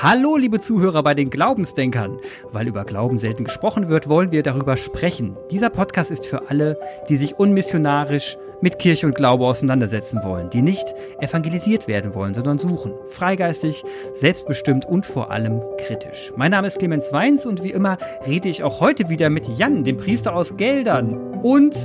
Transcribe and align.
Hallo, 0.00 0.36
liebe 0.36 0.60
Zuhörer 0.60 1.02
bei 1.02 1.14
den 1.14 1.28
Glaubensdenkern. 1.28 2.20
Weil 2.52 2.68
über 2.68 2.84
Glauben 2.84 3.18
selten 3.18 3.42
gesprochen 3.42 3.88
wird, 3.88 4.08
wollen 4.08 4.30
wir 4.30 4.44
darüber 4.44 4.76
sprechen. 4.76 5.36
Dieser 5.50 5.70
Podcast 5.70 6.12
ist 6.12 6.24
für 6.24 6.48
alle, 6.48 6.78
die 7.08 7.16
sich 7.16 7.40
unmissionarisch 7.40 8.38
mit 8.60 8.78
Kirche 8.78 9.08
und 9.08 9.16
Glaube 9.16 9.44
auseinandersetzen 9.44 10.20
wollen, 10.22 10.50
die 10.50 10.62
nicht 10.62 10.94
evangelisiert 11.20 11.88
werden 11.88 12.14
wollen, 12.14 12.32
sondern 12.32 12.60
suchen. 12.60 12.92
Freigeistig, 13.10 13.82
selbstbestimmt 14.12 14.86
und 14.86 15.04
vor 15.04 15.32
allem 15.32 15.62
kritisch. 15.78 16.32
Mein 16.36 16.52
Name 16.52 16.68
ist 16.68 16.78
Clemens 16.78 17.12
Weins 17.12 17.44
und 17.44 17.64
wie 17.64 17.72
immer 17.72 17.98
rede 18.24 18.48
ich 18.48 18.62
auch 18.62 18.80
heute 18.80 19.08
wieder 19.08 19.30
mit 19.30 19.48
Jan, 19.48 19.82
dem 19.82 19.96
Priester 19.96 20.36
aus 20.36 20.56
Geldern 20.56 21.40
und 21.42 21.76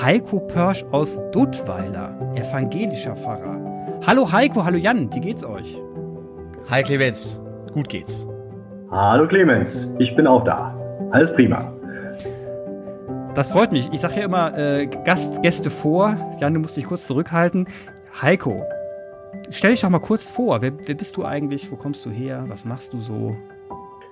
Heiko 0.00 0.38
Pörsch 0.38 0.84
aus 0.92 1.20
Duttweiler, 1.32 2.16
evangelischer 2.36 3.16
Pfarrer. 3.16 3.98
Hallo 4.06 4.30
Heiko, 4.30 4.64
hallo 4.64 4.78
Jan, 4.78 5.12
wie 5.12 5.20
geht's 5.20 5.42
euch? 5.42 5.80
Hi 6.70 6.84
Clemens, 6.84 7.42
gut 7.72 7.88
geht's. 7.88 8.28
Hallo 8.92 9.26
Clemens, 9.26 9.88
ich 9.98 10.14
bin 10.14 10.28
auch 10.28 10.44
da. 10.44 10.72
Alles 11.10 11.32
prima. 11.34 11.72
Das 13.34 13.50
freut 13.50 13.72
mich. 13.72 13.92
Ich 13.92 14.02
sage 14.02 14.20
ja 14.20 14.22
immer 14.22 14.56
äh, 14.56 14.86
Gast, 14.86 15.42
Gäste 15.42 15.68
vor. 15.68 16.16
Jan, 16.38 16.54
du 16.54 16.60
musst 16.60 16.76
dich 16.76 16.84
kurz 16.84 17.08
zurückhalten. 17.08 17.66
Heiko, 18.22 18.64
stell 19.50 19.72
dich 19.72 19.80
doch 19.80 19.90
mal 19.90 19.98
kurz 19.98 20.28
vor. 20.28 20.62
Wer, 20.62 20.72
wer 20.86 20.94
bist 20.94 21.16
du 21.16 21.24
eigentlich? 21.24 21.72
Wo 21.72 21.76
kommst 21.76 22.06
du 22.06 22.10
her? 22.10 22.44
Was 22.46 22.64
machst 22.64 22.92
du 22.92 23.00
so? 23.00 23.36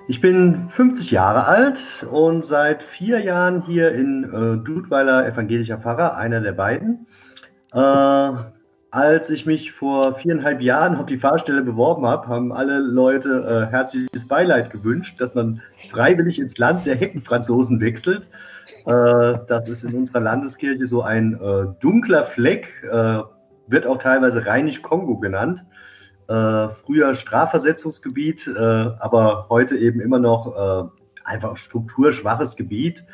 Ich 0.09 0.21
bin 0.21 0.69
50 0.69 1.13
Jahre 1.13 1.47
alt 1.47 2.05
und 2.11 2.45
seit 2.45 2.83
vier 2.83 3.21
Jahren 3.21 3.63
hier 3.63 3.93
in 3.93 4.25
äh, 4.25 4.65
Dudweiler 4.65 5.29
evangelischer 5.29 5.79
Pfarrer, 5.79 6.17
einer 6.17 6.41
der 6.41 6.53
beiden. 6.53 7.07
Äh, 7.73 8.33
als 8.91 9.29
ich 9.29 9.45
mich 9.45 9.73
vor 9.73 10.15
viereinhalb 10.15 10.61
Jahren 10.61 10.97
auf 10.97 11.07
die 11.07 11.19
Fahrstelle 11.19 11.63
beworben 11.63 12.07
habe, 12.07 12.27
haben 12.29 12.53
alle 12.53 12.79
Leute 12.79 13.67
äh, 13.69 13.71
herzliches 13.71 14.27
Beileid 14.27 14.71
gewünscht, 14.71 15.21
dass 15.21 15.35
man 15.35 15.61
freiwillig 15.91 16.39
ins 16.39 16.57
Land 16.59 16.87
der 16.87 16.97
Heckenfranzosen 16.97 17.81
wechselt. 17.81 18.29
Äh, 18.87 19.39
das 19.47 19.69
ist 19.69 19.85
in 19.85 19.95
unserer 19.95 20.21
Landeskirche 20.21 20.87
so 20.87 21.03
ein 21.03 21.35
äh, 21.35 21.67
dunkler 21.81 22.25
Fleck, 22.25 22.83
äh, 22.91 23.21
wird 23.67 23.87
auch 23.87 23.99
teilweise 23.99 24.47
Rheinisch-Kongo 24.47 25.19
genannt. 25.19 25.67
Äh, 26.29 26.69
früher 26.71 27.15
Strafversetzungsgebiet, 27.15 28.47
äh, 28.47 28.59
aber 28.59 29.47
heute 29.51 29.77
eben 29.77 30.01
immer 30.01 30.19
noch 30.19 30.93
einfach 31.25 31.59
strukturschwaches 31.59 32.57
Gebiet. 32.57 33.05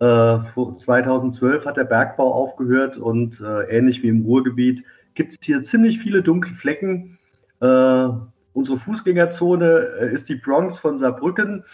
2012 0.00 1.64
hat 1.64 1.78
der 1.78 1.84
Bergbau 1.84 2.30
aufgehört 2.30 2.98
und 2.98 3.42
ähnlich 3.70 4.02
wie 4.02 4.08
im 4.08 4.26
Ruhrgebiet 4.26 4.84
gibt 5.14 5.32
es 5.32 5.38
hier 5.42 5.62
ziemlich 5.62 5.98
viele 5.98 6.22
dunkle 6.22 6.54
Flecken. 6.54 7.18
Äh, 7.60 8.08
unsere 8.52 8.76
Fußgängerzone 8.76 9.88
äh, 10.00 10.12
ist 10.14 10.28
die 10.28 10.36
Bronx 10.36 10.78
von 10.78 10.98
Saarbrücken. 10.98 11.64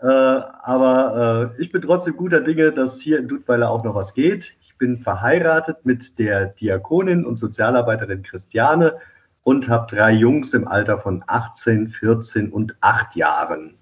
Äh, 0.00 0.06
aber 0.06 1.52
äh, 1.56 1.62
ich 1.62 1.72
bin 1.72 1.82
trotzdem 1.82 2.16
guter 2.16 2.40
Dinge, 2.40 2.72
dass 2.72 3.00
hier 3.00 3.18
in 3.18 3.28
Dudweiler 3.28 3.70
auch 3.70 3.84
noch 3.84 3.94
was 3.94 4.14
geht. 4.14 4.56
Ich 4.60 4.76
bin 4.76 4.98
verheiratet 4.98 5.84
mit 5.84 6.18
der 6.18 6.46
Diakonin 6.46 7.24
und 7.24 7.38
Sozialarbeiterin 7.38 8.22
Christiane 8.22 8.98
und 9.44 9.68
habe 9.68 9.94
drei 9.94 10.12
Jungs 10.12 10.52
im 10.52 10.66
Alter 10.66 10.98
von 10.98 11.22
18, 11.26 11.88
14 11.88 12.50
und 12.50 12.76
8 12.80 13.16
Jahren. 13.16 13.76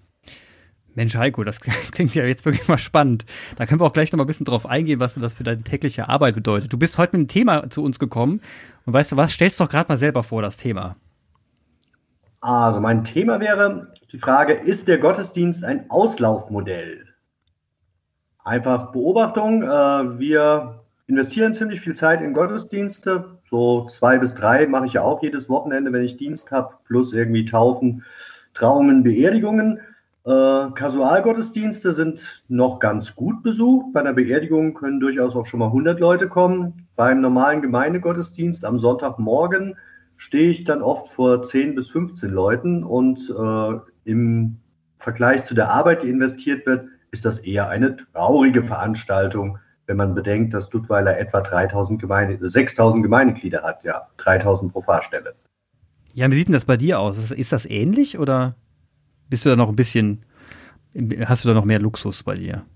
Mensch, 0.95 1.17
Heiko, 1.17 1.43
das 1.45 1.61
klingt 1.93 2.15
ja 2.15 2.25
jetzt 2.25 2.45
wirklich 2.45 2.69
mal 2.69 2.79
spannend. 2.79 3.25
Da 3.57 3.67
können 3.67 3.81
wir 3.81 3.87
auch 3.87 3.93
gleich 3.93 4.13
noch 4.13 4.19
mal 4.19 4.25
ein 4.25 4.27
bisschen 4.27 4.47
drauf 4.47 4.67
eingehen, 4.67 5.01
was 5.01 5.15
das 5.15 5.35
für 5.35 5.45
deine 5.45 5.63
tägliche 5.63 6.09
Arbeit 6.09 6.35
bedeutet. 6.35 6.73
Du 6.73 6.79
bist 6.79 6.99
heute 6.99 7.17
mit 7.17 7.21
einem 7.21 7.29
Thema 7.29 7.71
zu 7.71 7.83
uns 7.83 7.99
gekommen 7.99 8.41
und 8.85 8.93
weißt 8.93 9.13
du 9.13 9.17
was, 9.17 9.33
stellst 9.33 9.61
doch 9.61 9.69
gerade 9.69 9.89
mal 9.89 9.99
selber 9.99 10.23
vor, 10.23 10.43
das 10.43 10.57
Thema. 10.57 10.97
Also 12.41 12.81
mein 12.81 13.05
Thema 13.05 13.39
wäre 13.41 13.93
die 14.11 14.19
Frage, 14.19 14.55
ist 14.55 14.89
der 14.89 14.99
Gottesdienst 14.99 15.63
ein 15.63 15.89
Auslaufmodell? 15.89 17.07
Einfach 18.45 18.91
Beobachtung. 18.91 19.63
Äh, 19.63 20.19
wir 20.19 20.81
investieren 21.07 21.55
ziemlich 21.55 21.81
viel 21.81 21.95
Zeit 21.95 22.21
in 22.21 22.35
Gottesdienste. 22.35 23.39
So 23.49 23.87
zwei 23.87 24.19
bis 24.19 24.35
drei 24.35 24.67
mache 24.67 24.87
ich 24.87 24.95
ja 24.95 25.03
auch 25.03 25.23
jedes 25.23 25.49
Wochenende, 25.49 25.93
wenn 25.93 26.03
ich 26.03 26.17
Dienst 26.17 26.51
habe, 26.51 26.75
plus 26.85 27.13
irgendwie 27.13 27.45
Taufen, 27.45 28.05
Trauungen, 28.55 29.05
Beerdigungen. 29.05 29.81
Äh, 30.25 30.71
Kasualgottesdienste 30.75 31.93
sind 31.93 32.45
noch 32.49 32.79
ganz 32.79 33.17
gut 33.17 33.43
besucht. 33.43 33.93
Bei 33.93 34.01
einer 34.01 34.13
Beerdigung 34.13 34.75
können 34.75 35.01
durchaus 35.01 35.35
auch 35.35 35.47
schon 35.47 35.61
mal 35.61 35.67
100 35.67 35.99
Leute 35.99 36.29
kommen. 36.29 36.87
Beim 36.95 37.21
normalen 37.21 37.61
Gemeindegottesdienst 37.61 38.65
am 38.65 38.79
Sonntagmorgen 38.79 39.77
stehe 40.17 40.51
ich 40.51 40.63
dann 40.63 40.83
oft 40.83 41.13
vor 41.13 41.43
10 41.43 41.75
bis 41.75 41.89
15 41.91 42.31
Leuten 42.31 42.85
und 42.85 43.29
äh, 43.31 43.81
im 44.05 44.59
Vergleich 44.99 45.43
zu 45.43 45.55
der 45.55 45.71
Arbeit, 45.71 46.05
die 46.05 46.09
investiert 46.09 46.65
wird, 46.67 46.87
ist 47.11 47.25
das 47.25 47.41
eher 47.41 47.69
eine 47.69 47.97
traurige 47.97 48.63
Veranstaltung, 48.63 49.59
wenn 49.87 49.97
man 49.97 50.15
bedenkt, 50.15 50.55
dass 50.55 50.71
Duttweiler 50.71 51.19
etwa 51.19 51.41
3000 51.41 52.01
Gemeinde, 52.01 52.49
6000 52.49 53.03
Gemeindeglieder 53.03 53.63
hat, 53.63 53.83
ja, 53.83 54.07
3000 54.19 54.73
pro 54.73 54.81
Fahrstelle. 54.81 55.35
Ja, 56.15 56.31
wie 56.31 56.37
sieht 56.37 56.47
denn 56.47 56.55
das 56.55 56.67
bei 56.67 56.77
dir 56.77 57.01
aus? 57.01 57.33
Ist 57.33 57.53
das 57.53 57.67
ähnlich 57.67 58.21
oder 58.21 58.55
bist 59.33 59.47
du 59.47 59.49
da 59.49 59.57
noch 59.57 59.71
ein 59.71 59.77
bisschen, 59.77 60.27
hast 61.25 61.43
du 61.43 61.49
da 61.49 61.55
noch 61.55 61.65
mehr 61.65 61.79
Luxus 61.79 62.23
bei 62.23 62.37
dir? 62.37 62.67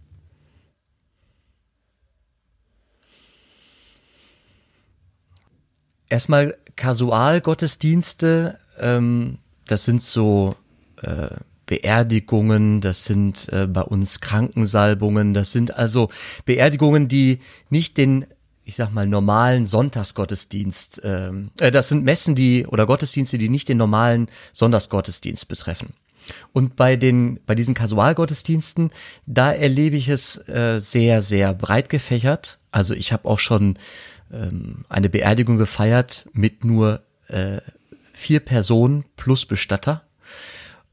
Erstmal 6.09 6.57
Kasualgottesdienste, 6.77 8.59
ähm, 8.79 9.37
das 9.67 9.85
sind 9.85 10.01
so 10.01 10.57
äh, 11.03 11.29
Beerdigungen, 11.67 12.81
das 12.81 13.05
sind 13.05 13.51
äh, 13.53 13.67
bei 13.67 13.83
uns 13.83 14.23
Krankensalbungen, 14.23 15.35
das 15.35 15.53
sind 15.53 15.75
also 15.75 16.09
Beerdigungen, 16.47 17.07
die 17.07 17.41
nicht 17.69 17.99
den 17.99 18.25
ich 18.65 18.77
sag 18.77 18.93
mal, 18.93 19.07
normalen 19.07 19.67
Sonntagsgottesdienst, 19.67 21.03
ähm, 21.05 21.51
äh, 21.61 21.71
das 21.71 21.91
sind 21.91 22.03
Messen, 22.03 22.35
die 22.35 22.67
oder 22.67 22.87
Gottesdienste, 22.87 23.37
die 23.37 23.51
nicht 23.51 23.69
den 23.69 23.77
normalen 23.77 24.29
Sonntagsgottesdienst 24.55 25.47
betreffen. 25.47 25.93
Und 26.53 26.77
bei 26.77 26.97
den, 26.97 27.41
bei 27.47 27.55
diesen 27.55 27.75
Kasualgottesdiensten, 27.75 28.91
da 29.27 29.53
erlebe 29.53 29.97
ich 29.97 30.09
es 30.09 30.49
äh, 30.49 30.79
sehr, 30.79 31.23
sehr 31.23 31.55
breit 31.55 31.89
gefächert. 31.89 32.59
Also 32.71 32.95
ich 32.95 33.13
habe 33.13 33.29
auch 33.29 33.39
schon 33.39 33.79
ähm, 34.33 34.85
eine 34.89 35.09
Beerdigung 35.09 35.57
gefeiert 35.57 36.29
mit 36.33 36.65
nur 36.65 37.03
äh, 37.29 37.61
vier 38.13 38.41
Personen 38.41 39.05
plus 39.17 39.47
Bestatter. 39.47 40.03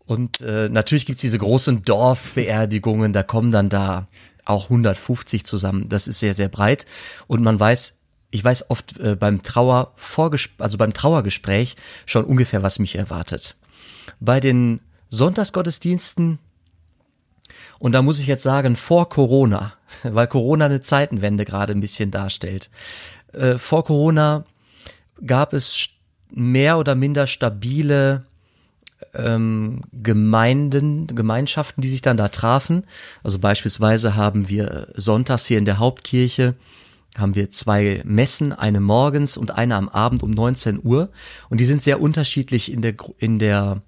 Und 0.06 0.42
äh, 0.42 0.70
natürlich 0.70 1.06
gibt's 1.06 1.22
diese 1.22 1.40
großen 1.40 1.84
Dorfbeerdigungen, 1.84 3.14
da 3.14 3.24
kommen 3.24 3.52
dann 3.52 3.70
da 3.70 4.08
auch 4.46 4.66
150 4.66 5.46
zusammen. 5.46 5.88
Das 5.88 6.08
ist 6.08 6.20
sehr, 6.20 6.34
sehr 6.34 6.50
breit. 6.50 6.86
Und 7.28 7.42
man 7.42 7.60
weiß, 7.60 7.98
ich 8.32 8.44
weiß 8.44 8.70
oft 8.70 9.00
äh, 9.00 9.16
beim 9.16 9.44
Trauer 9.44 9.94
also 10.58 10.78
beim 10.78 10.94
Trauergespräch 10.94 11.76
schon 12.06 12.26
ungefähr, 12.26 12.64
was 12.64 12.80
mich 12.80 12.96
erwartet. 12.96 13.56
Bei 14.20 14.40
den 14.40 14.82
Sonntagsgottesdiensten 15.16 16.40
und 17.79 17.91
da 17.91 18.01
muss 18.01 18.19
ich 18.19 18.28
jetzt 18.28 18.44
sagen, 18.44 18.75
vor 18.75 19.09
Corona, 19.09 19.74
weil 20.03 20.28
Corona 20.28 20.66
eine 20.66 20.79
Zeitenwende 20.79 21.46
gerade 21.46 21.74
ein 21.74 21.81
bisschen 21.81 22.12
darstellt. 22.12 22.69
Äh, 23.34 23.57
vor 23.57 23.84
Corona 23.84 24.46
gab 25.25 25.53
es 25.53 25.90
mehr 26.31 26.78
oder 26.78 26.96
minder 26.96 27.28
stabile 27.28 28.23
ähm, 29.13 29.81
Gemeinden, 29.91 31.07
Gemeinschaften, 31.07 31.81
die 31.81 31.90
sich 31.90 32.02
dann 32.02 32.18
da 32.18 32.29
trafen. 32.29 32.85
Also 33.22 33.38
beispielsweise 33.38 34.16
haben 34.16 34.50
wir 34.50 34.88
sonntags 34.96 35.46
hier 35.46 35.57
in 35.57 35.66
der 35.66 35.79
Hauptkirche 35.79 36.56
haben 37.16 37.35
wir 37.35 37.52
zwei 37.52 38.02
Messen, 38.06 38.53
eine 38.53 38.79
morgens 38.79 39.38
und 39.38 39.52
eine 39.52 39.75
am 39.75 39.88
Abend 39.88 40.23
um 40.23 40.31
19 40.31 40.79
Uhr. 40.84 41.09
Und 41.50 41.62
die 41.62 41.66
sind 41.66 41.84
sehr 41.84 42.02
unterschiedlich 42.02 42.72
in 42.72 42.82
der, 42.82 42.96
in 43.20 43.38
der 43.38 43.84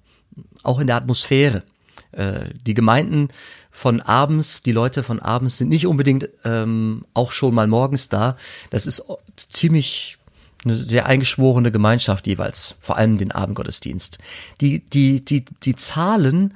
auch 0.65 0.79
in 0.79 0.87
der 0.87 0.95
Atmosphäre. 0.97 1.63
Äh, 2.11 2.49
die 2.65 2.73
Gemeinden 2.73 3.29
von 3.71 4.01
abends, 4.01 4.61
die 4.61 4.71
Leute 4.71 5.03
von 5.03 5.19
abends 5.19 5.57
sind 5.57 5.69
nicht 5.69 5.87
unbedingt 5.87 6.29
ähm, 6.43 7.05
auch 7.13 7.31
schon 7.31 7.53
mal 7.53 7.67
morgens 7.67 8.09
da. 8.09 8.37
Das 8.69 8.85
ist 8.85 9.03
ziemlich 9.49 10.17
eine 10.63 10.73
sehr 10.73 11.05
eingeschworene 11.05 11.71
Gemeinschaft 11.71 12.25
jeweils, 12.27 12.75
vor 12.79 12.97
allem 12.97 13.17
den 13.17 13.31
Abendgottesdienst. 13.31 14.17
Die, 14.61 14.79
die, 14.79 15.23
die, 15.23 15.45
die 15.63 15.75
Zahlen 15.75 16.55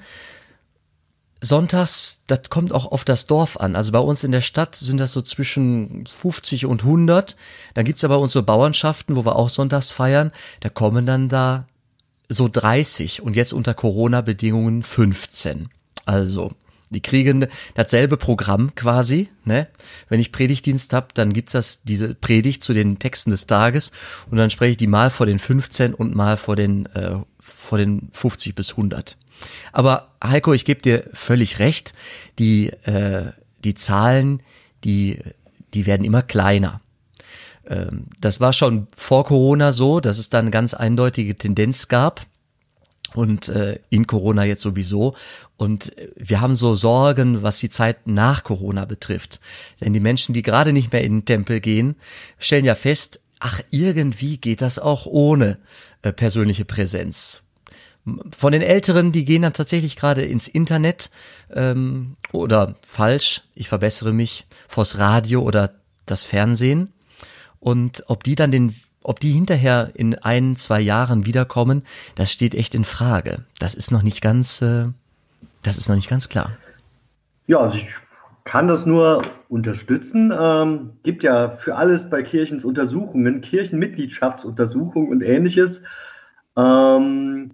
sonntags, 1.42 2.24
das 2.28 2.50
kommt 2.50 2.74
auch 2.74 2.92
auf 2.92 3.06
das 3.06 3.28
Dorf 3.28 3.58
an. 3.58 3.76
Also 3.76 3.92
bei 3.92 4.00
uns 4.00 4.24
in 4.24 4.32
der 4.32 4.42
Stadt 4.42 4.76
sind 4.76 5.00
das 5.00 5.14
so 5.14 5.22
zwischen 5.22 6.06
50 6.06 6.66
und 6.66 6.84
100. 6.84 7.38
Dann 7.76 7.86
gibt's 7.86 8.02
ja 8.02 8.10
bei 8.10 8.16
uns 8.16 8.34
so 8.34 8.44
Bauernschaften, 8.44 9.16
wo 9.16 9.26
wir 9.26 9.36
auch 9.36 9.50
sonntags 9.50 9.92
feiern. 9.92 10.32
Da 10.60 10.70
kommen 10.70 11.06
dann 11.06 11.30
da 11.30 11.66
so 12.30 12.48
30 12.48 13.22
und 13.22 13.36
jetzt 13.36 13.54
unter 13.54 13.74
Corona-Bedingungen 13.74 14.84
15. 14.84 15.70
Also, 16.06 16.54
die 16.92 17.02
kriegen 17.02 17.48
dasselbe 17.76 18.18
Programm 18.18 18.74
quasi, 18.76 19.30
ne? 19.46 19.68
Wenn 20.08 20.20
ich 20.20 20.32
Predigtdienst 20.32 20.94
hab, 20.94 21.14
dann 21.14 21.34
gibt's 21.34 21.52
das, 21.52 21.84
diese 21.84 22.16
Predigt 22.16 22.64
zu 22.64 22.74
den 22.74 23.00
Texten 23.00 23.32
des 23.32 23.48
Tages 23.48 23.92
und 24.32 24.38
dann 24.38 24.50
spreche 24.50 24.72
ich 24.72 24.78
die 24.78 24.88
mal 24.88 25.10
vor 25.10 25.26
den 25.26 25.40
15 25.40 25.94
und 25.94 26.16
mal 26.16 26.38
vor 26.38 26.56
den 26.56 26.86
äh, 26.88 27.18
vor 27.40 27.78
den 27.78 28.10
50 28.14 28.56
bis 28.56 28.72
100. 28.72 29.18
Aber 29.72 30.16
Heiko, 30.24 30.54
ich 30.54 30.66
gebe 30.66 30.82
dir 30.82 31.10
völlig 31.14 31.60
recht, 31.60 31.94
die, 32.40 32.70
äh, 32.84 33.32
die 33.64 33.76
Zahlen, 33.76 34.42
die, 34.84 35.20
die 35.74 35.86
werden 35.86 36.06
immer 36.06 36.22
kleiner. 36.22 36.82
Ähm, 37.70 38.08
das 38.20 38.40
war 38.42 38.52
schon 38.52 38.88
vor 38.96 39.26
Corona 39.26 39.72
so, 39.72 40.00
dass 40.00 40.18
es 40.18 40.30
da 40.30 40.40
eine 40.40 40.52
ganz 40.52 40.74
eindeutige 40.74 41.36
Tendenz 41.36 41.88
gab 41.88 42.26
und 43.14 43.50
äh, 43.50 43.80
in 43.90 44.08
Corona 44.08 44.44
jetzt 44.44 44.62
sowieso. 44.62 45.16
Und 45.58 45.94
wir 46.16 46.42
haben 46.42 46.56
so 46.56 46.76
Sorgen, 46.76 47.44
was 47.44 47.60
die 47.60 47.70
Zeit 47.70 48.08
nach 48.08 48.44
Corona 48.44 48.86
betrifft. 48.86 49.40
Denn 49.82 49.94
die 49.94 50.00
Menschen, 50.00 50.34
die 50.34 50.42
gerade 50.42 50.74
nicht 50.74 50.92
mehr 50.92 51.04
in 51.04 51.20
den 51.20 51.26
Tempel 51.26 51.60
gehen, 51.60 51.96
stellen 52.38 52.66
ja 52.66 52.76
fest, 52.76 53.22
ach, 53.40 53.62
irgendwie 53.72 54.38
geht 54.38 54.62
das 54.62 54.80
auch 54.80 55.06
ohne 55.06 55.58
äh, 56.02 56.12
persönliche 56.12 56.66
Präsenz. 56.66 57.44
Von 58.38 58.54
den 58.54 58.62
Älteren, 58.62 59.12
die 59.12 59.26
gehen 59.26 59.42
dann 59.42 59.54
tatsächlich 59.54 59.96
gerade 59.96 60.24
ins 60.24 60.48
Internet 60.48 61.12
ähm, 61.54 62.16
oder 62.32 62.76
falsch, 62.82 63.44
ich 63.56 63.68
verbessere 63.68 64.14
mich, 64.14 64.48
vors 64.68 64.98
Radio 64.98 65.42
oder 65.42 65.74
das 66.06 66.26
Fernsehen. 66.26 66.92
Und 67.60 68.04
ob 68.08 68.24
die 68.24 68.36
dann 68.36 68.52
den 68.52 68.76
ob 69.02 69.20
die 69.20 69.32
hinterher 69.32 69.92
in 69.94 70.16
ein, 70.16 70.56
zwei 70.56 70.82
Jahren 70.82 71.26
wiederkommen, 71.26 71.84
das 72.16 72.32
steht 72.32 72.54
echt 72.54 72.76
in 72.76 72.84
Frage. 72.84 73.46
Das 73.58 73.74
ist 73.74 73.92
noch 73.92 74.04
nicht 74.04 74.22
ganz, 74.22 74.62
äh, 74.62 74.86
das 75.64 75.78
ist 75.78 75.88
noch 75.88 75.96
nicht 75.96 76.10
ganz 76.10 76.30
klar. 76.30 76.52
Ja, 77.48 77.60
also 77.60 77.78
ich 77.78 77.88
kann 78.44 78.68
das 78.68 78.86
nur 78.86 79.24
unterstützen. 79.48 80.34
Ähm, 80.38 80.92
gibt 81.04 81.24
ja 81.24 81.50
für 81.50 81.76
alles 81.76 82.10
bei 82.10 82.24
Kirchens 82.24 82.66
Untersuchungen, 82.66 83.42
Kirchenmitgliedschaftsuntersuchungen 83.42 85.10
und 85.10 85.22
ähnliches. 85.22 85.82
Ähm, 86.58 87.52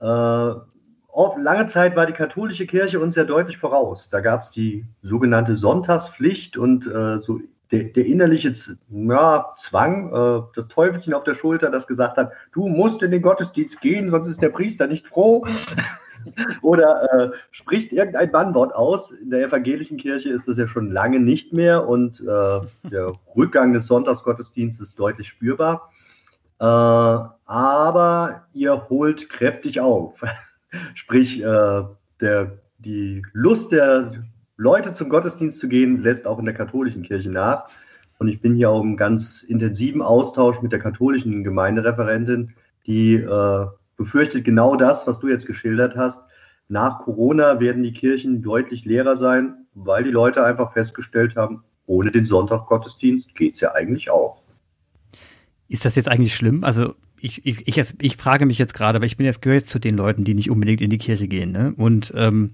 äh, 0.00 0.06
auf 0.06 1.36
lange 1.38 1.66
Zeit 1.68 1.96
war 1.96 2.06
die 2.06 2.12
katholische 2.12 2.66
Kirche 2.66 3.00
uns 3.00 3.16
ja 3.16 3.24
deutlich 3.24 3.56
voraus. 3.56 4.10
Da 4.10 4.20
gab 4.20 4.42
es 4.42 4.50
die 4.50 4.84
sogenannte 5.02 5.56
Sonntagspflicht 5.56 6.56
und 6.56 6.86
äh, 6.86 7.18
so 7.18 7.40
der, 7.70 7.84
der 7.84 8.06
innerliche 8.06 8.52
ja, 8.90 9.54
Zwang, 9.56 10.12
äh, 10.12 10.42
das 10.54 10.68
Teufelchen 10.68 11.14
auf 11.14 11.24
der 11.24 11.34
Schulter, 11.34 11.70
das 11.70 11.86
gesagt 11.86 12.16
hat, 12.16 12.32
du 12.52 12.68
musst 12.68 13.02
in 13.02 13.10
den 13.10 13.22
Gottesdienst 13.22 13.80
gehen, 13.80 14.08
sonst 14.08 14.28
ist 14.28 14.42
der 14.42 14.50
Priester 14.50 14.86
nicht 14.86 15.06
froh. 15.06 15.46
Oder 16.62 17.12
äh, 17.12 17.30
spricht 17.50 17.92
irgendein 17.92 18.32
Bannwort 18.32 18.74
aus. 18.74 19.10
In 19.10 19.30
der 19.30 19.46
evangelischen 19.46 19.98
Kirche 19.98 20.30
ist 20.30 20.48
das 20.48 20.56
ja 20.56 20.66
schon 20.66 20.90
lange 20.90 21.20
nicht 21.20 21.52
mehr 21.52 21.86
und 21.86 22.20
äh, 22.20 22.60
der 22.90 23.12
Rückgang 23.36 23.72
des 23.72 23.86
Sonntagsgottesdienstes 23.86 24.88
ist 24.88 24.98
deutlich 24.98 25.28
spürbar. 25.28 25.90
Äh, 26.60 26.64
aber 26.64 28.46
ihr 28.52 28.88
holt 28.88 29.28
kräftig 29.28 29.80
auf. 29.80 30.22
Sprich, 30.94 31.42
äh, 31.42 31.82
der, 32.20 32.58
die 32.78 33.22
Lust 33.32 33.72
der 33.72 34.24
Leute 34.56 34.92
zum 34.92 35.08
Gottesdienst 35.08 35.58
zu 35.58 35.68
gehen, 35.68 36.02
lässt 36.02 36.26
auch 36.26 36.38
in 36.38 36.44
der 36.44 36.54
katholischen 36.54 37.02
Kirche 37.02 37.30
nach. 37.30 37.64
Und 38.18 38.28
ich 38.28 38.40
bin 38.40 38.54
hier 38.54 38.70
auch 38.70 38.82
im 38.82 38.96
ganz 38.96 39.42
intensiven 39.42 40.00
Austausch 40.00 40.62
mit 40.62 40.72
der 40.72 40.78
katholischen 40.78 41.42
Gemeindereferentin, 41.42 42.52
die 42.86 43.14
äh, 43.14 43.66
befürchtet 43.96 44.44
genau 44.44 44.76
das, 44.76 45.06
was 45.06 45.18
du 45.18 45.28
jetzt 45.28 45.46
geschildert 45.46 45.96
hast. 45.96 46.22
Nach 46.68 47.00
Corona 47.00 47.60
werden 47.60 47.82
die 47.82 47.92
Kirchen 47.92 48.42
deutlich 48.42 48.84
leerer 48.84 49.16
sein, 49.16 49.66
weil 49.74 50.04
die 50.04 50.10
Leute 50.10 50.44
einfach 50.44 50.72
festgestellt 50.72 51.36
haben, 51.36 51.64
ohne 51.86 52.10
den 52.10 52.24
Sonntaggottesdienst 52.24 53.34
geht 53.34 53.54
es 53.54 53.60
ja 53.60 53.74
eigentlich 53.74 54.10
auch. 54.10 54.42
Ist 55.68 55.84
das 55.84 55.96
jetzt 55.96 56.08
eigentlich 56.08 56.34
schlimm? 56.34 56.62
Also 56.64 56.94
ich, 57.20 57.44
ich, 57.44 57.66
ich, 57.66 57.94
ich 58.00 58.16
frage 58.16 58.46
mich 58.46 58.58
jetzt 58.58 58.74
gerade, 58.74 58.96
aber 58.96 59.06
ich 59.06 59.16
bin 59.16 59.26
jetzt 59.26 59.42
gehört 59.42 59.66
zu 59.66 59.78
den 59.78 59.96
Leuten, 59.96 60.24
die 60.24 60.34
nicht 60.34 60.50
unbedingt 60.50 60.80
in 60.80 60.90
die 60.90 60.98
Kirche 60.98 61.26
gehen. 61.26 61.52
Ne? 61.52 61.74
Und 61.76 62.12
ähm, 62.16 62.52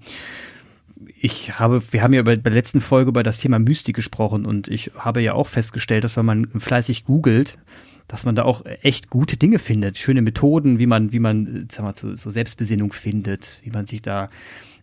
ich 1.19 1.59
habe, 1.59 1.81
wir 1.91 2.03
haben 2.03 2.13
ja 2.13 2.23
bei 2.23 2.35
der 2.35 2.53
letzten 2.53 2.81
Folge 2.81 3.09
über 3.09 3.23
das 3.23 3.39
Thema 3.39 3.59
Mystik 3.59 3.95
gesprochen 3.95 4.45
und 4.45 4.67
ich 4.67 4.91
habe 4.97 5.21
ja 5.21 5.33
auch 5.33 5.47
festgestellt, 5.47 6.03
dass 6.03 6.17
wenn 6.17 6.25
man 6.25 6.47
fleißig 6.47 7.05
googelt, 7.05 7.57
dass 8.07 8.25
man 8.25 8.35
da 8.35 8.43
auch 8.43 8.65
echt 8.81 9.09
gute 9.09 9.37
Dinge 9.37 9.57
findet, 9.57 9.97
schöne 9.97 10.21
Methoden, 10.21 10.79
wie 10.79 10.87
man, 10.87 11.13
wie 11.13 11.19
man, 11.19 11.67
sag 11.71 11.83
mal, 11.83 11.95
so, 11.95 12.13
so 12.13 12.29
Selbstbesinnung 12.29 12.91
findet, 12.91 13.61
wie 13.63 13.69
man 13.69 13.87
sich 13.87 14.01
da 14.01 14.29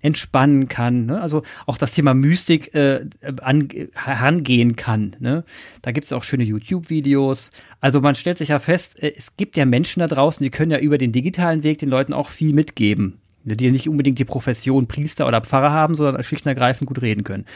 entspannen 0.01 0.69
kann. 0.69 1.07
Ne? 1.07 1.21
Also 1.21 1.43
auch 1.67 1.77
das 1.77 1.93
Thema 1.93 2.15
Mystik 2.15 2.75
äh, 2.75 3.05
an, 3.43 3.69
herangehen 3.95 4.77
kann. 4.77 5.17
Ne? 5.19 5.45
Da 5.83 5.93
gibt's 5.93 6.13
auch 6.13 6.23
schöne 6.23 6.45
YouTube-Videos. 6.45 7.51
Also 7.81 8.01
man 8.01 8.15
stellt 8.15 8.39
sich 8.39 8.51
ja 8.51 8.61
fest, 8.61 9.03
äh, 9.03 9.13
es 9.17 9.37
gibt 9.37 9.57
ja 9.57 9.67
Menschen 9.67 10.01
da 10.01 10.07
draußen, 10.07 10.43
die 10.43 10.51
können 10.51 10.71
ja 10.71 10.79
über 10.79 10.99
den 10.99 11.13
digitalen 11.13 11.65
Weg 11.65 11.79
den 11.79 11.89
Leuten 11.89 12.13
auch 12.13 12.29
viel 12.29 12.53
mitgeben 12.53 13.21
die 13.45 13.71
nicht 13.71 13.89
unbedingt 13.89 14.19
die 14.19 14.25
Profession 14.25 14.87
Priester 14.87 15.27
oder 15.27 15.41
Pfarrer 15.41 15.73
haben, 15.73 15.95
sondern 15.95 16.23
schlicht 16.23 16.45
und 16.45 16.51
ergreifend 16.51 16.89
gut 16.89 17.03
reden 17.03 17.25
können. 17.25 17.47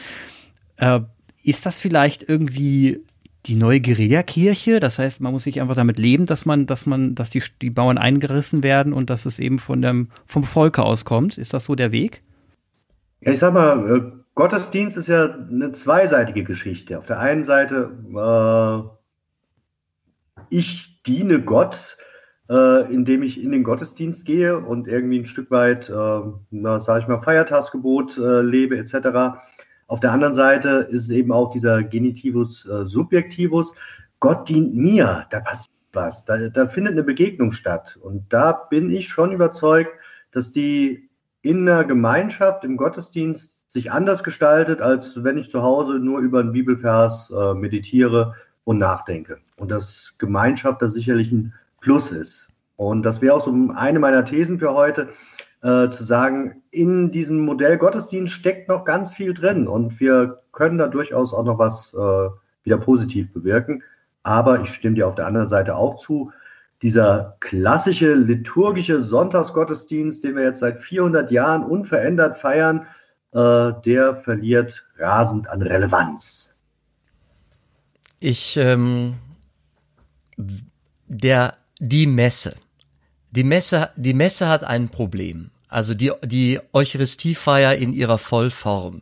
Äh, 0.77 1.01
ist 1.43 1.65
das 1.65 1.77
vielleicht 1.77 2.27
irgendwie 2.27 3.01
die 3.45 3.55
neue 3.55 3.81
Guerillakirche? 3.81 4.79
Das 4.79 4.99
heißt, 4.99 5.21
man 5.21 5.33
muss 5.33 5.43
sich 5.43 5.59
einfach 5.61 5.75
damit 5.75 5.99
leben, 5.99 6.25
dass 6.25 6.45
man, 6.45 6.65
dass 6.65 6.85
man, 6.85 7.15
dass 7.15 7.29
die, 7.29 7.43
die 7.61 7.69
Bauern 7.69 7.97
eingerissen 7.97 8.63
werden 8.63 8.93
und 8.93 9.09
dass 9.09 9.25
es 9.25 9.39
eben 9.39 9.59
von 9.59 9.81
dem, 9.81 10.09
vom 10.25 10.43
Volke 10.43 10.83
auskommt. 10.83 11.37
Ist 11.37 11.53
das 11.53 11.65
so 11.65 11.75
der 11.75 11.91
Weg? 11.91 12.23
Ich 13.19 13.39
sag 13.39 13.53
mal, 13.53 13.97
äh, 13.97 14.01
Gottesdienst 14.35 14.97
ist 14.97 15.07
ja 15.07 15.25
eine 15.25 15.71
zweiseitige 15.73 16.43
Geschichte. 16.43 16.97
Auf 16.97 17.05
der 17.05 17.19
einen 17.19 17.43
Seite, 17.43 17.91
äh, 18.15 18.81
ich 20.49 21.01
diene 21.03 21.41
Gott, 21.41 21.97
äh, 22.49 22.93
indem 22.93 23.23
ich 23.23 23.41
in 23.41 23.51
den 23.51 23.63
Gottesdienst 23.63 24.25
gehe 24.25 24.57
und 24.57 24.87
irgendwie 24.87 25.19
ein 25.19 25.25
Stück 25.25 25.49
weit, 25.51 25.89
äh, 25.89 26.21
sage 26.79 26.99
ich 26.99 27.07
mal, 27.07 27.19
Feiertagsgebot 27.19 28.17
äh, 28.17 28.41
lebe 28.41 28.77
etc. 28.77 29.39
Auf 29.87 29.99
der 29.99 30.11
anderen 30.11 30.33
Seite 30.33 30.87
ist 30.89 31.09
eben 31.09 31.31
auch 31.31 31.51
dieser 31.51 31.83
Genitivus 31.83 32.65
äh, 32.65 32.85
Subjektivus. 32.85 33.75
Gott 34.19 34.49
dient 34.49 34.75
mir, 34.75 35.25
da 35.29 35.39
passiert 35.39 35.73
was, 35.93 36.25
da, 36.25 36.49
da 36.49 36.67
findet 36.67 36.93
eine 36.93 37.03
Begegnung 37.03 37.51
statt. 37.51 37.97
Und 38.01 38.31
da 38.33 38.51
bin 38.51 38.89
ich 38.89 39.07
schon 39.07 39.31
überzeugt, 39.31 39.91
dass 40.31 40.51
die 40.51 41.09
in 41.41 41.65
der 41.65 41.83
Gemeinschaft, 41.83 42.63
im 42.63 42.77
Gottesdienst 42.77 43.69
sich 43.71 43.91
anders 43.91 44.23
gestaltet, 44.23 44.81
als 44.81 45.23
wenn 45.23 45.37
ich 45.37 45.49
zu 45.49 45.61
Hause 45.61 45.93
nur 45.93 46.19
über 46.19 46.39
einen 46.39 46.53
Bibelvers 46.53 47.31
äh, 47.31 47.53
meditiere 47.53 48.35
und 48.63 48.77
nachdenke. 48.77 49.39
Und 49.57 49.69
dass 49.69 50.15
Gemeinschaft 50.17 50.81
da 50.81 50.87
sicherlich 50.87 51.31
ein 51.31 51.53
Plus 51.83 52.11
ist. 52.11 52.47
Und 52.77 53.03
das 53.03 53.21
wäre 53.21 53.35
auch 53.35 53.41
so 53.41 53.53
eine 53.75 53.99
meiner 53.99 54.23
Thesen 54.23 54.57
für 54.57 54.73
heute, 54.73 55.09
äh, 55.61 55.89
zu 55.89 56.03
sagen, 56.03 56.63
in 56.71 57.11
diesem 57.11 57.41
Modell 57.41 57.77
Gottesdienst 57.77 58.33
steckt 58.33 58.69
noch 58.69 58.85
ganz 58.85 59.13
viel 59.13 59.33
drin 59.33 59.67
und 59.67 59.99
wir 59.99 60.41
können 60.53 60.77
da 60.77 60.87
durchaus 60.87 61.33
auch 61.33 61.43
noch 61.43 61.59
was 61.59 61.93
äh, 61.93 62.29
wieder 62.63 62.77
positiv 62.77 63.31
bewirken. 63.33 63.83
Aber 64.23 64.61
ich 64.61 64.69
stimme 64.73 64.95
dir 64.95 65.07
auf 65.07 65.15
der 65.15 65.27
anderen 65.27 65.49
Seite 65.49 65.75
auch 65.75 65.97
zu, 65.97 66.31
dieser 66.81 67.35
klassische 67.41 68.13
liturgische 68.13 69.01
Sonntagsgottesdienst, 69.01 70.23
den 70.23 70.35
wir 70.35 70.43
jetzt 70.43 70.59
seit 70.59 70.81
400 70.81 71.31
Jahren 71.31 71.63
unverändert 71.63 72.37
feiern, 72.37 72.87
äh, 73.33 73.71
der 73.85 74.15
verliert 74.15 74.85
rasend 74.97 75.49
an 75.49 75.61
Relevanz. 75.61 76.53
Ich, 78.19 78.57
ähm, 78.57 79.15
der 81.07 81.55
die 81.85 82.07
Messe. 82.07 82.55
Die 83.31 83.43
Messe, 83.43 83.89
die 83.97 84.13
Messe 84.13 84.47
hat 84.47 84.63
ein 84.63 84.87
Problem. 84.87 85.51
Also 85.67 85.93
die, 85.93 86.13
die 86.23 86.61
Eucharistiefeier 86.71 87.75
in 87.75 87.91
ihrer 87.91 88.17
Vollform. 88.17 89.01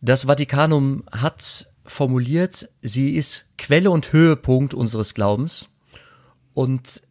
Das 0.00 0.24
Vatikanum 0.24 1.02
hat 1.10 1.66
formuliert, 1.84 2.68
sie 2.82 3.16
ist 3.16 3.48
Quelle 3.58 3.90
und 3.90 4.12
Höhepunkt 4.12 4.74
unseres 4.74 5.14
Glaubens. 5.14 5.68
Und 6.52 7.02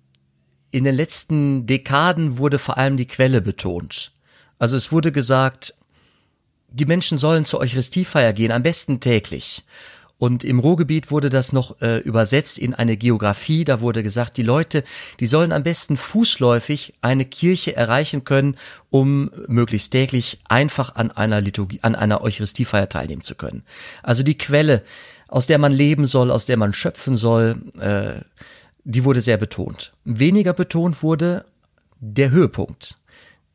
in 0.71 0.85
den 0.85 0.95
letzten 0.95 1.65
Dekaden 1.65 2.37
wurde 2.37 2.59
vor 2.59 2.77
allem 2.77 2.95
die 2.95 3.07
Quelle 3.07 3.41
betont. 3.41 4.13
Also 4.57 4.77
es 4.77 4.93
wurde 4.93 5.11
gesagt, 5.11 5.75
die 6.69 6.85
Menschen 6.85 7.17
sollen 7.17 7.43
zur 7.43 7.59
Eucharistiefeier 7.59 8.31
gehen, 8.31 8.53
am 8.53 8.63
besten 8.63 9.01
täglich. 9.01 9.65
Und 10.17 10.43
im 10.45 10.59
Ruhrgebiet 10.59 11.11
wurde 11.11 11.29
das 11.29 11.51
noch 11.51 11.81
äh, 11.81 11.97
übersetzt 11.97 12.57
in 12.57 12.73
eine 12.73 12.95
Geografie. 12.95 13.65
Da 13.65 13.81
wurde 13.81 14.03
gesagt, 14.03 14.37
die 14.37 14.43
Leute, 14.43 14.83
die 15.19 15.25
sollen 15.25 15.51
am 15.51 15.63
besten 15.63 15.97
fußläufig 15.97 16.93
eine 17.01 17.25
Kirche 17.25 17.75
erreichen 17.75 18.23
können, 18.23 18.55
um 18.89 19.31
möglichst 19.47 19.91
täglich 19.91 20.39
einfach 20.47 20.95
an 20.95 21.11
einer 21.11 21.41
Liturgie, 21.41 21.79
an 21.81 21.95
einer 21.95 22.21
Eucharistiefeier 22.21 22.87
teilnehmen 22.87 23.23
zu 23.23 23.35
können. 23.35 23.63
Also 24.01 24.23
die 24.23 24.37
Quelle, 24.37 24.83
aus 25.27 25.47
der 25.47 25.57
man 25.57 25.73
leben 25.73 26.07
soll, 26.07 26.31
aus 26.31 26.45
der 26.45 26.57
man 26.57 26.73
schöpfen 26.73 27.17
soll, 27.17 27.61
äh, 27.79 28.21
die 28.85 29.03
wurde 29.03 29.21
sehr 29.21 29.37
betont. 29.37 29.93
Weniger 30.05 30.53
betont 30.53 31.03
wurde 31.03 31.45
der 31.99 32.31
Höhepunkt. 32.31 32.97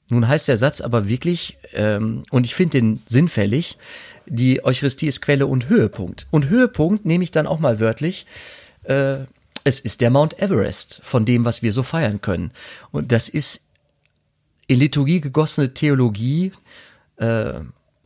Nun 0.09 0.27
heißt 0.27 0.49
der 0.49 0.57
Satz 0.57 0.81
aber 0.81 1.09
wirklich, 1.09 1.59
ähm, 1.73 2.25
und 2.31 2.47
ich 2.47 2.55
finde 2.55 2.79
den 2.79 3.03
sinnfällig, 3.07 3.79
die 4.27 4.65
Eucharistie 4.65 5.07
ist 5.07 5.21
Quelle 5.23 5.47
und 5.47 5.69
Höhepunkt. 5.69 6.27
Und 6.31 6.49
Höhepunkt 6.49 7.05
nehme 7.05 7.25
ich 7.25 7.31
dann 7.31 7.47
auch 7.47 7.59
mal 7.59 7.81
wörtlich. 7.81 8.27
Äh, 8.85 9.27
Es 9.65 9.81
ist 9.81 10.01
der 10.01 10.11
Mount 10.11 10.39
Everest 10.39 11.01
von 11.05 11.25
dem, 11.25 11.45
was 11.45 11.63
wir 11.63 11.73
so 11.73 11.83
feiern 11.83 12.21
können. 12.21 12.53
Und 12.91 13.13
das 13.13 13.29
ist 13.29 13.61
in 14.67 14.79
Liturgie 14.79 15.21
gegossene 15.21 15.75
Theologie, 15.75 16.53
äh, 17.17 17.61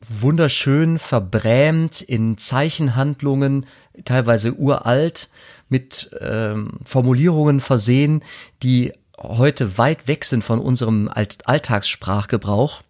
wunderschön 0.09 0.99
verbrämt 0.99 2.01
in 2.01 2.37
Zeichenhandlungen, 2.37 3.67
teilweise 4.05 4.55
uralt, 4.55 5.29
mit 5.69 6.11
ähm, 6.21 6.81
Formulierungen 6.85 7.61
versehen, 7.61 8.25
die 8.63 8.93
heute 9.19 9.79
weit 9.79 10.09
weg 10.09 10.25
sind 10.25 10.45
von 10.45 10.59
unserem 10.59 11.09
Alltagssprachgebrauch. 11.09 12.83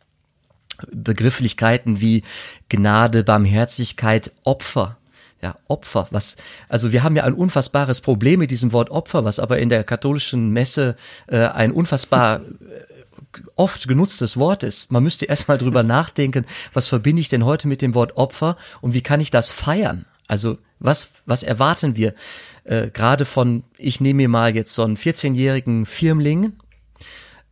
Begrifflichkeiten 0.90 2.00
wie 2.00 2.22
Gnade, 2.68 3.22
Barmherzigkeit, 3.22 4.32
Opfer. 4.44 4.96
Ja, 5.40 5.56
Opfer, 5.66 6.06
was, 6.12 6.36
also 6.68 6.92
wir 6.92 7.02
haben 7.02 7.16
ja 7.16 7.24
ein 7.24 7.34
unfassbares 7.34 8.00
Problem 8.00 8.38
mit 8.38 8.52
diesem 8.52 8.72
Wort 8.72 8.90
Opfer, 8.90 9.24
was 9.24 9.40
aber 9.40 9.58
in 9.58 9.68
der 9.68 9.82
katholischen 9.82 10.50
Messe 10.50 10.94
äh, 11.26 11.44
ein 11.46 11.72
unfassbar 11.72 12.42
äh, 12.42 12.42
oft 13.56 13.88
genutztes 13.88 14.36
Wort 14.36 14.62
ist. 14.62 14.92
Man 14.92 15.02
müsste 15.02 15.24
erstmal 15.24 15.58
drüber 15.58 15.82
nachdenken, 15.82 16.46
was 16.74 16.86
verbinde 16.86 17.20
ich 17.20 17.28
denn 17.28 17.44
heute 17.44 17.66
mit 17.66 17.82
dem 17.82 17.94
Wort 17.94 18.16
Opfer 18.16 18.56
und 18.80 18.94
wie 18.94 19.02
kann 19.02 19.20
ich 19.20 19.32
das 19.32 19.50
feiern? 19.50 20.04
Also 20.28 20.58
was, 20.78 21.08
was 21.26 21.42
erwarten 21.42 21.96
wir 21.96 22.14
äh, 22.64 22.88
gerade 22.88 23.24
von, 23.24 23.64
ich 23.76 24.00
nehme 24.00 24.18
mir 24.18 24.28
mal 24.28 24.54
jetzt 24.54 24.74
so 24.74 24.84
einen 24.84 24.96
14-jährigen 24.96 25.86
Firmling, 25.86 26.52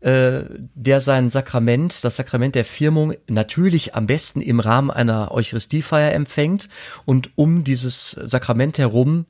äh, 0.00 0.44
der 0.74 1.00
sein 1.00 1.30
Sakrament, 1.30 2.04
das 2.04 2.16
Sakrament 2.16 2.54
der 2.54 2.64
Firmung 2.64 3.14
natürlich 3.28 3.94
am 3.94 4.06
besten 4.06 4.40
im 4.40 4.60
Rahmen 4.60 4.90
einer 4.90 5.32
Eucharistiefeier 5.32 6.12
empfängt 6.12 6.68
und 7.04 7.30
um 7.36 7.64
dieses 7.64 8.12
Sakrament 8.12 8.78
herum 8.78 9.26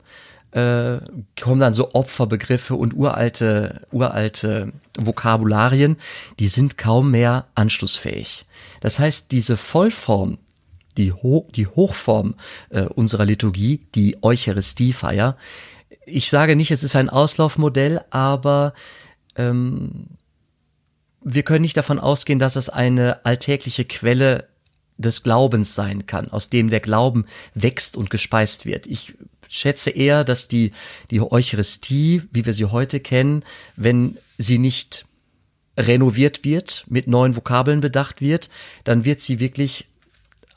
äh, 0.53 0.99
kommen 1.41 1.61
dann 1.61 1.75
so 1.75 1.95
Opferbegriffe 1.95 2.75
und 2.75 2.95
uralte, 2.95 3.87
uralte 3.91 4.73
Vokabularien, 4.99 5.97
die 6.39 6.49
sind 6.49 6.79
kaum 6.79 7.11
mehr 7.11 7.47
anschlussfähig. 7.55 8.47
Das 8.81 8.99
heißt, 8.99 9.33
diese 9.33 9.57
Vollform, 9.57 10.39
die, 11.01 11.13
Ho 11.13 11.49
die 11.55 11.67
Hochform 11.67 12.35
äh, 12.69 12.83
unserer 12.83 13.25
Liturgie, 13.25 13.87
die 13.95 14.19
Eucharistiefeier, 14.23 15.37
ich 16.07 16.31
sage 16.31 16.57
nicht, 16.57 16.71
es 16.71 16.83
ist 16.83 16.97
ein 16.97 17.09
Auslaufmodell, 17.09 18.01
aber 18.11 18.75
ähm, 19.37 20.07
wir 21.23 21.43
können 21.43 21.63
nicht 21.63 21.77
davon 21.77 21.99
ausgehen, 21.99 22.39
dass 22.39 22.57
es 22.57 22.69
eine 22.69 23.25
alltägliche 23.25 23.85
Quelle 23.85 24.49
des 24.97 25.23
Glaubens 25.23 25.75
sein 25.75 26.07
kann, 26.07 26.31
aus 26.31 26.51
dem 26.51 26.69
der 26.69 26.81
Glauben 26.81 27.25
wächst 27.55 27.97
und 27.97 28.11
gespeist 28.11 28.67
wird. 28.67 28.87
Ich 28.87 29.15
schätze 29.49 29.91
eher, 29.91 30.25
dass 30.25 30.49
die, 30.49 30.73
die 31.11 31.21
Eucharistie, 31.21 32.23
wie 32.33 32.45
wir 32.45 32.53
sie 32.53 32.67
heute 32.67 33.01
kennen, 33.01 33.45
wenn 33.77 34.19
sie 34.37 34.59
nicht 34.59 35.07
renoviert 35.77 36.45
wird, 36.45 36.85
mit 36.89 37.07
neuen 37.07 37.37
Vokabeln 37.37 37.81
bedacht 37.81 38.21
wird, 38.21 38.51
dann 38.85 39.05
wird 39.05 39.21
sie 39.21 39.41
wirklich 39.41 39.87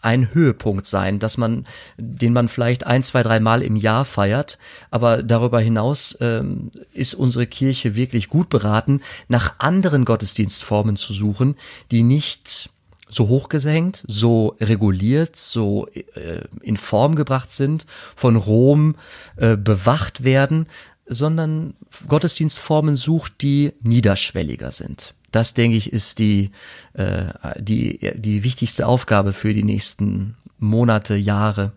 ein 0.04 0.34
Höhepunkt 0.34 0.86
sein, 0.86 1.20
dass 1.20 1.38
man, 1.38 1.66
den 1.98 2.34
man 2.34 2.48
vielleicht 2.48 2.86
ein, 2.86 3.04
zwei, 3.04 3.24
drei 3.24 3.40
Mal 3.40 3.62
im 3.62 3.76
Jahr 3.76 4.06
feiert. 4.06 4.58
Aber 4.92 5.24
darüber 5.24 5.60
hinaus 5.60 6.18
ähm, 6.22 6.72
ist 6.92 7.14
unsere 7.14 7.48
Kirche 7.48 7.96
wirklich 7.96 8.30
gut 8.30 8.50
beraten, 8.50 9.02
nach 9.28 9.56
anderen 9.60 10.06
Gottesdienstformen 10.06 10.98
zu 10.98 11.14
suchen, 11.14 11.56
die 11.92 12.04
nicht 12.04 12.70
so 13.10 13.28
hochgesenkt, 13.28 14.04
so 14.08 14.56
reguliert, 14.60 15.36
so 15.36 15.88
äh, 15.88 16.42
in 16.62 16.78
Form 16.78 17.16
gebracht 17.16 17.52
sind, 17.52 17.86
von 18.16 18.36
Rom 18.36 18.96
äh, 19.38 19.56
bewacht 19.56 20.24
werden, 20.24 20.68
sondern 21.06 21.76
Gottesdienstformen 22.08 22.96
sucht, 22.96 23.42
die 23.42 23.74
niederschwelliger 23.82 24.72
sind. 24.72 25.14
Das, 25.34 25.56
denke 25.56 25.76
ich, 25.76 25.92
ist 25.92 26.20
die, 26.20 26.52
äh, 26.94 27.26
die, 27.58 28.12
die 28.16 28.44
wichtigste 28.44 28.86
Aufgabe 28.86 29.34
für 29.34 29.54
die 29.54 29.64
nächsten 29.64 30.36
Monate, 30.60 31.16
Jahre. 31.16 31.72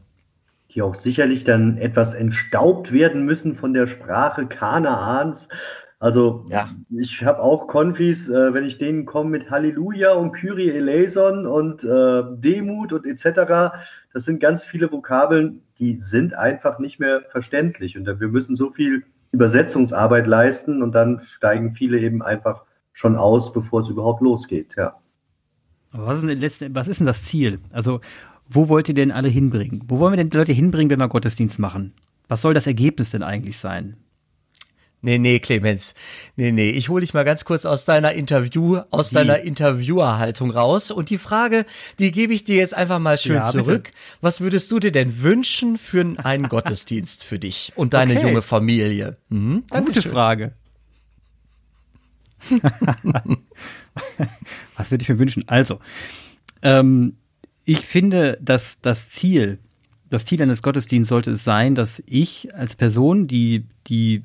Die 0.75 0.83
auch 0.83 0.95
sicherlich 0.95 1.45
dann 1.45 1.79
etwas 1.79 2.13
entstaubt 2.13 2.93
werden 2.93 3.25
müssen 3.25 3.55
von 3.55 3.73
der 3.73 3.87
Sprache 3.87 4.47
Kanaans. 4.47 5.49
Also 5.99 6.45
ja. 6.51 6.69
ich 6.91 7.25
habe 7.25 7.41
auch 7.41 7.67
Konfis, 7.67 8.29
äh, 8.29 8.53
wenn 8.53 8.65
ich 8.65 8.77
denen 8.77 9.07
komme 9.07 9.31
mit 9.31 9.51
Halleluja 9.51 10.13
und 10.13 10.33
Kyrie 10.33 10.71
eleison 10.71 11.47
und 11.47 11.83
äh, 11.83 12.23
Demut 12.37 12.93
und 12.93 13.07
etc. 13.07 13.75
Das 14.13 14.25
sind 14.27 14.39
ganz 14.39 14.67
viele 14.67 14.93
Vokabeln, 14.93 15.63
die 15.79 15.97
sind 15.97 16.35
einfach 16.35 16.79
nicht 16.79 17.01
mehr 17.01 17.23
verständlich. 17.31 17.97
Und 17.97 18.05
wir 18.07 18.29
müssen 18.29 18.55
so 18.55 18.71
viel 18.71 19.05
Übersetzungsarbeit 19.33 20.27
leisten 20.27 20.83
und 20.83 20.95
dann 20.95 21.21
steigen 21.21 21.75
viele 21.75 21.99
eben 21.99 22.21
einfach 22.21 22.65
schon 22.97 23.17
aus, 23.17 23.53
bevor 23.53 23.83
es 23.83 23.89
überhaupt 23.89 24.23
losgeht, 24.23 24.75
ja. 24.79 24.97
Aber 25.93 26.07
was 26.07 26.19
ist, 26.21 26.27
denn 26.27 26.41
letzte, 26.41 26.75
was 26.75 26.89
ist 26.89 26.99
denn 26.99 27.07
das 27.07 27.25
Ziel? 27.25 27.59
Also, 27.71 28.01
wo 28.49 28.71
wollt 28.71 28.89
ihr 28.89 28.95
denn 28.95 29.13
alle 29.13 29.29
hinbringen? 29.29 29.83
Wo 29.87 29.99
wollen 29.99 30.15
wir 30.15 30.17
denn 30.17 30.31
die 30.31 30.37
Leute 30.37 30.53
hinbringen, 30.53 30.89
wenn 30.89 31.01
wir 31.01 31.09
Gottesdienst 31.09 31.59
machen? 31.59 31.93
Was 32.27 32.41
soll 32.41 32.55
das 32.55 32.67
Ergebnis 32.67 33.11
denn 33.11 33.23
eigentlich 33.23 33.59
sein? 33.59 33.99
Nee, 35.03 35.19
nee, 35.19 35.41
Clemens. 35.41 35.95
Nee, 36.37 36.53
nee, 36.53 36.71
ich 36.71 36.89
hole 36.89 37.03
dich 37.03 37.13
mal 37.13 37.25
ganz 37.25 37.45
kurz 37.45 37.67
aus 37.67 37.85
deiner 37.85 38.15
Interview, 38.15 38.79
aus 38.91 39.11
Wie? 39.11 39.17
deiner 39.17 39.41
Interviewerhaltung 39.41 40.51
raus. 40.51 40.91
Und 40.91 41.11
die 41.11 41.19
Frage, 41.19 41.67
die 41.99 42.13
gebe 42.13 42.33
ich 42.33 42.45
dir 42.45 42.57
jetzt 42.57 42.75
einfach 42.75 42.99
mal 42.99 43.19
schön 43.19 43.37
ja, 43.37 43.43
zurück. 43.43 43.85
Bitte. 43.85 43.97
Was 44.23 44.41
würdest 44.41 44.73
du 44.73 44.81
dir 44.81 44.91
denn 44.91 45.23
wünschen 45.23 45.77
für 45.77 46.15
einen 46.25 46.49
Gottesdienst 46.49 47.25
für 47.25 47.39
dich 47.39 47.75
und 47.77 47.93
deine 47.93 48.15
okay. 48.15 48.27
junge 48.27 48.41
Familie? 48.41 49.19
Mhm, 49.29 49.65
Gute 49.71 50.01
Frage. 50.01 50.55
Was 54.77 54.91
würde 54.91 55.03
ich 55.03 55.09
mir 55.09 55.19
wünschen? 55.19 55.45
Also, 55.47 55.81
ähm, 56.63 57.15
ich 57.65 57.81
finde, 57.81 58.39
dass 58.41 58.81
das 58.81 59.09
Ziel, 59.09 59.59
das 60.09 60.25
Ziel 60.25 60.41
eines 60.43 60.63
Gottesdienstes 60.63 61.09
sollte 61.09 61.31
es 61.33 61.45
sein, 61.45 61.75
dass 61.75 62.03
ich 62.07 62.55
als 62.55 62.77
Person, 62.77 63.27
die, 63.27 63.65
die 63.87 64.23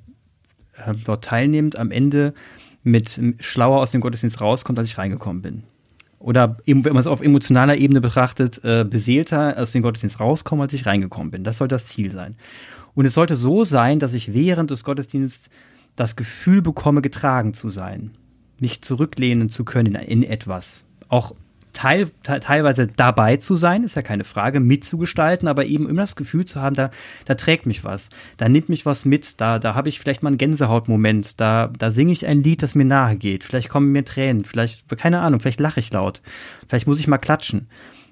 äh, 0.77 0.93
dort 1.03 1.23
teilnimmt, 1.23 1.77
am 1.77 1.91
Ende 1.91 2.33
mit 2.83 3.19
schlauer 3.39 3.79
aus 3.79 3.91
dem 3.91 4.01
Gottesdienst 4.01 4.41
rauskommt, 4.41 4.79
als 4.79 4.89
ich 4.89 4.97
reingekommen 4.97 5.41
bin. 5.41 5.63
Oder 6.19 6.57
eben, 6.65 6.85
wenn 6.85 6.93
man 6.93 7.01
es 7.01 7.07
auf 7.07 7.21
emotionaler 7.21 7.77
Ebene 7.77 7.99
betrachtet, 7.99 8.63
äh, 8.63 8.85
beseelter 8.87 9.57
aus 9.57 9.71
dem 9.71 9.81
Gottesdienst 9.81 10.19
rauskomme, 10.19 10.63
als 10.63 10.73
ich 10.73 10.85
reingekommen 10.85 11.31
bin. 11.31 11.43
Das 11.43 11.57
soll 11.57 11.67
das 11.67 11.87
Ziel 11.87 12.11
sein. 12.11 12.35
Und 12.93 13.05
es 13.05 13.15
sollte 13.15 13.35
so 13.35 13.63
sein, 13.65 13.99
dass 13.99 14.13
ich 14.13 14.33
während 14.33 14.69
des 14.69 14.83
Gottesdienstes 14.83 15.49
das 15.95 16.15
Gefühl 16.15 16.61
bekomme, 16.61 17.01
getragen 17.01 17.53
zu 17.53 17.69
sein, 17.69 18.11
mich 18.59 18.81
zurücklehnen 18.81 19.49
zu 19.49 19.65
können 19.65 19.95
in 19.95 20.23
etwas. 20.23 20.83
Auch 21.09 21.35
teil, 21.73 22.09
te 22.23 22.39
teilweise 22.39 22.87
dabei 22.87 23.37
zu 23.37 23.55
sein, 23.55 23.83
ist 23.83 23.95
ja 23.95 24.01
keine 24.01 24.23
Frage, 24.23 24.59
mitzugestalten, 24.59 25.47
aber 25.47 25.65
eben 25.65 25.87
immer 25.87 26.01
das 26.01 26.15
Gefühl 26.15 26.45
zu 26.45 26.61
haben, 26.61 26.75
da, 26.75 26.91
da 27.25 27.35
trägt 27.35 27.65
mich 27.65 27.83
was, 27.83 28.09
da 28.37 28.49
nimmt 28.49 28.69
mich 28.69 28.85
was 28.85 29.05
mit, 29.05 29.39
da, 29.39 29.59
da 29.59 29.75
habe 29.75 29.89
ich 29.89 29.99
vielleicht 29.99 30.23
mal 30.23 30.29
einen 30.29 30.37
Gänsehautmoment, 30.37 31.39
da, 31.39 31.71
da 31.77 31.91
singe 31.91 32.11
ich 32.11 32.25
ein 32.25 32.43
Lied, 32.43 32.63
das 32.63 32.75
mir 32.75 32.85
nahe 32.85 33.15
geht, 33.15 33.43
vielleicht 33.43 33.69
kommen 33.69 33.91
mir 33.91 34.03
Tränen, 34.03 34.43
vielleicht, 34.43 34.87
keine 34.97 35.21
Ahnung, 35.21 35.39
vielleicht 35.39 35.59
lache 35.59 35.79
ich 35.79 35.91
laut, 35.91 36.21
vielleicht 36.67 36.87
muss 36.87 36.99
ich 36.99 37.07
mal 37.07 37.17
klatschen. 37.17 37.67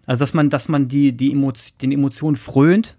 Also, 0.06 0.22
dass 0.22 0.34
man, 0.34 0.50
dass 0.50 0.68
man 0.68 0.88
die, 0.88 1.12
die 1.12 1.32
Emotion, 1.32 1.78
den 1.82 1.92
Emotionen 1.92 2.36
frönt, 2.36 2.98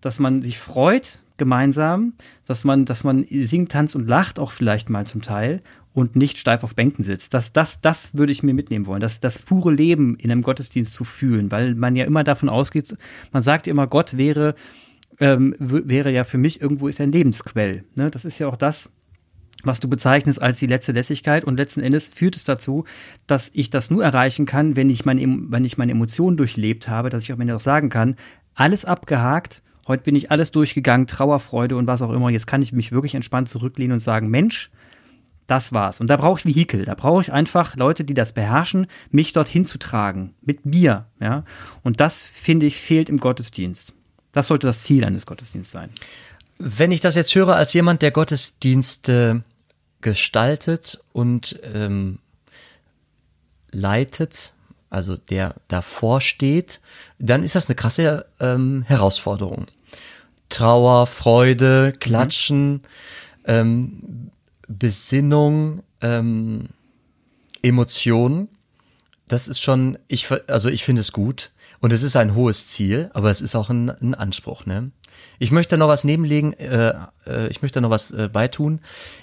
dass 0.00 0.18
man 0.18 0.42
sich 0.42 0.58
freut, 0.58 1.20
gemeinsam, 1.38 2.14
dass 2.44 2.64
man, 2.64 2.84
dass 2.84 3.04
man 3.04 3.24
singt, 3.30 3.72
tanzt 3.72 3.96
und 3.96 4.06
lacht 4.06 4.38
auch 4.38 4.50
vielleicht 4.50 4.90
mal 4.90 5.06
zum 5.06 5.22
Teil 5.22 5.62
und 5.94 6.16
nicht 6.16 6.38
steif 6.38 6.62
auf 6.62 6.74
Bänken 6.74 7.04
sitzt. 7.04 7.34
Das, 7.34 7.52
das, 7.52 7.80
das 7.80 8.16
würde 8.16 8.32
ich 8.32 8.42
mir 8.42 8.54
mitnehmen 8.54 8.86
wollen, 8.86 9.00
das, 9.00 9.20
das 9.20 9.38
pure 9.38 9.72
Leben 9.72 10.16
in 10.16 10.30
einem 10.30 10.42
Gottesdienst 10.42 10.92
zu 10.92 11.04
fühlen, 11.04 11.50
weil 11.50 11.74
man 11.74 11.96
ja 11.96 12.04
immer 12.04 12.24
davon 12.24 12.48
ausgeht, 12.48 12.96
man 13.32 13.42
sagt 13.42 13.66
immer, 13.66 13.86
Gott 13.86 14.16
wäre, 14.16 14.54
ähm, 15.18 15.54
wäre 15.58 16.12
ja 16.12 16.24
für 16.24 16.38
mich 16.38 16.60
irgendwo 16.60 16.88
ist 16.88 17.00
ein 17.00 17.12
Lebensquell. 17.12 17.84
Ne? 17.96 18.10
Das 18.10 18.24
ist 18.24 18.38
ja 18.38 18.46
auch 18.46 18.56
das, 18.56 18.90
was 19.64 19.80
du 19.80 19.88
bezeichnest 19.88 20.40
als 20.40 20.60
die 20.60 20.66
letzte 20.66 20.92
Lässigkeit 20.92 21.44
und 21.44 21.56
letzten 21.56 21.80
Endes 21.80 22.08
führt 22.08 22.36
es 22.36 22.44
dazu, 22.44 22.84
dass 23.26 23.50
ich 23.54 23.70
das 23.70 23.90
nur 23.90 24.04
erreichen 24.04 24.46
kann, 24.46 24.76
wenn 24.76 24.88
ich 24.90 25.04
meine, 25.04 25.22
wenn 25.48 25.64
ich 25.64 25.78
meine 25.78 25.92
Emotionen 25.92 26.36
durchlebt 26.36 26.88
habe, 26.88 27.10
dass 27.10 27.24
ich 27.24 27.32
auch 27.32 27.36
mir 27.36 27.56
auch 27.56 27.60
sagen 27.60 27.88
kann, 27.88 28.14
alles 28.54 28.84
abgehakt, 28.84 29.62
heute 29.88 30.04
bin 30.04 30.14
ich 30.14 30.30
alles 30.30 30.52
durchgegangen, 30.52 31.06
Trauerfreude 31.06 31.76
und 31.76 31.86
was 31.86 32.02
auch 32.02 32.12
immer, 32.12 32.30
jetzt 32.30 32.46
kann 32.46 32.62
ich 32.62 32.72
mich 32.72 32.92
wirklich 32.92 33.14
entspannt 33.14 33.48
zurücklehnen 33.48 33.94
und 33.94 34.00
sagen, 34.00 34.28
Mensch, 34.28 34.70
das 35.48 35.72
war's. 35.72 36.00
Und 36.00 36.08
da 36.08 36.16
brauche 36.16 36.38
ich 36.38 36.46
Vehikel. 36.46 36.84
Da 36.84 36.94
brauche 36.94 37.22
ich 37.22 37.32
einfach 37.32 37.74
Leute, 37.76 38.04
die 38.04 38.14
das 38.14 38.32
beherrschen, 38.32 38.86
mich 39.10 39.32
dorthin 39.32 39.64
zu 39.64 39.78
tragen. 39.78 40.34
Mit 40.42 40.66
mir. 40.66 41.06
Ja? 41.20 41.44
Und 41.82 42.00
das, 42.00 42.28
finde 42.28 42.66
ich, 42.66 42.76
fehlt 42.76 43.08
im 43.08 43.16
Gottesdienst. 43.18 43.94
Das 44.32 44.48
sollte 44.48 44.66
das 44.66 44.82
Ziel 44.82 45.04
eines 45.04 45.24
Gottesdienstes 45.24 45.72
sein. 45.72 45.90
Wenn 46.58 46.90
ich 46.90 47.00
das 47.00 47.16
jetzt 47.16 47.34
höre 47.34 47.56
als 47.56 47.72
jemand, 47.72 48.02
der 48.02 48.10
Gottesdienste 48.10 49.42
gestaltet 50.02 51.02
und 51.12 51.58
ähm, 51.62 52.18
leitet, 53.70 54.52
also 54.90 55.16
der 55.16 55.54
davor 55.68 56.20
steht, 56.20 56.80
dann 57.18 57.42
ist 57.42 57.54
das 57.54 57.68
eine 57.68 57.74
krasse 57.74 58.26
ähm, 58.38 58.84
Herausforderung. 58.86 59.66
Trauer, 60.48 61.06
Freude, 61.06 61.92
Klatschen. 61.98 62.72
Mhm 62.72 62.80
ähm, 63.48 64.30
Besinnung, 64.68 65.82
ähm, 66.00 66.68
Emotionen. 67.62 68.48
Das 69.26 69.48
ist 69.48 69.60
schon, 69.60 69.98
ich, 70.06 70.28
also 70.46 70.68
ich 70.68 70.84
finde 70.84 71.00
es 71.00 71.12
gut. 71.12 71.50
Und 71.80 71.92
es 71.92 72.02
ist 72.02 72.16
ein 72.16 72.34
hohes 72.34 72.66
Ziel, 72.66 73.10
aber 73.14 73.30
es 73.30 73.40
ist 73.40 73.54
auch 73.54 73.70
ein, 73.70 73.90
ein 73.90 74.14
Anspruch. 74.14 74.66
Ne? 74.66 74.90
Ich 75.38 75.50
möchte 75.50 75.78
noch 75.78 75.88
was 75.88 76.04
nebenlegen, 76.04 76.52
äh, 76.54 76.94
äh, 77.26 77.48
ich 77.48 77.62
möchte 77.62 77.80
noch 77.80 77.90
was 77.90 78.10
äh, 78.10 78.28
beitun. 78.32 78.80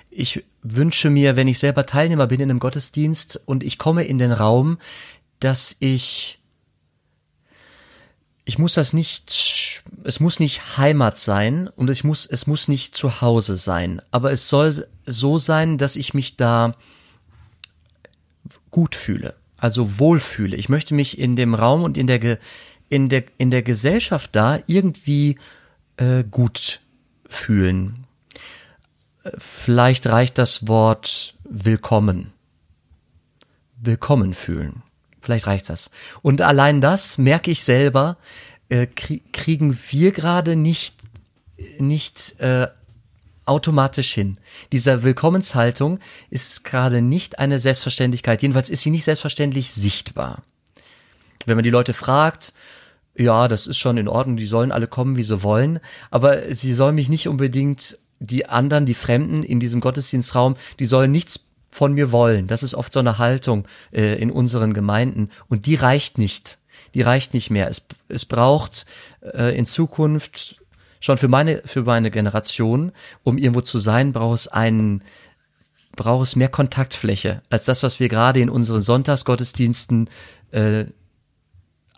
Ich 0.09 0.45
wünsche 0.63 1.09
mir, 1.09 1.35
wenn 1.35 1.47
ich 1.47 1.59
selber 1.59 1.85
Teilnehmer 1.85 2.27
bin 2.27 2.39
in 2.39 2.49
einem 2.49 2.59
Gottesdienst 2.59 3.41
und 3.45 3.63
ich 3.63 3.77
komme 3.77 4.05
in 4.05 4.19
den 4.19 4.31
Raum, 4.31 4.77
dass 5.39 5.75
ich 5.79 6.39
ich 8.45 8.59
muss 8.59 8.75
das 8.75 8.93
nicht, 8.93 9.83
es 10.03 10.19
muss 10.19 10.39
nicht 10.39 10.77
Heimat 10.77 11.17
sein 11.17 11.67
und 11.67 11.89
ich 11.89 12.03
muss, 12.03 12.27
es 12.27 12.45
muss 12.45 12.67
nicht 12.67 12.95
zu 12.95 13.19
Hause 13.21 13.57
sein, 13.57 14.01
aber 14.11 14.31
es 14.31 14.47
soll 14.47 14.87
so 15.05 15.39
sein, 15.39 15.79
dass 15.79 15.95
ich 15.95 16.13
mich 16.13 16.37
da 16.37 16.73
gut 18.69 18.93
fühle, 18.93 19.35
also 19.57 19.99
wohlfühle. 19.99 20.55
Ich 20.55 20.69
möchte 20.69 20.93
mich 20.93 21.17
in 21.17 21.35
dem 21.35 21.55
Raum 21.55 21.83
und 21.83 21.97
in 21.97 22.05
der, 22.05 22.37
in 22.87 23.09
der, 23.09 23.23
in 23.39 23.49
der 23.49 23.63
Gesellschaft 23.63 24.35
da 24.35 24.59
irgendwie 24.67 25.37
äh, 25.97 26.23
gut 26.23 26.81
fühlen. 27.27 28.05
Vielleicht 29.39 30.05
reicht 30.05 30.37
das 30.37 30.67
Wort 30.67 31.35
willkommen. 31.43 32.31
Willkommen 33.77 34.35
fühlen. 34.35 34.83
Vielleicht 35.25 35.47
reicht 35.47 35.69
das. 35.69 35.89
Und 36.21 36.41
allein 36.41 36.81
das 36.81 37.17
merke 37.17 37.49
ich 37.49 37.63
selber, 37.63 38.17
äh, 38.69 38.85
kriegen 38.85 39.75
wir 39.89 40.11
gerade 40.11 40.55
nicht, 40.55 40.93
nicht 41.79 42.39
äh, 42.39 42.67
automatisch 43.45 44.13
hin. 44.13 44.37
Dieser 44.71 45.01
Willkommenshaltung 45.01 45.97
ist 46.29 46.63
gerade 46.63 47.01
nicht 47.01 47.39
eine 47.39 47.59
Selbstverständlichkeit. 47.59 48.43
Jedenfalls 48.43 48.69
ist 48.69 48.83
sie 48.83 48.91
nicht 48.91 49.03
selbstverständlich 49.03 49.71
sichtbar. 49.71 50.43
Wenn 51.47 51.57
man 51.57 51.63
die 51.63 51.71
Leute 51.71 51.93
fragt, 51.93 52.53
ja, 53.17 53.47
das 53.47 53.65
ist 53.65 53.79
schon 53.79 53.97
in 53.97 54.07
Ordnung, 54.07 54.37
die 54.37 54.45
sollen 54.45 54.71
alle 54.71 54.85
kommen, 54.85 55.17
wie 55.17 55.23
sie 55.23 55.41
wollen, 55.41 55.79
aber 56.11 56.53
sie 56.53 56.75
sollen 56.75 56.93
mich 56.93 57.09
nicht 57.09 57.27
unbedingt, 57.27 57.97
die 58.19 58.45
anderen, 58.45 58.85
die 58.85 58.93
Fremden 58.93 59.41
in 59.41 59.59
diesem 59.59 59.81
Gottesdienstraum, 59.81 60.55
die 60.77 60.85
sollen 60.85 61.11
nichts 61.11 61.39
von 61.75 61.91
mir 61.93 62.13
wollen. 62.13 62.47
Das 62.47 62.63
ist 62.63 62.73
oft 62.73 62.93
so 62.93 63.01
eine 63.01 63.17
Haltung 63.17 63.67
äh, 63.91 64.15
in 64.15 64.31
unseren 64.31 64.73
Gemeinden 64.73 65.29
und 65.49 65.65
die 65.65 65.75
reicht 65.75 66.17
nicht. 66.17 66.57
Die 66.93 67.01
reicht 67.01 67.33
nicht 67.33 67.49
mehr. 67.49 67.67
Es, 67.67 67.85
es 68.07 68.23
braucht 68.23 68.85
äh, 69.21 69.57
in 69.57 69.65
Zukunft 69.65 70.63
schon 71.01 71.17
für 71.17 71.27
meine 71.27 71.61
für 71.65 71.83
meine 71.83 72.11
Generation, 72.11 72.93
um 73.23 73.37
irgendwo 73.37 73.59
zu 73.59 73.77
sein, 73.77 74.13
braucht 74.13 74.39
es 74.39 74.47
einen 74.47 75.03
braucht 75.97 76.27
es 76.27 76.35
mehr 76.37 76.47
Kontaktfläche 76.47 77.41
als 77.49 77.65
das, 77.65 77.83
was 77.83 77.99
wir 77.99 78.07
gerade 78.07 78.39
in 78.39 78.49
unseren 78.49 78.81
Sonntagsgottesdiensten 78.81 80.09
äh, 80.51 80.85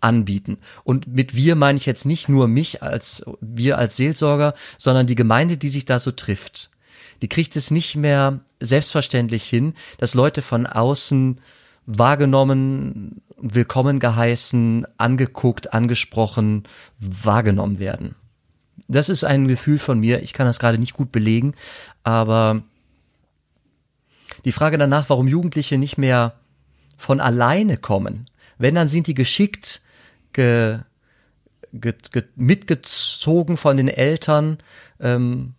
anbieten. 0.01 0.57
Und 0.85 1.05
mit 1.05 1.35
wir 1.35 1.55
meine 1.55 1.77
ich 1.77 1.85
jetzt 1.85 2.05
nicht 2.07 2.29
nur 2.29 2.47
mich 2.47 2.81
als 2.81 3.23
wir 3.41 3.77
als 3.77 3.95
Seelsorger, 3.95 4.55
sondern 4.79 5.05
die 5.05 5.15
Gemeinde, 5.15 5.57
die 5.57 5.69
sich 5.69 5.85
da 5.85 5.99
so 5.99 6.09
trifft. 6.09 6.71
Die 7.21 7.29
kriegt 7.29 7.55
es 7.55 7.71
nicht 7.71 7.95
mehr 7.95 8.39
selbstverständlich 8.59 9.43
hin, 9.43 9.73
dass 9.97 10.13
Leute 10.13 10.41
von 10.41 10.65
außen 10.65 11.41
wahrgenommen, 11.85 13.21
willkommen 13.37 13.99
geheißen, 13.99 14.85
angeguckt, 14.97 15.73
angesprochen, 15.73 16.63
wahrgenommen 16.99 17.79
werden. 17.79 18.15
Das 18.87 19.09
ist 19.09 19.23
ein 19.23 19.47
Gefühl 19.47 19.79
von 19.79 19.99
mir. 19.99 20.21
Ich 20.21 20.33
kann 20.33 20.47
das 20.47 20.59
gerade 20.59 20.77
nicht 20.77 20.93
gut 20.93 21.11
belegen, 21.11 21.53
aber 22.03 22.63
die 24.45 24.51
Frage 24.51 24.77
danach, 24.77 25.09
warum 25.09 25.27
Jugendliche 25.27 25.77
nicht 25.77 25.97
mehr 25.97 26.33
von 26.97 27.19
alleine 27.19 27.77
kommen, 27.77 28.25
wenn 28.57 28.75
dann 28.75 28.87
sind 28.87 29.07
die 29.07 29.13
geschickt 29.13 29.81
ge, 30.33 30.79
ge, 31.73 31.93
ge, 32.11 32.23
mitgezogen 32.35 33.57
von 33.57 33.77
den 33.77 33.87
Eltern. 33.87 34.57
Ähm, 34.99 35.53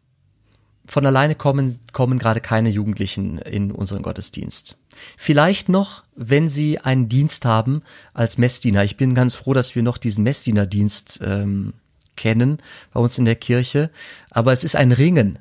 von 0.88 1.04
alleine 1.04 1.34
kommen, 1.34 1.78
kommen 1.92 2.18
gerade 2.18 2.40
keine 2.40 2.70
Jugendlichen 2.70 3.38
in 3.38 3.70
unseren 3.70 4.02
Gottesdienst. 4.02 4.78
Vielleicht 5.16 5.68
noch, 5.68 6.02
wenn 6.16 6.48
sie 6.48 6.78
einen 6.78 7.08
Dienst 7.08 7.44
haben 7.44 7.82
als 8.14 8.38
Messdiener. 8.38 8.82
Ich 8.84 8.96
bin 8.96 9.14
ganz 9.14 9.34
froh, 9.34 9.52
dass 9.52 9.74
wir 9.74 9.82
noch 9.82 9.98
diesen 9.98 10.24
Messdienerdienst 10.24 11.20
ähm, 11.22 11.74
kennen 12.16 12.58
bei 12.92 13.00
uns 13.00 13.18
in 13.18 13.26
der 13.26 13.36
Kirche. 13.36 13.90
Aber 14.30 14.52
es 14.52 14.64
ist 14.64 14.76
ein 14.76 14.92
Ringen 14.92 15.38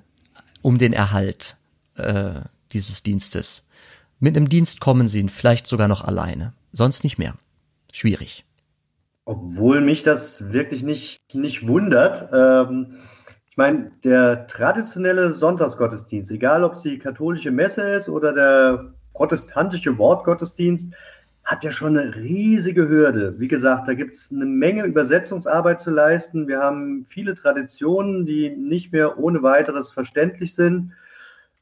um 0.61 0.77
den 0.77 0.93
Erhalt 0.93 1.55
äh, 1.95 2.41
dieses 2.73 3.01
Dienstes. 3.01 3.67
Mit 4.19 4.35
einem 4.35 4.49
Dienst 4.49 4.81
kommen 4.81 5.07
sie 5.07 5.27
vielleicht 5.29 5.65
sogar 5.65 5.87
noch 5.87 6.03
alleine. 6.03 6.53
Sonst 6.73 7.03
nicht 7.03 7.17
mehr. 7.17 7.35
Schwierig. 7.93 8.43
Obwohl 9.23 9.81
mich 9.81 10.03
das 10.03 10.51
wirklich 10.51 10.83
nicht, 10.83 11.19
nicht 11.33 11.67
wundert. 11.67 12.29
Ähm, 12.33 12.97
ich 13.57 13.59
meine, 13.59 13.89
der 14.03 14.45
traditionelle 14.45 15.33
Sonntagsgottesdienst, 15.33 16.29
egal 16.29 16.63
ob 16.63 16.73
es 16.73 16.81
die 16.81 16.99
katholische 16.99 17.49
Messe 17.49 17.81
ist 17.93 18.07
oder 18.07 18.31
der 18.31 18.93
protestantische 19.15 19.97
Wortgottesdienst, 19.97 20.93
hat 21.43 21.63
ja 21.63 21.71
schon 21.71 21.97
eine 21.97 22.15
riesige 22.15 22.87
Hürde. 22.87 23.33
Wie 23.39 23.47
gesagt, 23.47 23.87
da 23.87 23.95
gibt 23.95 24.13
es 24.13 24.31
eine 24.31 24.45
Menge 24.45 24.85
Übersetzungsarbeit 24.85 25.81
zu 25.81 25.89
leisten. 25.89 26.47
Wir 26.47 26.59
haben 26.59 27.07
viele 27.09 27.33
Traditionen, 27.33 28.27
die 28.27 28.51
nicht 28.51 28.93
mehr 28.93 29.17
ohne 29.17 29.41
weiteres 29.41 29.91
verständlich 29.91 30.53
sind. 30.53 30.91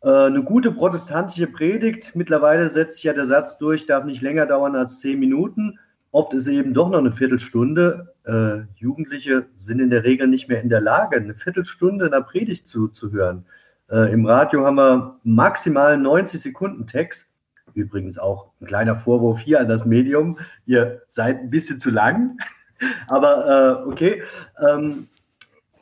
Äh, 0.02 0.10
eine 0.10 0.44
gute 0.44 0.74
protestantische 0.74 1.48
Predigt, 1.48 2.14
mittlerweile 2.14 2.70
setzt 2.70 2.96
sich 2.96 3.06
ja 3.06 3.14
der 3.14 3.26
Satz 3.26 3.58
durch, 3.58 3.86
darf 3.86 4.04
nicht 4.04 4.22
länger 4.22 4.48
dauern 4.48 4.76
als 4.76 5.00
zehn 5.00 5.18
Minuten. 5.18 5.80
Oft 6.16 6.34
ist 6.34 6.48
eben 6.48 6.74
doch 6.74 6.90
noch 6.90 7.00
eine 7.00 7.12
Viertelstunde. 7.12 8.14
Äh, 8.24 8.62
Jugendliche 8.78 9.48
sind 9.56 9.82
in 9.82 9.90
der 9.90 10.06
Regel 10.06 10.30
nicht 10.30 10.48
mehr 10.48 10.62
in 10.62 10.70
der 10.70 10.80
Lage, 10.80 11.18
eine 11.18 11.34
Viertelstunde 11.34 12.06
einer 12.06 12.22
Predigt 12.22 12.70
zuzuhören. 12.70 13.46
Äh, 13.92 14.14
Im 14.14 14.26
Radio 14.26 14.66
haben 14.66 14.78
wir 14.78 15.20
maximal 15.26 15.98
90 15.98 16.40
Sekunden 16.40 16.88
Text. 16.88 17.28
Übrigens 17.74 18.18
auch 18.18 18.54
ein 18.62 18.66
kleiner 18.66 18.96
Vorwurf 18.96 19.40
hier 19.40 19.60
an 19.60 19.68
das 19.68 19.86
Medium. 19.86 20.38
Ihr 20.66 21.02
seid 21.10 21.42
ein 21.42 21.50
bisschen 21.50 21.82
zu 21.82 21.90
lang. 21.90 22.38
Aber 23.10 23.84
äh, 23.84 23.90
okay. 23.90 24.24
Ähm, 24.66 25.10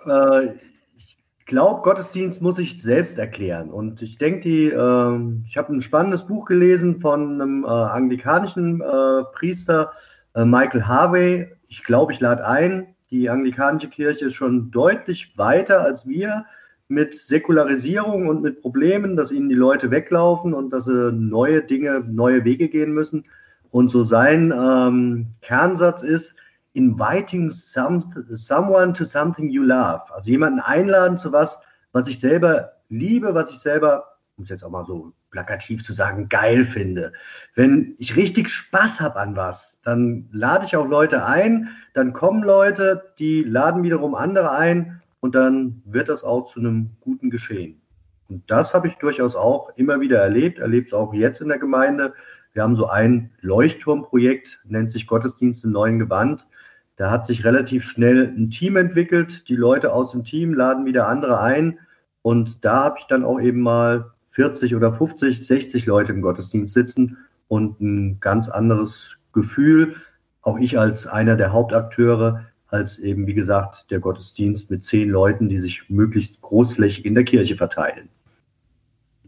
äh, 0.08 0.56
ich 0.98 1.46
glaube, 1.46 1.84
Gottesdienst 1.84 2.42
muss 2.42 2.58
ich 2.58 2.82
selbst 2.82 3.20
erklären. 3.20 3.70
Und 3.70 4.02
ich 4.02 4.18
denke, 4.18 4.40
die, 4.40 4.66
äh, 4.66 5.44
ich 5.46 5.58
habe 5.58 5.74
ein 5.74 5.82
spannendes 5.82 6.26
Buch 6.26 6.46
gelesen 6.46 7.00
von 7.00 7.40
einem 7.40 7.66
äh, 7.66 7.68
anglikanischen 7.68 8.82
äh, 8.82 9.24
Priester, 9.34 9.92
Michael 10.36 10.88
Harvey, 10.88 11.48
ich 11.68 11.84
glaube, 11.84 12.12
ich 12.12 12.20
lade 12.20 12.46
ein, 12.46 12.96
die 13.12 13.30
anglikanische 13.30 13.90
Kirche 13.90 14.26
ist 14.26 14.34
schon 14.34 14.72
deutlich 14.72 15.38
weiter 15.38 15.82
als 15.82 16.08
wir 16.08 16.46
mit 16.88 17.14
Säkularisierung 17.14 18.28
und 18.28 18.42
mit 18.42 18.62
Problemen, 18.62 19.16
dass 19.16 19.32
ihnen 19.32 19.50
die 19.50 19.56
Leute 19.56 19.92
weglaufen 19.92 20.54
und 20.54 20.72
dass 20.72 20.86
sie 20.86 21.12
neue 21.12 21.62
Dinge, 21.62 22.04
neue 22.08 22.44
Wege 22.44 22.70
gehen 22.70 22.94
müssen. 22.94 23.26
Und 23.72 23.90
so 23.90 24.04
sein 24.04 24.54
ähm, 24.56 25.28
Kernsatz 25.42 26.04
ist, 26.04 26.36
inviting 26.74 27.50
some, 27.50 28.04
someone 28.30 28.94
to 28.94 29.04
something 29.04 29.50
you 29.50 29.64
love. 29.64 30.02
Also 30.14 30.32
jemanden 30.32 30.60
einladen 30.60 31.18
zu 31.18 31.32
was, 31.32 31.60
was 31.92 32.08
ich 32.08 32.20
selber 32.20 32.74
liebe, 32.90 33.34
was 33.34 33.52
ich 33.52 33.60
selber, 33.60 34.13
um 34.38 34.44
es 34.44 34.50
jetzt 34.50 34.64
auch 34.64 34.70
mal 34.70 34.86
so 34.86 35.14
plakativ 35.30 35.84
zu 35.84 35.94
sagen, 35.94 36.28
geil 36.30 36.64
finde. 36.64 37.14
Wenn 37.56 37.96
ich 38.00 38.16
richtig 38.16 38.50
Spaß 38.50 39.00
habe 39.02 39.20
an 39.20 39.36
was, 39.36 39.80
dann 39.84 40.28
lade 40.32 40.66
ich 40.66 40.76
auch 40.76 40.88
Leute 40.88 41.26
ein, 41.26 41.70
dann 41.94 42.14
kommen 42.14 42.44
Leute, 42.44 43.14
die 43.20 43.44
laden 43.44 43.84
wiederum 43.84 44.16
andere 44.16 44.52
ein 44.52 45.02
und 45.20 45.36
dann 45.36 45.82
wird 45.86 46.10
das 46.10 46.24
auch 46.24 46.46
zu 46.46 46.60
einem 46.60 46.92
guten 47.00 47.30
Geschehen. 47.30 47.82
Und 48.30 48.50
das 48.50 48.74
habe 48.74 48.88
ich 48.88 48.96
durchaus 48.96 49.36
auch 49.36 49.70
immer 49.76 50.00
wieder 50.00 50.20
erlebt, 50.20 50.60
erlebt 50.60 50.88
es 50.88 50.94
auch 50.94 51.14
jetzt 51.14 51.42
in 51.42 51.50
der 51.50 51.60
Gemeinde. 51.60 52.14
Wir 52.54 52.64
haben 52.64 52.76
so 52.76 52.88
ein 52.88 53.32
Leuchtturmprojekt, 53.42 54.62
nennt 54.66 54.92
sich 54.92 55.08
Gottesdienst 55.08 55.64
im 55.64 55.72
neuen 55.72 56.00
Gewand. 56.00 56.48
Da 56.96 57.10
hat 57.10 57.26
sich 57.26 57.44
relativ 57.44 57.84
schnell 57.84 58.34
ein 58.36 58.50
Team 58.50 58.76
entwickelt. 58.76 59.50
Die 59.50 59.56
Leute 59.56 59.94
aus 59.94 60.12
dem 60.12 60.24
Team 60.24 60.54
laden 60.54 60.86
wieder 60.86 61.08
andere 61.08 61.40
ein. 61.42 61.80
Und 62.22 62.64
da 62.64 62.84
habe 62.84 62.98
ich 63.00 63.06
dann 63.06 63.24
auch 63.26 63.40
eben 63.40 63.62
mal 63.62 64.13
40 64.34 64.76
oder 64.76 64.94
50, 64.94 65.46
60 65.46 65.86
Leute 65.86 66.12
im 66.12 66.22
Gottesdienst 66.22 66.74
sitzen 66.74 67.18
und 67.48 67.80
ein 67.82 68.20
ganz 68.20 68.50
anderes 68.50 69.18
Gefühl. 69.32 69.96
Auch 70.42 70.58
ich 70.60 70.78
als 70.78 71.08
einer 71.08 71.36
der 71.36 71.54
Hauptakteure, 71.54 72.46
als 72.68 73.00
eben, 73.00 73.28
wie 73.28 73.34
gesagt, 73.34 73.92
der 73.92 74.00
Gottesdienst 74.00 74.70
mit 74.72 74.84
zehn 74.84 75.10
Leuten, 75.10 75.50
die 75.50 75.60
sich 75.60 75.90
möglichst 75.90 76.42
großflächig 76.42 77.06
in 77.06 77.14
der 77.16 77.24
Kirche 77.24 77.56
verteilen. 77.56 78.10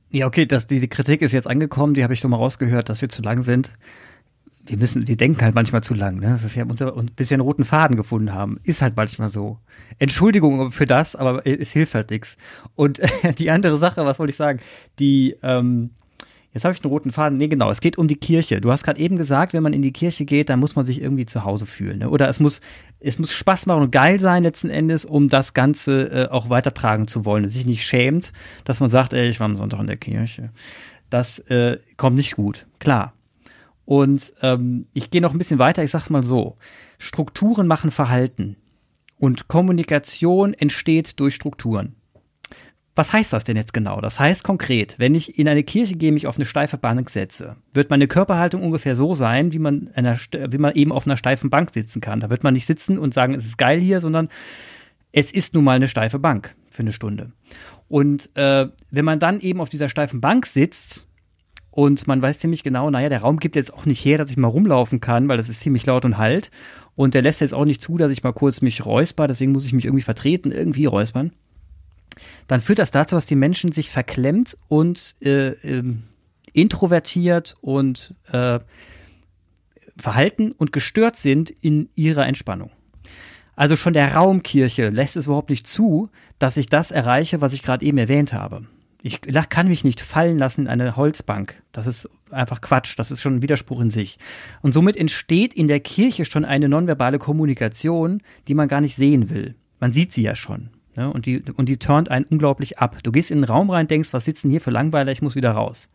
Ja, 0.09 0.27
okay, 0.27 0.45
das, 0.45 0.65
diese 0.65 0.87
Kritik 0.87 1.21
ist 1.21 1.33
jetzt 1.33 1.47
angekommen, 1.47 1.93
die 1.93 2.03
habe 2.03 2.13
ich 2.13 2.19
schon 2.19 2.31
mal 2.31 2.37
rausgehört, 2.37 2.89
dass 2.89 3.01
wir 3.01 3.09
zu 3.09 3.21
lang 3.21 3.43
sind. 3.43 3.73
Wir 4.67 4.77
müssen, 4.77 5.07
wir 5.07 5.17
denken 5.17 5.41
halt 5.41 5.55
manchmal 5.55 5.83
zu 5.83 5.93
lang, 5.93 6.15
ne? 6.15 6.29
Das 6.29 6.43
ist 6.43 6.55
ja 6.55 6.65
unser, 6.65 6.91
bis 7.15 7.29
wir 7.29 7.35
einen 7.35 7.41
roten 7.41 7.65
Faden 7.65 7.95
gefunden 7.95 8.33
haben, 8.33 8.57
ist 8.63 8.81
halt 8.81 8.95
manchmal 8.95 9.29
so. 9.29 9.59
Entschuldigung 9.99 10.71
für 10.71 10.85
das, 10.85 11.15
aber 11.15 11.45
es 11.45 11.71
hilft 11.71 11.95
halt 11.95 12.09
nichts. 12.09 12.37
Und 12.75 13.01
die 13.39 13.51
andere 13.51 13.77
Sache, 13.77 14.05
was 14.05 14.19
wollte 14.19 14.31
ich 14.31 14.37
sagen? 14.37 14.59
Die, 14.99 15.35
ähm, 15.43 15.91
Jetzt 16.55 16.63
habe 16.63 16.73
ich 16.73 16.81
einen 16.81 16.89
roten 16.89 17.11
Faden. 17.11 17.37
Nee, 17.37 17.49
genau. 17.49 17.69
Es 17.69 17.81
geht 17.81 17.97
um 17.97 18.07
die 18.07 18.15
Kirche. 18.15 18.61
Du 18.61 18.71
hast 18.71 18.85
gerade 18.85 18.97
eben 18.97 19.17
gesagt, 19.17 19.51
wenn 19.51 19.61
man 19.61 19.73
in 19.73 19.81
die 19.81 19.91
Kirche 19.91 20.23
geht, 20.23 20.49
dann 20.49 20.61
muss 20.61 20.77
man 20.77 20.85
sich 20.85 21.01
irgendwie 21.01 21.25
zu 21.25 21.43
Hause 21.43 21.65
fühlen. 21.65 21.99
Ne? 21.99 22.09
Oder 22.09 22.29
es 22.29 22.39
muss, 22.39 22.61
es 23.01 23.19
muss 23.19 23.33
Spaß 23.33 23.65
machen 23.65 23.83
und 23.83 23.91
geil 23.91 24.19
sein 24.19 24.43
letzten 24.43 24.69
Endes, 24.69 25.03
um 25.03 25.27
das 25.27 25.53
Ganze 25.53 26.03
äh, 26.09 26.29
auch 26.29 26.49
weitertragen 26.49 27.09
zu 27.09 27.25
wollen. 27.25 27.43
Und 27.43 27.49
sich 27.49 27.65
nicht 27.65 27.85
schämt, 27.85 28.31
dass 28.63 28.79
man 28.79 28.87
sagt, 28.87 29.11
ey, 29.11 29.27
ich 29.27 29.41
war 29.41 29.45
am 29.47 29.57
Sonntag 29.57 29.81
in 29.81 29.87
der 29.87 29.97
Kirche. 29.97 30.51
Das 31.09 31.39
äh, 31.39 31.79
kommt 31.97 32.15
nicht 32.15 32.37
gut. 32.37 32.67
Klar. 32.79 33.14
Und 33.85 34.33
ähm, 34.41 34.87
ich 34.93 35.11
gehe 35.11 35.21
noch 35.21 35.31
ein 35.31 35.37
bisschen 35.37 35.59
weiter. 35.59 35.83
Ich 35.83 35.91
sag's 35.91 36.09
mal 36.09 36.23
so: 36.23 36.57
Strukturen 36.97 37.67
machen 37.67 37.91
Verhalten 37.91 38.57
und 39.17 39.47
Kommunikation 39.47 40.53
entsteht 40.53 41.19
durch 41.19 41.35
Strukturen. 41.35 41.95
Was 42.95 43.11
heißt 43.11 43.33
das 43.33 43.43
denn 43.43 43.57
jetzt 43.57 43.73
genau? 43.73 43.99
Das 43.99 44.19
heißt 44.19 44.45
konkret, 44.45 44.95
wenn 44.99 45.15
ich 45.15 45.37
in 45.37 45.49
eine 45.49 45.63
Kirche 45.63 45.95
gehe, 45.95 46.13
mich 46.13 46.27
auf 46.27 46.37
eine 46.37 46.45
steife 46.45 46.77
Bank 46.77 47.09
setze, 47.09 47.57
wird 47.73 47.89
meine 47.89 48.07
Körperhaltung 48.07 48.63
ungefähr 48.63 48.95
so 48.95 49.13
sein, 49.15 49.51
wie 49.51 49.59
man, 49.59 49.89
einer, 49.95 50.17
wie 50.17 50.57
man 50.57 50.73
eben 50.75 50.93
auf 50.93 51.05
einer 51.05 51.17
steifen 51.17 51.49
Bank 51.49 51.71
sitzen 51.71 51.99
kann. 51.99 52.21
Da 52.21 52.29
wird 52.29 52.43
man 52.43 52.53
nicht 52.53 52.65
sitzen 52.65 52.97
und 52.97 53.13
sagen, 53.13 53.33
es 53.33 53.45
ist 53.45 53.57
geil 53.57 53.81
hier, 53.81 53.99
sondern 53.99 54.29
es 55.11 55.33
ist 55.33 55.53
nun 55.53 55.65
mal 55.65 55.75
eine 55.75 55.89
steife 55.89 56.19
Bank 56.19 56.55
für 56.71 56.83
eine 56.83 56.93
Stunde. 56.93 57.33
Und 57.89 58.29
äh, 58.35 58.67
wenn 58.91 59.05
man 59.05 59.19
dann 59.19 59.41
eben 59.41 59.59
auf 59.59 59.69
dieser 59.69 59.89
steifen 59.89 60.21
Bank 60.21 60.45
sitzt 60.45 61.05
und 61.75 62.07
man 62.07 62.21
weiß 62.21 62.39
ziemlich 62.39 62.63
genau, 62.63 62.89
naja, 62.89 63.09
der 63.09 63.21
Raum 63.21 63.37
gibt 63.37 63.55
jetzt 63.55 63.73
auch 63.73 63.85
nicht 63.85 64.03
her, 64.03 64.17
dass 64.17 64.31
ich 64.31 64.37
mal 64.37 64.47
rumlaufen 64.47 64.99
kann, 64.99 65.27
weil 65.27 65.37
das 65.37 65.49
ist 65.49 65.59
ziemlich 65.59 65.85
laut 65.85 66.05
und 66.05 66.17
halt. 66.17 66.49
Und 66.95 67.13
der 67.13 67.21
lässt 67.21 67.41
jetzt 67.41 67.53
auch 67.53 67.65
nicht 67.65 67.81
zu, 67.81 67.97
dass 67.97 68.11
ich 68.11 68.23
mal 68.23 68.31
kurz 68.31 68.61
mich 68.61 68.85
räusper, 68.85 69.27
deswegen 69.27 69.51
muss 69.51 69.65
ich 69.65 69.73
mich 69.73 69.85
irgendwie 69.85 70.03
vertreten, 70.03 70.51
irgendwie 70.51 70.85
räuspern 70.85 71.31
dann 72.47 72.61
führt 72.61 72.79
das 72.79 72.91
dazu, 72.91 73.15
dass 73.15 73.25
die 73.25 73.35
Menschen 73.35 73.71
sich 73.71 73.89
verklemmt 73.89 74.57
und 74.67 75.15
äh, 75.21 75.49
äh, 75.49 75.83
introvertiert 76.53 77.55
und 77.61 78.13
äh, 78.31 78.59
verhalten 79.97 80.51
und 80.51 80.71
gestört 80.71 81.15
sind 81.15 81.49
in 81.49 81.89
ihrer 81.95 82.27
Entspannung. 82.27 82.71
Also 83.55 83.75
schon 83.75 83.93
der 83.93 84.13
Raumkirche 84.13 84.89
lässt 84.89 85.15
es 85.15 85.27
überhaupt 85.27 85.49
nicht 85.49 85.67
zu, 85.67 86.09
dass 86.39 86.57
ich 86.57 86.67
das 86.67 86.91
erreiche, 86.91 87.39
was 87.39 87.53
ich 87.53 87.63
gerade 87.63 87.85
eben 87.85 87.97
erwähnt 87.97 88.33
habe. 88.33 88.65
Ich 89.07 89.21
kann 89.21 89.67
mich 89.67 89.83
nicht 89.83 90.01
fallen 90.01 90.39
lassen 90.39 90.61
in 90.61 90.67
eine 90.67 90.95
Holzbank. 90.95 91.61
Das 91.73 91.85
ist 91.85 92.09
einfach 92.31 92.59
Quatsch. 92.59 92.97
Das 92.97 93.11
ist 93.11 93.21
schon 93.21 93.35
ein 93.35 93.41
Widerspruch 93.43 93.79
in 93.79 93.91
sich. 93.91 94.17
Und 94.63 94.73
somit 94.73 94.97
entsteht 94.97 95.53
in 95.53 95.67
der 95.67 95.79
Kirche 95.79 96.25
schon 96.25 96.43
eine 96.43 96.67
nonverbale 96.67 97.19
Kommunikation, 97.19 98.23
die 98.47 98.55
man 98.55 98.67
gar 98.67 98.81
nicht 98.81 98.95
sehen 98.95 99.29
will. 99.29 99.53
Man 99.79 99.93
sieht 99.93 100.11
sie 100.11 100.23
ja 100.23 100.33
schon. 100.33 100.71
Ne? 100.95 101.07
Und, 101.13 101.27
die, 101.27 101.43
und 101.55 101.69
die 101.69 101.77
turnt 101.77 102.09
einen 102.09 102.25
unglaublich 102.25 102.79
ab. 102.79 102.97
Du 103.03 103.11
gehst 103.11 103.29
in 103.29 103.41
den 103.41 103.43
Raum 103.43 103.69
rein, 103.69 103.85
denkst, 103.85 104.11
was 104.11 104.25
sitzen 104.25 104.49
hier 104.49 104.59
für 104.59 104.71
Langweiler, 104.71 105.11
ich 105.11 105.21
muss 105.21 105.35
wieder 105.35 105.51
raus. 105.51 105.87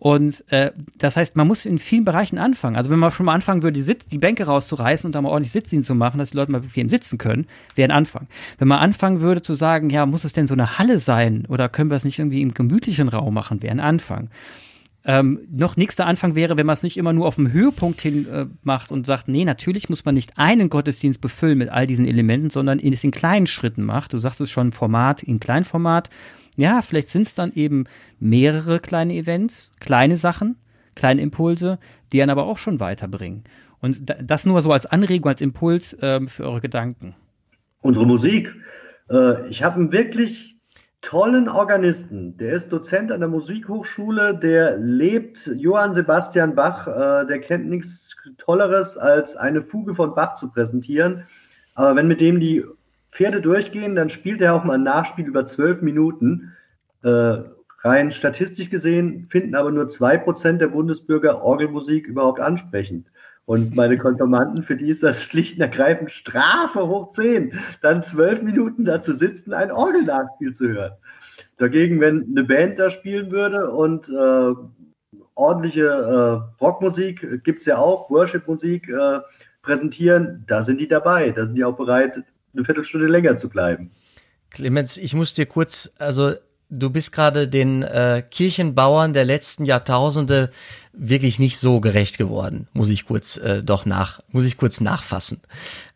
Und 0.00 0.50
äh, 0.50 0.72
das 0.96 1.16
heißt, 1.16 1.36
man 1.36 1.46
muss 1.46 1.66
in 1.66 1.78
vielen 1.78 2.06
Bereichen 2.06 2.38
anfangen. 2.38 2.74
Also 2.74 2.90
wenn 2.90 2.98
man 2.98 3.10
schon 3.10 3.26
mal 3.26 3.34
anfangen 3.34 3.62
würde, 3.62 3.74
die, 3.74 3.82
Sitz, 3.82 4.06
die 4.06 4.16
Bänke 4.16 4.46
rauszureißen 4.46 5.06
und 5.06 5.14
da 5.14 5.20
mal 5.20 5.28
ordentlich 5.28 5.52
Sitzdienst 5.52 5.86
zu 5.86 5.94
machen, 5.94 6.16
dass 6.16 6.30
die 6.30 6.38
Leute 6.38 6.50
mal 6.50 6.62
bequem 6.62 6.88
sitzen 6.88 7.18
können, 7.18 7.46
wäre 7.74 7.90
ein 7.90 7.96
Anfang. 7.96 8.26
Wenn 8.58 8.66
man 8.66 8.78
anfangen 8.78 9.20
würde 9.20 9.42
zu 9.42 9.52
sagen, 9.52 9.90
ja, 9.90 10.06
muss 10.06 10.24
es 10.24 10.32
denn 10.32 10.46
so 10.46 10.54
eine 10.54 10.78
Halle 10.78 10.98
sein 10.98 11.44
oder 11.48 11.68
können 11.68 11.90
wir 11.90 11.96
es 11.96 12.06
nicht 12.06 12.18
irgendwie 12.18 12.40
im 12.40 12.54
gemütlichen 12.54 13.08
Raum 13.08 13.34
machen, 13.34 13.62
wäre 13.62 13.72
ein 13.72 13.80
Anfang 13.80 14.30
ähm, 15.04 15.40
noch 15.50 15.76
nächster 15.76 16.06
Anfang 16.06 16.34
wäre, 16.34 16.58
wenn 16.58 16.66
man 16.66 16.74
es 16.74 16.82
nicht 16.82 16.98
immer 16.98 17.12
nur 17.12 17.26
auf 17.26 17.36
dem 17.36 17.52
Höhepunkt 17.52 18.00
hin 18.00 18.28
äh, 18.28 18.46
macht 18.62 18.90
und 18.90 19.06
sagt, 19.06 19.28
nee, 19.28 19.44
natürlich 19.44 19.88
muss 19.88 20.04
man 20.04 20.14
nicht 20.14 20.36
einen 20.36 20.68
Gottesdienst 20.68 21.20
befüllen 21.20 21.58
mit 21.58 21.70
all 21.70 21.86
diesen 21.86 22.06
Elementen, 22.06 22.50
sondern 22.50 22.78
es 22.78 23.02
in 23.02 23.10
kleinen 23.10 23.46
Schritten 23.46 23.82
macht. 23.82 24.12
Du 24.12 24.18
sagst 24.18 24.40
es 24.40 24.50
schon, 24.50 24.72
Format 24.72 25.22
in 25.22 25.40
Kleinformat. 25.40 26.10
Ja, 26.60 26.82
vielleicht 26.82 27.08
sind 27.08 27.26
es 27.26 27.32
dann 27.32 27.52
eben 27.54 27.84
mehrere 28.18 28.80
kleine 28.80 29.14
Events, 29.14 29.72
kleine 29.80 30.18
Sachen, 30.18 30.56
kleine 30.94 31.22
Impulse, 31.22 31.78
die 32.12 32.20
einen 32.20 32.30
aber 32.30 32.44
auch 32.44 32.58
schon 32.58 32.80
weiterbringen. 32.80 33.44
Und 33.80 34.14
das 34.22 34.44
nur 34.44 34.60
so 34.60 34.70
als 34.70 34.84
Anregung, 34.84 35.30
als 35.30 35.40
Impuls 35.40 35.96
ähm, 36.02 36.28
für 36.28 36.44
eure 36.44 36.60
Gedanken. 36.60 37.16
Unsere 37.80 38.04
Musik. 38.04 38.54
Äh, 39.08 39.48
ich 39.48 39.62
habe 39.62 39.76
einen 39.76 39.90
wirklich 39.90 40.58
tollen 41.00 41.48
Organisten. 41.48 42.36
Der 42.36 42.52
ist 42.52 42.70
Dozent 42.70 43.10
an 43.10 43.20
der 43.20 43.30
Musikhochschule, 43.30 44.36
der 44.36 44.76
lebt 44.76 45.50
Johann 45.56 45.94
Sebastian 45.94 46.54
Bach. 46.54 46.86
Äh, 46.86 47.26
der 47.26 47.40
kennt 47.40 47.70
nichts 47.70 48.14
Tolleres, 48.36 48.98
als 48.98 49.34
eine 49.34 49.62
Fuge 49.62 49.94
von 49.94 50.14
Bach 50.14 50.34
zu 50.34 50.50
präsentieren. 50.50 51.24
Aber 51.74 51.96
wenn 51.96 52.06
mit 52.06 52.20
dem 52.20 52.38
die 52.38 52.62
Pferde 53.10 53.40
durchgehen, 53.40 53.96
dann 53.96 54.08
spielt 54.08 54.40
er 54.40 54.54
auch 54.54 54.64
mal 54.64 54.74
ein 54.74 54.82
Nachspiel 54.82 55.26
über 55.26 55.44
zwölf 55.46 55.82
Minuten. 55.82 56.52
Äh, 57.02 57.38
rein 57.82 58.10
statistisch 58.10 58.70
gesehen 58.70 59.26
finden 59.30 59.54
aber 59.54 59.70
nur 59.70 59.88
zwei 59.88 60.18
Prozent 60.18 60.60
der 60.60 60.68
Bundesbürger 60.68 61.42
Orgelmusik 61.42 62.06
überhaupt 62.06 62.40
ansprechend. 62.40 63.08
Und 63.46 63.74
meine 63.74 63.98
Konfirmanden, 63.98 64.62
für 64.62 64.76
die 64.76 64.90
ist 64.90 65.02
das 65.02 65.24
schlicht 65.24 65.56
und 65.56 65.62
ergreifend 65.62 66.10
Strafe 66.10 66.86
hoch 66.86 67.10
10, 67.10 67.58
dann 67.82 68.04
zwölf 68.04 68.42
Minuten 68.42 68.84
da 68.84 69.02
zu 69.02 69.12
sitzen, 69.12 69.52
ein 69.52 69.72
Orgelnachspiel 69.72 70.52
zu 70.52 70.68
hören. 70.68 70.92
Dagegen, 71.56 72.00
wenn 72.00 72.28
eine 72.30 72.44
Band 72.44 72.78
da 72.78 72.90
spielen 72.90 73.32
würde 73.32 73.70
und 73.70 74.08
äh, 74.08 74.54
ordentliche 75.34 75.84
äh, 75.84 76.62
Rockmusik 76.62 77.42
gibt 77.42 77.60
es 77.60 77.66
ja 77.66 77.78
auch, 77.78 78.08
Worship-Musik 78.08 78.88
äh, 78.88 79.20
präsentieren, 79.62 80.44
da 80.46 80.62
sind 80.62 80.80
die 80.80 80.88
dabei. 80.88 81.30
Da 81.30 81.46
sind 81.46 81.56
die 81.56 81.64
auch 81.64 81.76
bereit, 81.76 82.22
eine 82.54 82.64
Viertelstunde 82.64 83.06
länger 83.06 83.36
zu 83.36 83.48
bleiben. 83.48 83.90
Clemens, 84.50 84.96
ich 84.96 85.14
muss 85.14 85.34
dir 85.34 85.46
kurz, 85.46 85.90
also 85.98 86.34
du 86.70 86.90
bist 86.90 87.12
gerade 87.12 87.48
den 87.48 87.82
äh, 87.82 88.22
Kirchenbauern 88.28 89.12
der 89.12 89.24
letzten 89.24 89.64
Jahrtausende 89.64 90.50
wirklich 90.92 91.38
nicht 91.38 91.58
so 91.58 91.80
gerecht 91.80 92.18
geworden, 92.18 92.68
muss 92.72 92.88
ich 92.88 93.06
kurz 93.06 93.36
äh, 93.36 93.62
doch 93.62 93.86
nach, 93.86 94.20
muss 94.28 94.44
ich 94.44 94.56
kurz 94.56 94.80
nachfassen. 94.80 95.40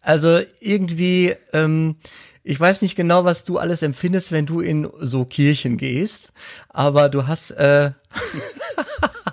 Also 0.00 0.40
irgendwie, 0.60 1.34
ähm, 1.52 1.96
ich 2.42 2.60
weiß 2.60 2.82
nicht 2.82 2.96
genau, 2.96 3.24
was 3.24 3.44
du 3.44 3.58
alles 3.58 3.82
empfindest, 3.82 4.30
wenn 4.30 4.46
du 4.46 4.60
in 4.60 4.88
so 5.00 5.24
Kirchen 5.24 5.76
gehst, 5.76 6.32
aber 6.68 7.08
du 7.08 7.26
hast, 7.26 7.52
äh, 7.52 7.92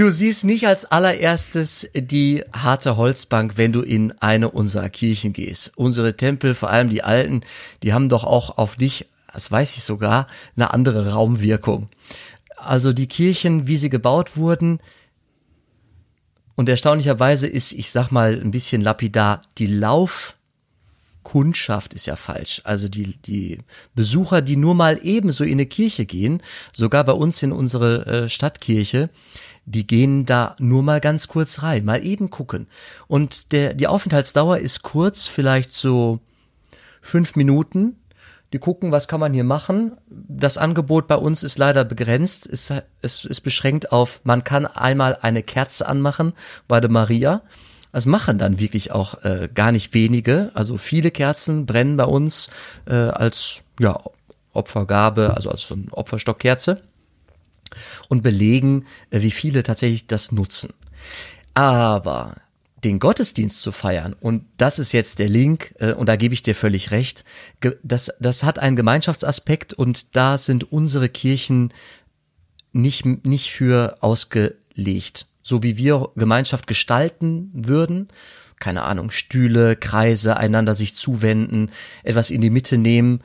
du 0.00 0.10
siehst 0.10 0.44
nicht 0.44 0.66
als 0.66 0.86
allererstes 0.86 1.88
die 1.94 2.42
harte 2.52 2.96
Holzbank, 2.96 3.56
wenn 3.56 3.72
du 3.72 3.82
in 3.82 4.12
eine 4.20 4.50
unserer 4.50 4.88
Kirchen 4.88 5.32
gehst. 5.32 5.72
Unsere 5.76 6.16
Tempel, 6.16 6.54
vor 6.54 6.70
allem 6.70 6.88
die 6.88 7.02
alten, 7.02 7.42
die 7.82 7.92
haben 7.92 8.08
doch 8.08 8.24
auch 8.24 8.56
auf 8.56 8.76
dich 8.76 9.06
das 9.32 9.50
weiß 9.50 9.76
ich 9.76 9.82
sogar, 9.84 10.26
eine 10.56 10.72
andere 10.72 11.12
Raumwirkung. 11.12 11.88
Also 12.56 12.92
die 12.92 13.06
Kirchen, 13.06 13.66
wie 13.66 13.76
sie 13.76 13.90
gebaut 13.90 14.36
wurden, 14.36 14.80
und 16.56 16.68
erstaunlicherweise 16.68 17.46
ist, 17.46 17.72
ich 17.72 17.90
sag 17.90 18.10
mal 18.10 18.38
ein 18.38 18.50
bisschen 18.50 18.82
lapidar, 18.82 19.40
die 19.56 19.66
Laufkundschaft 19.66 21.94
ist 21.94 22.04
ja 22.04 22.16
falsch. 22.16 22.60
Also 22.64 22.88
die, 22.88 23.16
die 23.24 23.60
Besucher, 23.94 24.42
die 24.42 24.56
nur 24.56 24.74
mal 24.74 25.00
ebenso 25.02 25.44
in 25.44 25.52
eine 25.52 25.64
Kirche 25.64 26.04
gehen, 26.04 26.42
sogar 26.74 27.04
bei 27.04 27.12
uns 27.12 27.42
in 27.42 27.52
unsere 27.52 28.04
äh, 28.04 28.28
Stadtkirche, 28.28 29.08
die 29.64 29.86
gehen 29.86 30.26
da 30.26 30.56
nur 30.58 30.82
mal 30.82 31.00
ganz 31.00 31.28
kurz 31.28 31.62
rein, 31.62 31.84
mal 31.84 32.04
eben 32.04 32.30
gucken. 32.30 32.66
Und 33.06 33.52
der, 33.52 33.74
die 33.74 33.86
Aufenthaltsdauer 33.86 34.58
ist 34.58 34.82
kurz, 34.82 35.26
vielleicht 35.26 35.72
so 35.72 36.20
fünf 37.00 37.36
Minuten, 37.36 37.96
die 38.52 38.58
gucken, 38.58 38.90
was 38.90 39.06
kann 39.06 39.20
man 39.20 39.32
hier 39.32 39.44
machen. 39.44 39.92
Das 40.08 40.58
Angebot 40.58 41.06
bei 41.06 41.14
uns 41.14 41.42
ist 41.44 41.56
leider 41.56 41.84
begrenzt. 41.84 42.48
Es, 42.48 42.72
es 43.00 43.24
ist 43.24 43.42
beschränkt 43.42 43.92
auf, 43.92 44.20
man 44.24 44.42
kann 44.42 44.66
einmal 44.66 45.18
eine 45.20 45.42
Kerze 45.42 45.86
anmachen 45.86 46.32
bei 46.66 46.80
der 46.80 46.90
Maria. 46.90 47.42
Das 47.92 48.06
machen 48.06 48.38
dann 48.38 48.60
wirklich 48.60 48.92
auch 48.92 49.22
äh, 49.24 49.48
gar 49.52 49.72
nicht 49.72 49.94
wenige. 49.94 50.50
Also 50.54 50.78
viele 50.78 51.10
Kerzen 51.10 51.66
brennen 51.66 51.96
bei 51.96 52.04
uns 52.04 52.50
äh, 52.86 52.94
als 52.94 53.62
ja, 53.78 54.00
Opfergabe, 54.52 55.34
also 55.34 55.50
als 55.50 55.62
so 55.62 55.74
eine 55.74 55.86
Opferstockkerze 55.92 56.82
und 58.08 58.22
belegen, 58.22 58.86
äh, 59.10 59.20
wie 59.22 59.30
viele 59.30 59.62
tatsächlich 59.62 60.06
das 60.06 60.32
nutzen. 60.32 60.74
Aber 61.54 62.36
den 62.84 62.98
Gottesdienst 62.98 63.60
zu 63.60 63.72
feiern, 63.72 64.14
und 64.18 64.44
das 64.56 64.78
ist 64.78 64.92
jetzt 64.92 65.18
der 65.18 65.28
Link, 65.28 65.74
äh, 65.78 65.92
und 65.92 66.08
da 66.08 66.16
gebe 66.16 66.34
ich 66.34 66.42
dir 66.42 66.54
völlig 66.54 66.90
recht, 66.90 67.24
das, 67.82 68.10
das 68.20 68.42
hat 68.44 68.58
einen 68.58 68.76
Gemeinschaftsaspekt 68.76 69.74
und 69.74 70.16
da 70.16 70.38
sind 70.38 70.72
unsere 70.72 71.08
Kirchen 71.08 71.72
nicht, 72.72 73.04
nicht 73.26 73.50
für 73.50 73.98
ausgelegt. 74.00 75.26
So 75.42 75.62
wie 75.62 75.76
wir 75.76 76.10
Gemeinschaft 76.16 76.66
gestalten 76.66 77.50
würden, 77.52 78.08
keine 78.60 78.82
Ahnung, 78.82 79.10
Stühle, 79.10 79.74
Kreise, 79.74 80.36
einander 80.36 80.74
sich 80.74 80.94
zuwenden, 80.94 81.70
etwas 82.02 82.30
in 82.30 82.40
die 82.40 82.50
Mitte 82.50 82.78
nehmen, 82.78 83.20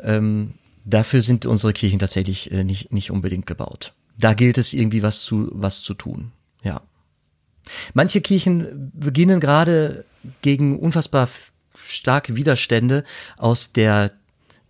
ähm, 0.00 0.54
dafür 0.84 1.22
sind 1.22 1.46
unsere 1.46 1.72
Kirchen 1.72 1.98
tatsächlich 1.98 2.50
äh, 2.52 2.64
nicht, 2.64 2.92
nicht 2.92 3.10
unbedingt 3.10 3.46
gebaut. 3.46 3.92
Da 4.18 4.34
gilt 4.34 4.58
es 4.58 4.72
irgendwie 4.72 5.02
was 5.02 5.22
zu, 5.22 5.50
was 5.52 5.82
zu 5.82 5.94
tun. 5.94 6.32
Ja. 6.62 6.82
Manche 7.94 8.20
Kirchen 8.20 8.92
beginnen 8.94 9.40
gerade 9.40 10.04
gegen 10.42 10.78
unfassbar 10.78 11.28
starke 11.74 12.36
Widerstände 12.36 13.04
aus 13.36 13.72
der 13.72 14.12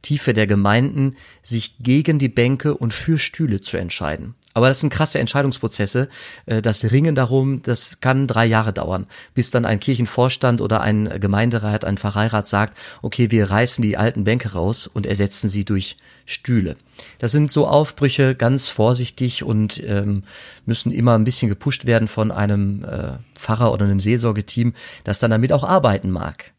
Tiefe 0.03 0.35
der 0.35 0.47
Gemeinden, 0.47 1.17
sich 1.43 1.79
gegen 1.79 2.19
die 2.19 2.29
Bänke 2.29 2.77
und 2.77 2.93
für 2.93 3.19
Stühle 3.19 3.61
zu 3.61 3.77
entscheiden. 3.77 4.35
Aber 4.55 4.69
das 4.69 4.81
sind 4.81 4.91
krasse 4.91 5.19
Entscheidungsprozesse. 5.19 6.09
Äh, 6.47 6.63
das 6.63 6.91
Ringen 6.91 7.15
darum, 7.15 7.61
das 7.63 8.01
kann 8.01 8.27
drei 8.27 8.47
Jahre 8.47 8.73
dauern, 8.73 9.07
bis 9.35 9.51
dann 9.51 9.65
ein 9.65 9.81
Kirchenvorstand 9.81 10.61
oder 10.61 10.81
ein 10.81 11.21
Gemeinderat, 11.21 11.85
ein 11.85 11.99
Pfarreirat 11.99 12.49
sagt, 12.49 12.79
okay, 13.03 13.31
wir 13.31 13.51
reißen 13.51 13.83
die 13.83 13.97
alten 13.97 14.25
Bänke 14.25 14.53
raus 14.53 14.87
und 14.87 15.07
ersetzen 15.07 15.49
sie 15.49 15.65
durch 15.65 15.97
Stühle. 16.25 16.77
Das 17.19 17.33
sind 17.33 17.51
so 17.51 17.67
Aufbrüche 17.67 18.35
ganz 18.35 18.71
vorsichtig 18.71 19.43
und 19.43 19.83
ähm, 19.85 20.23
müssen 20.65 20.93
immer 20.93 21.17
ein 21.19 21.25
bisschen 21.25 21.49
gepusht 21.49 21.85
werden 21.85 22.09
von 22.09 22.31
einem 22.31 22.85
äh, 22.85 23.19
Pfarrer 23.35 23.73
oder 23.73 23.85
einem 23.85 24.01
Seelsorgeteam, 24.01 24.73
das 25.03 25.19
dann 25.19 25.33
damit 25.33 25.53
auch 25.53 25.65
arbeiten 25.65 26.11
mag. 26.11 26.53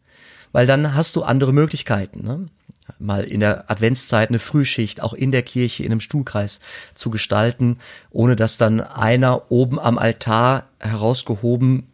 Weil 0.51 0.67
dann 0.67 0.93
hast 0.93 1.15
du 1.15 1.23
andere 1.23 1.53
Möglichkeiten. 1.53 2.23
Ne? 2.23 2.45
Mal 2.99 3.23
in 3.23 3.39
der 3.39 3.69
Adventszeit 3.69 4.29
eine 4.29 4.39
Frühschicht 4.39 5.01
auch 5.01 5.13
in 5.13 5.31
der 5.31 5.43
Kirche 5.43 5.83
in 5.83 5.91
einem 5.91 5.99
Stuhlkreis 5.99 6.59
zu 6.93 7.09
gestalten, 7.09 7.77
ohne 8.11 8.35
dass 8.35 8.57
dann 8.57 8.81
einer 8.81 9.51
oben 9.51 9.79
am 9.79 9.97
Altar 9.97 10.67
herausgehoben 10.79 11.87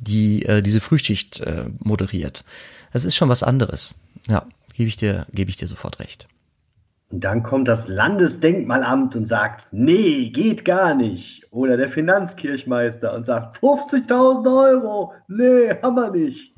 die 0.00 0.44
äh, 0.44 0.62
diese 0.62 0.80
Frühschicht 0.80 1.40
äh, 1.40 1.64
moderiert. 1.78 2.44
Das 2.92 3.04
ist 3.04 3.16
schon 3.16 3.28
was 3.28 3.42
anderes. 3.42 4.00
Ja, 4.28 4.46
gebe 4.74 4.88
ich 4.88 4.96
dir 4.96 5.26
gebe 5.32 5.50
ich 5.50 5.56
dir 5.56 5.68
sofort 5.68 6.00
recht. 6.00 6.28
Und 7.10 7.22
dann 7.22 7.44
kommt 7.44 7.68
das 7.68 7.86
Landesdenkmalamt 7.86 9.14
und 9.14 9.26
sagt, 9.26 9.68
nee, 9.70 10.30
geht 10.30 10.64
gar 10.64 10.94
nicht. 10.94 11.46
Oder 11.52 11.76
der 11.76 11.88
Finanzkirchmeister 11.88 13.14
und 13.14 13.24
sagt, 13.24 13.58
50.000 13.58 14.72
Euro, 14.72 15.12
nee, 15.28 15.70
haben 15.82 15.94
wir 15.94 16.10
nicht. 16.10 16.52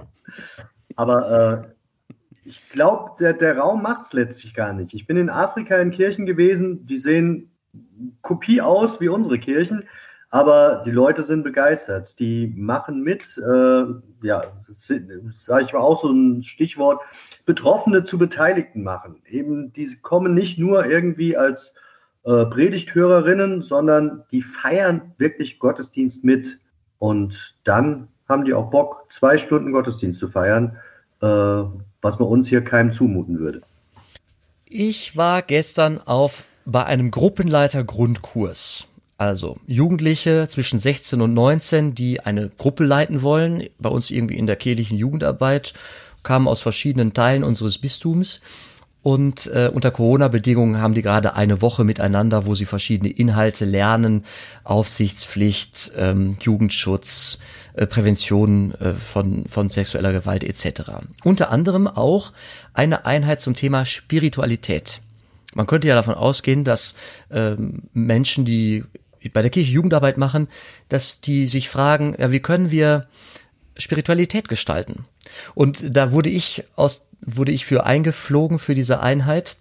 Aber 0.96 1.66
äh, 1.66 1.77
ich 2.48 2.70
glaube, 2.70 3.10
der, 3.20 3.34
der 3.34 3.58
Raum 3.58 3.82
macht 3.82 4.06
es 4.06 4.12
letztlich 4.14 4.54
gar 4.54 4.72
nicht. 4.72 4.94
Ich 4.94 5.06
bin 5.06 5.18
in 5.18 5.28
Afrika 5.28 5.76
in 5.76 5.90
Kirchen 5.90 6.24
gewesen, 6.24 6.86
die 6.86 6.98
sehen 6.98 7.50
Kopie 8.22 8.62
aus 8.62 9.02
wie 9.02 9.08
unsere 9.08 9.38
Kirchen, 9.38 9.84
aber 10.30 10.82
die 10.86 10.90
Leute 10.90 11.22
sind 11.24 11.42
begeistert. 11.42 12.18
Die 12.18 12.54
machen 12.56 13.02
mit, 13.02 13.36
äh, 13.36 13.84
ja, 14.22 14.44
sage 15.36 15.64
ich 15.64 15.72
mal 15.74 15.80
auch 15.80 16.00
so 16.00 16.10
ein 16.10 16.42
Stichwort, 16.42 17.02
Betroffene 17.44 18.02
zu 18.02 18.16
Beteiligten 18.16 18.82
machen. 18.82 19.20
Eben, 19.26 19.74
die 19.74 19.86
kommen 20.00 20.32
nicht 20.32 20.58
nur 20.58 20.86
irgendwie 20.86 21.36
als 21.36 21.74
äh, 22.24 22.46
Predigthörerinnen, 22.46 23.60
sondern 23.60 24.24
die 24.30 24.42
feiern 24.42 25.12
wirklich 25.18 25.58
Gottesdienst 25.58 26.24
mit. 26.24 26.58
Und 26.98 27.56
dann 27.64 28.08
haben 28.26 28.46
die 28.46 28.54
auch 28.54 28.70
Bock, 28.70 29.04
zwei 29.10 29.36
Stunden 29.36 29.72
Gottesdienst 29.72 30.18
zu 30.18 30.28
feiern. 30.28 30.78
Äh, 31.20 31.64
was 32.02 32.18
man 32.18 32.28
uns 32.28 32.48
hier 32.48 32.62
keinem 32.62 32.92
zumuten 32.92 33.38
würde. 33.38 33.62
Ich 34.68 35.16
war 35.16 35.42
gestern 35.42 35.98
auf 35.98 36.44
bei 36.64 36.84
einem 36.84 37.10
Gruppenleiter-Grundkurs. 37.10 38.86
Also 39.16 39.56
Jugendliche 39.66 40.46
zwischen 40.48 40.78
16 40.78 41.20
und 41.20 41.34
19, 41.34 41.94
die 41.94 42.20
eine 42.20 42.50
Gruppe 42.50 42.84
leiten 42.84 43.22
wollen, 43.22 43.64
bei 43.78 43.88
uns 43.88 44.10
irgendwie 44.10 44.36
in 44.36 44.46
der 44.46 44.56
kirchlichen 44.56 44.96
Jugendarbeit, 44.96 45.74
kamen 46.22 46.46
aus 46.46 46.60
verschiedenen 46.60 47.14
Teilen 47.14 47.42
unseres 47.42 47.78
Bistums. 47.78 48.42
Und 49.08 49.46
äh, 49.46 49.70
unter 49.72 49.90
Corona-Bedingungen 49.90 50.82
haben 50.82 50.92
die 50.92 51.00
gerade 51.00 51.32
eine 51.32 51.62
Woche 51.62 51.82
miteinander, 51.82 52.44
wo 52.44 52.54
sie 52.54 52.66
verschiedene 52.66 53.08
Inhalte 53.08 53.64
lernen, 53.64 54.26
Aufsichtspflicht, 54.64 55.92
ähm, 55.96 56.36
Jugendschutz, 56.42 57.38
äh, 57.72 57.86
Prävention 57.86 58.74
äh, 58.74 58.92
von, 58.92 59.46
von 59.48 59.70
sexueller 59.70 60.12
Gewalt 60.12 60.44
etc. 60.44 60.90
Unter 61.24 61.50
anderem 61.50 61.86
auch 61.86 62.34
eine 62.74 63.06
Einheit 63.06 63.40
zum 63.40 63.54
Thema 63.54 63.86
Spiritualität. 63.86 65.00
Man 65.54 65.66
könnte 65.66 65.88
ja 65.88 65.94
davon 65.94 66.12
ausgehen, 66.12 66.64
dass 66.64 66.94
ähm, 67.30 67.84
Menschen, 67.94 68.44
die 68.44 68.84
bei 69.32 69.40
der 69.40 69.50
Kirche 69.50 69.72
Jugendarbeit 69.72 70.18
machen, 70.18 70.48
dass 70.90 71.22
die 71.22 71.46
sich 71.46 71.70
fragen, 71.70 72.14
ja, 72.18 72.30
wie 72.30 72.40
können 72.40 72.70
wir 72.70 73.06
Spiritualität 73.78 74.48
gestalten? 74.48 75.06
Und 75.54 75.96
da 75.96 76.12
wurde 76.12 76.30
ich 76.30 76.64
aus, 76.76 77.08
wurde 77.20 77.52
ich 77.52 77.66
für 77.66 77.84
eingeflogen 77.84 78.58
für 78.58 78.74
diese 78.74 79.00
Einheit 79.00 79.56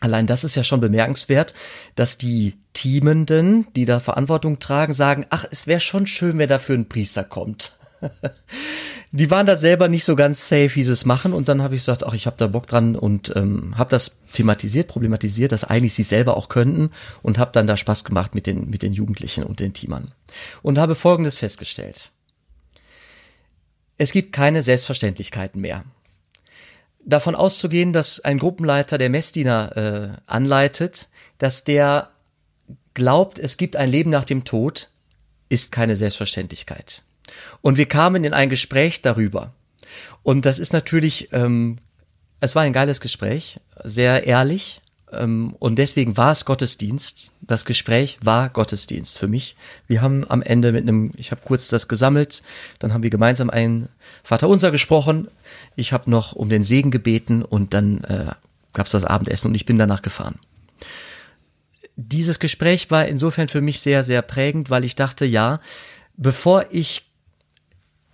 Allein 0.00 0.26
das 0.26 0.44
ist 0.44 0.54
ja 0.54 0.64
schon 0.64 0.80
bemerkenswert, 0.80 1.54
dass 1.94 2.18
die 2.18 2.54
Teamenden, 2.74 3.66
die 3.74 3.86
da 3.86 3.98
Verantwortung 3.98 4.58
tragen, 4.58 4.92
sagen, 4.92 5.24
ach, 5.30 5.46
es 5.50 5.66
wäre 5.66 5.80
schon 5.80 6.06
schön, 6.06 6.38
wenn 6.38 6.48
dafür 6.48 6.76
ein 6.76 6.88
Priester 6.88 7.24
kommt. 7.24 7.78
die 9.12 9.30
waren 9.30 9.46
da 9.46 9.56
selber 9.56 9.88
nicht 9.88 10.04
so 10.04 10.14
ganz 10.14 10.48
safe, 10.48 10.74
wie 10.74 10.82
sie 10.82 10.92
es 10.92 11.06
machen. 11.06 11.32
Und 11.32 11.48
dann 11.48 11.62
habe 11.62 11.74
ich 11.74 11.80
gesagt, 11.80 12.04
ach, 12.04 12.12
ich 12.12 12.26
habe 12.26 12.36
da 12.36 12.46
Bock 12.46 12.66
dran 12.66 12.94
und 12.94 13.34
ähm, 13.36 13.78
habe 13.78 13.88
das 13.88 14.18
thematisiert, 14.32 14.88
problematisiert, 14.88 15.52
dass 15.52 15.64
eigentlich 15.64 15.94
sie 15.94 16.02
selber 16.02 16.36
auch 16.36 16.50
könnten 16.50 16.90
und 17.22 17.38
habe 17.38 17.52
dann 17.52 17.66
da 17.66 17.78
Spaß 17.78 18.04
gemacht 18.04 18.34
mit 18.34 18.46
den, 18.46 18.68
mit 18.68 18.82
den 18.82 18.92
Jugendlichen 18.92 19.44
und 19.44 19.60
den 19.60 19.72
Teamern. 19.72 20.12
Und 20.60 20.76
habe 20.76 20.94
Folgendes 20.94 21.38
festgestellt. 21.38 22.10
Es 23.98 24.12
gibt 24.12 24.32
keine 24.32 24.62
Selbstverständlichkeiten 24.62 25.60
mehr 25.60 25.84
davon 27.06 27.34
auszugehen, 27.34 27.92
dass 27.92 28.20
ein 28.20 28.38
Gruppenleiter, 28.38 28.98
der 28.98 29.08
Messdiener 29.08 29.76
äh, 29.76 30.20
anleitet, 30.26 31.08
dass 31.38 31.64
der 31.64 32.10
glaubt, 32.92 33.38
es 33.38 33.56
gibt 33.56 33.76
ein 33.76 33.90
Leben 33.90 34.10
nach 34.10 34.24
dem 34.24 34.44
Tod, 34.44 34.90
ist 35.48 35.72
keine 35.72 35.96
Selbstverständlichkeit. 35.96 37.02
Und 37.62 37.78
wir 37.78 37.86
kamen 37.86 38.24
in 38.24 38.34
ein 38.34 38.50
Gespräch 38.50 39.02
darüber. 39.02 39.54
Und 40.22 40.44
das 40.44 40.58
ist 40.58 40.72
natürlich, 40.72 41.32
ähm, 41.32 41.78
es 42.40 42.54
war 42.54 42.62
ein 42.62 42.72
geiles 42.72 43.00
Gespräch, 43.00 43.60
sehr 43.84 44.26
ehrlich, 44.26 44.82
und 45.10 45.76
deswegen 45.78 46.16
war 46.16 46.32
es 46.32 46.44
Gottesdienst. 46.44 47.32
Das 47.40 47.64
Gespräch 47.64 48.18
war 48.22 48.48
Gottesdienst 48.48 49.16
für 49.16 49.28
mich. 49.28 49.56
Wir 49.86 50.02
haben 50.02 50.28
am 50.28 50.42
Ende 50.42 50.72
mit 50.72 50.82
einem, 50.82 51.12
ich 51.16 51.30
habe 51.30 51.42
kurz 51.44 51.68
das 51.68 51.86
gesammelt, 51.86 52.42
dann 52.80 52.92
haben 52.92 53.04
wir 53.04 53.10
gemeinsam 53.10 53.48
ein 53.48 53.88
Vaterunser 54.24 54.72
gesprochen. 54.72 55.28
Ich 55.76 55.92
habe 55.92 56.10
noch 56.10 56.32
um 56.32 56.48
den 56.48 56.64
Segen 56.64 56.90
gebeten 56.90 57.42
und 57.42 57.72
dann 57.72 58.02
äh, 58.04 58.32
gab 58.72 58.86
es 58.86 58.92
das 58.92 59.04
Abendessen 59.04 59.48
und 59.48 59.54
ich 59.54 59.64
bin 59.64 59.78
danach 59.78 60.02
gefahren. 60.02 60.40
Dieses 61.94 62.40
Gespräch 62.40 62.90
war 62.90 63.06
insofern 63.06 63.48
für 63.48 63.60
mich 63.60 63.80
sehr, 63.80 64.02
sehr 64.02 64.22
prägend, 64.22 64.70
weil 64.70 64.84
ich 64.84 64.96
dachte, 64.96 65.24
ja, 65.24 65.60
bevor 66.16 66.66
ich 66.70 67.06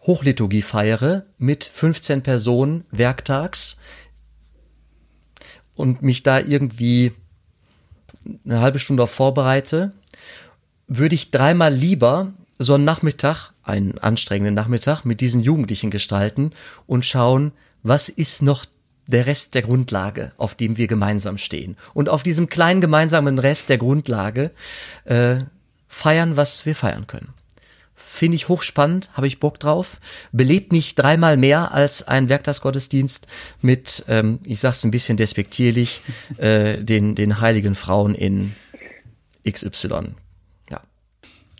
Hochliturgie 0.03 0.63
feiere 0.63 1.25
mit 1.39 1.65
15 1.65 2.23
Personen 2.23 2.85
werktags, 2.91 3.79
und 5.75 6.03
mich 6.03 6.23
da 6.23 6.39
irgendwie 6.39 7.13
eine 8.45 8.61
halbe 8.61 8.79
Stunde 8.79 9.07
vorbereite, 9.07 9.93
würde 10.87 11.15
ich 11.15 11.31
dreimal 11.31 11.73
lieber 11.73 12.33
so 12.59 12.75
einen 12.75 12.85
Nachmittag, 12.85 13.51
einen 13.63 13.99
anstrengenden 13.99 14.55
Nachmittag 14.55 15.05
mit 15.05 15.21
diesen 15.21 15.41
Jugendlichen 15.41 15.91
gestalten 15.91 16.53
und 16.87 17.05
schauen, 17.05 17.53
was 17.83 18.09
ist 18.09 18.43
noch 18.43 18.65
der 19.07 19.27
Rest 19.27 19.55
der 19.55 19.63
Grundlage, 19.63 20.33
auf 20.37 20.55
dem 20.55 20.77
wir 20.77 20.87
gemeinsam 20.87 21.39
stehen. 21.39 21.77
Und 21.93 22.09
auf 22.09 22.23
diesem 22.23 22.49
kleinen 22.49 22.81
gemeinsamen 22.81 23.39
Rest 23.39 23.69
der 23.69 23.79
Grundlage 23.79 24.53
äh, 25.05 25.39
feiern, 25.89 26.37
was 26.37 26.65
wir 26.67 26.75
feiern 26.75 27.07
können. 27.07 27.35
Finde 28.15 28.37
ich 28.37 28.49
hochspannend, 28.49 29.09
habe 29.15 29.27
ich 29.27 29.41
Bock 29.41 29.59
drauf. 29.59 29.99
Belebt 30.33 30.71
mich 30.71 30.95
dreimal 30.95 31.39
mehr 31.39 31.73
als 31.73 32.07
ein 32.07 32.29
Werktagsgottesdienst 32.29 33.27
mit, 33.63 34.05
ähm, 34.07 34.39
ich 34.45 34.61
sag's 34.61 34.85
ein 34.85 34.91
bisschen 34.91 35.17
despektierlich, 35.17 36.03
äh, 36.37 36.85
den, 36.85 37.15
den 37.15 37.41
heiligen 37.41 37.75
Frauen 37.75 38.15
in 38.15 38.55
XY 39.51 40.15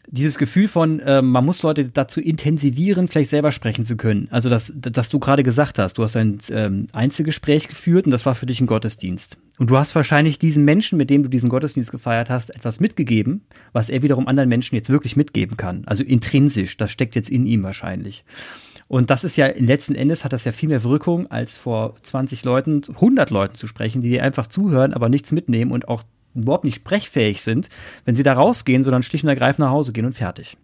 dieses 0.09 0.37
Gefühl 0.37 0.69
von, 0.69 1.01
äh, 1.01 1.23
man 1.23 1.45
muss 1.45 1.63
Leute 1.63 1.89
dazu 1.89 2.21
intensivieren, 2.21 3.09
vielleicht 3.09 3.31
selber 3.31 3.53
sprechen 3.53 3.85
zu 3.85 3.97
können. 3.97 4.29
Also 4.31 4.51
das, 4.51 4.73
das 4.75 5.09
du 5.09 5.19
gerade 5.19 5.43
gesagt 5.43 5.79
hast, 5.79 5.99
du 5.99 6.03
hast 6.03 6.17
ein 6.17 6.39
ähm, 6.51 6.87
Einzelgespräch 6.93 7.69
geführt 7.69 8.07
und 8.07 8.11
das 8.11 8.27
war 8.27 8.35
für 8.35 8.47
dich 8.47 8.61
ein 8.61 8.67
Gottesdienst. 8.67 9.39
Und 9.59 9.71
du 9.71 9.77
hast 9.77 9.95
wahrscheinlich 9.95 10.39
diesen 10.39 10.65
Menschen, 10.65 10.99
mit 10.99 11.09
dem 11.09 11.23
du 11.23 11.29
diesen 11.29 11.49
Gottesdienst 11.49 11.93
gefeiert 11.93 12.31
hast, 12.31 12.55
etwas 12.55 12.81
mitgegeben, 12.81 13.43
was 13.73 13.89
er 13.89 14.03
wiederum 14.03 14.27
anderen 14.27 14.49
Menschen 14.49 14.75
jetzt 14.75 14.91
wirklich 14.91 15.17
mitgeben 15.17 15.57
kann. 15.57 15.85
Also 15.87 16.03
intrinsisch, 16.03 16.77
das 16.77 16.91
steckt 16.91 17.15
jetzt 17.15 17.31
in 17.31 17.47
ihm 17.47 17.63
wahrscheinlich. 17.63 18.25
Und 18.89 19.09
das 19.09 19.25
ist 19.25 19.37
ja 19.37 19.47
letzten 19.57 19.95
Endes 19.95 20.25
hat 20.25 20.35
das 20.35 20.45
ja 20.45 20.53
viel 20.53 20.69
mehr 20.69 20.85
Wirkung, 20.85 21.31
als 21.31 21.57
vor 21.57 21.95
20 22.03 22.45
Leuten, 22.45 22.83
100 22.87 23.31
Leuten 23.31 23.57
zu 23.57 23.67
sprechen, 23.67 24.03
die 24.03 24.11
dir 24.11 24.23
einfach 24.23 24.49
zuhören, 24.49 24.93
aber 24.93 25.09
nichts 25.09 25.33
mitnehmen 25.33 25.71
und 25.71 25.89
auch 25.89 26.03
überhaupt 26.35 26.65
nicht 26.65 26.77
sprechfähig 26.77 27.43
sind, 27.43 27.69
wenn 28.05 28.15
sie 28.15 28.23
da 28.23 28.33
rausgehen, 28.33 28.83
sondern 28.83 29.03
schlicht 29.03 29.25
und 29.25 29.31
ergreifend 29.31 29.61
nach 29.61 29.71
Hause 29.71 29.93
gehen 29.93 30.07
und 30.07 30.15
fertig. 30.15 30.57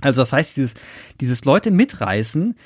Also 0.00 0.22
das 0.22 0.32
heißt, 0.32 0.56
dieses, 0.56 0.74
dieses 1.20 1.44
Leute 1.44 1.70
mitreißen, 1.70 2.56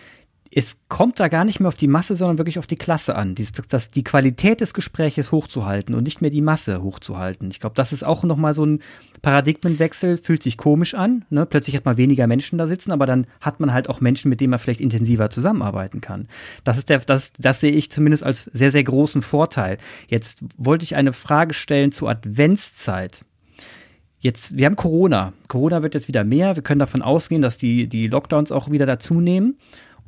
es 0.56 0.76
kommt 0.88 1.18
da 1.18 1.26
gar 1.26 1.44
nicht 1.44 1.58
mehr 1.58 1.66
auf 1.66 1.76
die 1.76 1.88
Masse, 1.88 2.14
sondern 2.14 2.38
wirklich 2.38 2.60
auf 2.60 2.68
die 2.68 2.76
Klasse 2.76 3.16
an. 3.16 3.34
Dies, 3.34 3.50
das, 3.50 3.90
die 3.90 4.04
Qualität 4.04 4.60
des 4.60 4.72
Gespräches 4.72 5.32
hochzuhalten 5.32 5.96
und 5.96 6.04
nicht 6.04 6.20
mehr 6.20 6.30
die 6.30 6.42
Masse 6.42 6.80
hochzuhalten. 6.80 7.50
Ich 7.50 7.58
glaube, 7.58 7.74
das 7.74 7.92
ist 7.92 8.04
auch 8.04 8.22
nochmal 8.22 8.54
so 8.54 8.64
ein 8.64 8.80
Paradigmenwechsel, 9.20 10.16
fühlt 10.16 10.44
sich 10.44 10.56
komisch 10.56 10.94
an. 10.94 11.24
Ne? 11.28 11.44
Plötzlich 11.44 11.74
hat 11.74 11.84
man 11.84 11.96
weniger 11.96 12.28
Menschen 12.28 12.56
da 12.56 12.68
sitzen, 12.68 12.92
aber 12.92 13.04
dann 13.04 13.26
hat 13.40 13.58
man 13.58 13.72
halt 13.72 13.88
auch 13.88 14.00
Menschen, 14.00 14.28
mit 14.28 14.40
denen 14.40 14.50
man 14.50 14.60
vielleicht 14.60 14.80
intensiver 14.80 15.28
zusammenarbeiten 15.28 16.00
kann. 16.00 16.28
Das 16.62 16.78
ist 16.78 16.88
der, 16.88 17.00
das, 17.00 17.32
das 17.32 17.58
sehe 17.58 17.72
ich 17.72 17.90
zumindest 17.90 18.22
als 18.22 18.44
sehr, 18.44 18.70
sehr 18.70 18.84
großen 18.84 19.22
Vorteil. 19.22 19.78
Jetzt 20.06 20.44
wollte 20.56 20.84
ich 20.84 20.94
eine 20.94 21.12
Frage 21.12 21.52
stellen 21.52 21.90
zur 21.90 22.10
Adventszeit. 22.10 23.24
Jetzt, 24.20 24.56
wir 24.56 24.66
haben 24.66 24.76
Corona. 24.76 25.32
Corona 25.48 25.82
wird 25.82 25.94
jetzt 25.94 26.06
wieder 26.06 26.22
mehr. 26.22 26.54
Wir 26.54 26.62
können 26.62 26.78
davon 26.78 27.02
ausgehen, 27.02 27.42
dass 27.42 27.58
die, 27.58 27.88
die 27.88 28.06
Lockdowns 28.06 28.52
auch 28.52 28.70
wieder 28.70 28.86
dazu 28.86 29.20
nehmen. 29.20 29.58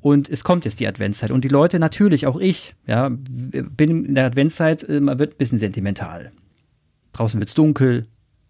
Und 0.00 0.28
es 0.28 0.44
kommt 0.44 0.64
jetzt 0.64 0.80
die 0.80 0.86
Adventszeit. 0.86 1.30
Und 1.30 1.42
die 1.44 1.48
Leute, 1.48 1.78
natürlich, 1.78 2.26
auch 2.26 2.38
ich, 2.38 2.74
ja, 2.86 3.08
bin 3.10 4.04
in 4.04 4.14
der 4.14 4.26
Adventszeit, 4.26 4.88
man 4.88 5.18
wird 5.18 5.34
ein 5.34 5.38
bisschen 5.38 5.58
sentimental. 5.58 6.32
Draußen 7.12 7.40
wird 7.40 7.48
es 7.48 7.54
dunkel, 7.54 8.06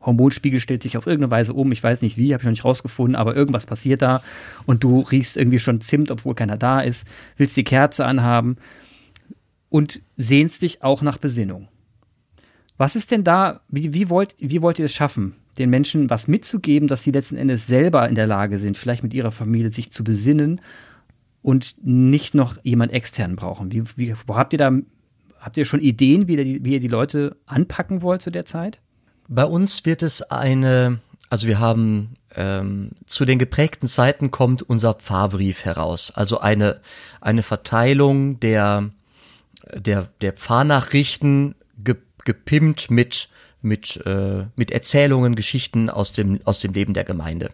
Hormonspiegel 0.06 0.60
stellt 0.60 0.82
sich 0.82 0.96
auf 0.96 1.06
irgendeine 1.06 1.32
Weise 1.32 1.52
um. 1.52 1.72
Ich 1.72 1.82
weiß 1.82 2.00
nicht 2.02 2.16
wie, 2.16 2.32
habe 2.32 2.42
ich 2.42 2.44
noch 2.44 2.52
nicht 2.52 2.64
rausgefunden, 2.64 3.16
aber 3.16 3.36
irgendwas 3.36 3.66
passiert 3.66 4.02
da. 4.02 4.22
Und 4.64 4.84
du 4.84 5.00
riechst 5.00 5.36
irgendwie 5.36 5.58
schon 5.58 5.80
Zimt, 5.80 6.10
obwohl 6.10 6.34
keiner 6.34 6.56
da 6.56 6.80
ist, 6.80 7.06
willst 7.36 7.56
die 7.56 7.64
Kerze 7.64 8.04
anhaben 8.04 8.56
und 9.68 10.00
sehnst 10.16 10.62
dich 10.62 10.82
auch 10.82 11.02
nach 11.02 11.18
Besinnung. 11.18 11.68
Was 12.78 12.94
ist 12.94 13.10
denn 13.10 13.24
da, 13.24 13.60
wie, 13.68 13.92
wie, 13.94 14.08
wollt, 14.08 14.34
wie 14.38 14.62
wollt 14.62 14.78
ihr 14.78 14.84
es 14.84 14.94
schaffen, 14.94 15.34
den 15.58 15.70
Menschen 15.70 16.10
was 16.10 16.28
mitzugeben, 16.28 16.88
dass 16.88 17.02
sie 17.02 17.10
letzten 17.10 17.36
Endes 17.36 17.66
selber 17.66 18.08
in 18.08 18.14
der 18.14 18.26
Lage 18.26 18.58
sind, 18.58 18.78
vielleicht 18.78 19.02
mit 19.02 19.14
ihrer 19.14 19.32
Familie 19.32 19.70
sich 19.70 19.90
zu 19.90 20.04
besinnen 20.04 20.60
und 21.46 21.76
nicht 21.80 22.34
noch 22.34 22.56
jemand 22.64 22.90
extern 22.90 23.36
brauchen. 23.36 23.70
Wie, 23.70 23.84
wie, 23.94 24.16
wo 24.26 24.34
habt 24.34 24.52
ihr 24.52 24.58
da, 24.58 24.72
habt 25.38 25.56
ihr 25.56 25.64
schon 25.64 25.80
Ideen, 25.80 26.26
wie 26.26 26.34
ihr, 26.34 26.44
die, 26.44 26.64
wie 26.64 26.72
ihr 26.72 26.80
die 26.80 26.88
Leute 26.88 27.36
anpacken 27.46 28.02
wollt 28.02 28.20
zu 28.20 28.32
der 28.32 28.44
Zeit? 28.46 28.80
Bei 29.28 29.44
uns 29.44 29.84
wird 29.84 30.02
es 30.02 30.22
eine, 30.22 30.98
also 31.30 31.46
wir 31.46 31.60
haben 31.60 32.14
ähm, 32.34 32.90
zu 33.06 33.24
den 33.24 33.38
geprägten 33.38 33.86
Zeiten 33.86 34.32
kommt 34.32 34.62
unser 34.62 34.94
Pfarrbrief 34.94 35.64
heraus. 35.64 36.10
Also 36.12 36.40
eine, 36.40 36.80
eine 37.20 37.44
Verteilung 37.44 38.40
der, 38.40 38.90
der, 39.72 40.08
der 40.22 40.32
Pfarrnachrichten 40.32 41.54
ge, 41.78 41.94
gepimpt 42.24 42.90
mit, 42.90 43.28
mit, 43.62 44.04
äh, 44.04 44.46
mit 44.56 44.72
Erzählungen, 44.72 45.36
Geschichten 45.36 45.90
aus 45.90 46.10
dem, 46.10 46.40
aus 46.44 46.58
dem 46.58 46.72
Leben 46.72 46.92
der 46.92 47.04
Gemeinde. 47.04 47.52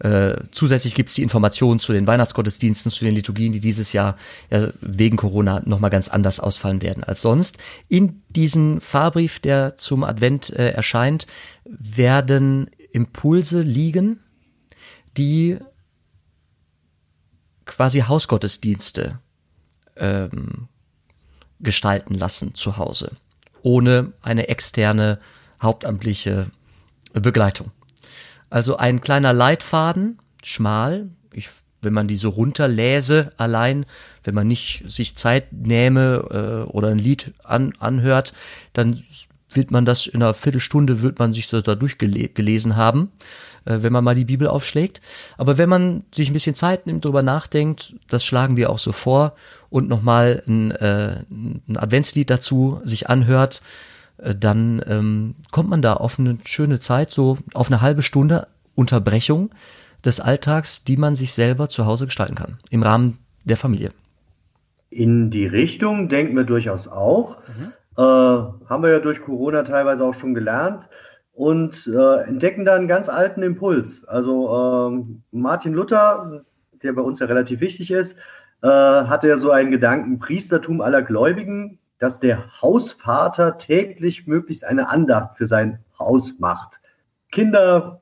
Äh, 0.00 0.44
zusätzlich 0.50 0.94
gibt 0.94 1.10
es 1.10 1.14
die 1.14 1.22
Informationen 1.22 1.78
zu 1.78 1.92
den 1.92 2.06
Weihnachtsgottesdiensten, 2.06 2.90
zu 2.90 3.04
den 3.04 3.14
Liturgien, 3.14 3.52
die 3.52 3.60
dieses 3.60 3.92
Jahr 3.92 4.16
ja, 4.50 4.68
wegen 4.80 5.18
Corona 5.18 5.62
nochmal 5.66 5.90
ganz 5.90 6.08
anders 6.08 6.40
ausfallen 6.40 6.80
werden 6.80 7.04
als 7.04 7.20
sonst. 7.20 7.58
In 7.88 8.22
diesen 8.30 8.80
Fahrbrief, 8.80 9.40
der 9.40 9.76
zum 9.76 10.02
Advent 10.02 10.50
äh, 10.50 10.70
erscheint, 10.70 11.26
werden 11.64 12.70
Impulse 12.92 13.60
liegen, 13.60 14.20
die 15.18 15.58
quasi 17.66 18.00
Hausgottesdienste 18.00 19.18
ähm, 19.96 20.68
gestalten 21.60 22.14
lassen 22.14 22.54
zu 22.54 22.78
Hause, 22.78 23.16
ohne 23.62 24.14
eine 24.22 24.48
externe 24.48 25.18
hauptamtliche 25.60 26.50
Begleitung. 27.12 27.70
Also 28.50 28.76
ein 28.76 29.00
kleiner 29.00 29.32
Leitfaden, 29.32 30.18
schmal. 30.42 31.08
Ich, 31.32 31.48
wenn 31.82 31.92
man 31.92 32.08
die 32.08 32.16
so 32.16 32.28
runterläse 32.28 33.32
allein, 33.36 33.86
wenn 34.24 34.34
man 34.34 34.48
nicht 34.48 34.82
sich 34.86 35.16
Zeit 35.16 35.52
nähme 35.52 36.66
äh, 36.66 36.70
oder 36.70 36.88
ein 36.88 36.98
Lied 36.98 37.32
an, 37.44 37.72
anhört, 37.78 38.34
dann 38.72 39.02
wird 39.52 39.70
man 39.70 39.84
das 39.84 40.06
in 40.06 40.22
einer 40.22 40.34
Viertelstunde 40.34 41.02
wird 41.02 41.18
man 41.18 41.32
sich 41.32 41.48
da 41.48 41.60
durchgelesen 41.60 42.76
haben, 42.76 43.10
äh, 43.64 43.78
wenn 43.80 43.92
man 43.92 44.04
mal 44.04 44.14
die 44.14 44.24
Bibel 44.24 44.48
aufschlägt. 44.48 45.00
Aber 45.38 45.58
wenn 45.58 45.68
man 45.68 46.04
sich 46.14 46.30
ein 46.30 46.32
bisschen 46.32 46.54
Zeit 46.54 46.86
nimmt, 46.86 47.04
drüber 47.04 47.22
nachdenkt, 47.22 47.94
das 48.08 48.24
schlagen 48.24 48.56
wir 48.56 48.70
auch 48.70 48.78
so 48.78 48.92
vor 48.92 49.34
und 49.68 49.88
nochmal 49.88 50.42
ein, 50.46 50.70
äh, 50.72 51.22
ein 51.30 51.76
Adventslied 51.76 52.30
dazu 52.30 52.80
sich 52.84 53.08
anhört, 53.08 53.62
dann 54.22 54.82
ähm, 54.86 55.34
kommt 55.50 55.70
man 55.70 55.82
da 55.82 55.94
auf 55.94 56.18
eine 56.18 56.38
schöne 56.44 56.78
Zeit, 56.78 57.10
so 57.10 57.38
auf 57.54 57.68
eine 57.68 57.80
halbe 57.80 58.02
Stunde 58.02 58.46
Unterbrechung 58.74 59.50
des 60.04 60.20
Alltags, 60.20 60.84
die 60.84 60.96
man 60.96 61.14
sich 61.14 61.32
selber 61.32 61.68
zu 61.68 61.86
Hause 61.86 62.06
gestalten 62.06 62.34
kann, 62.34 62.58
im 62.70 62.82
Rahmen 62.82 63.18
der 63.44 63.56
Familie. 63.56 63.90
In 64.88 65.30
die 65.30 65.46
Richtung 65.46 66.08
denken 66.08 66.36
wir 66.36 66.44
durchaus 66.44 66.88
auch. 66.88 67.36
Mhm. 67.48 67.72
Äh, 67.96 68.02
haben 68.02 68.82
wir 68.82 68.90
ja 68.90 68.98
durch 68.98 69.22
Corona 69.22 69.62
teilweise 69.62 70.04
auch 70.04 70.14
schon 70.14 70.34
gelernt 70.34 70.88
und 71.32 71.86
äh, 71.86 72.22
entdecken 72.22 72.64
da 72.64 72.74
einen 72.74 72.88
ganz 72.88 73.08
alten 73.08 73.42
Impuls. 73.42 74.04
Also 74.04 74.88
ähm, 74.88 75.22
Martin 75.30 75.74
Luther, 75.74 76.44
der 76.82 76.92
bei 76.92 77.02
uns 77.02 77.20
ja 77.20 77.26
relativ 77.26 77.60
wichtig 77.60 77.90
ist, 77.90 78.16
äh, 78.62 78.68
hatte 78.68 79.28
ja 79.28 79.38
so 79.38 79.50
einen 79.50 79.70
Gedanken, 79.70 80.18
Priestertum 80.18 80.80
aller 80.80 81.02
Gläubigen 81.02 81.79
dass 82.00 82.18
der 82.18 82.60
Hausvater 82.60 83.58
täglich 83.58 84.26
möglichst 84.26 84.64
eine 84.64 84.88
Andacht 84.88 85.36
für 85.36 85.46
sein 85.46 85.84
Haus 85.98 86.38
macht. 86.38 86.80
Kinder, 87.30 88.00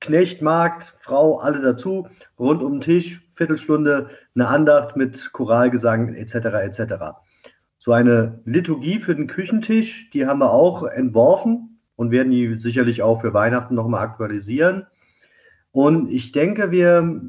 Knecht, 0.00 0.42
Magd, 0.42 0.94
Frau, 1.00 1.38
alle 1.38 1.62
dazu, 1.62 2.06
rund 2.38 2.62
um 2.62 2.74
den 2.74 2.80
Tisch, 2.82 3.26
Viertelstunde, 3.34 4.10
eine 4.34 4.48
Andacht 4.48 4.96
mit 4.96 5.32
Choralgesang 5.32 6.14
etc. 6.14 6.34
etc. 6.34 6.94
So 7.78 7.92
eine 7.92 8.40
Liturgie 8.44 8.98
für 8.98 9.16
den 9.16 9.26
Küchentisch, 9.26 10.10
die 10.10 10.26
haben 10.26 10.40
wir 10.40 10.52
auch 10.52 10.84
entworfen 10.84 11.80
und 11.96 12.10
werden 12.10 12.30
die 12.30 12.58
sicherlich 12.58 13.02
auch 13.02 13.22
für 13.22 13.32
Weihnachten 13.32 13.74
nochmal 13.74 14.04
aktualisieren. 14.04 14.86
Und 15.72 16.10
ich 16.10 16.32
denke, 16.32 16.70
wir 16.70 17.20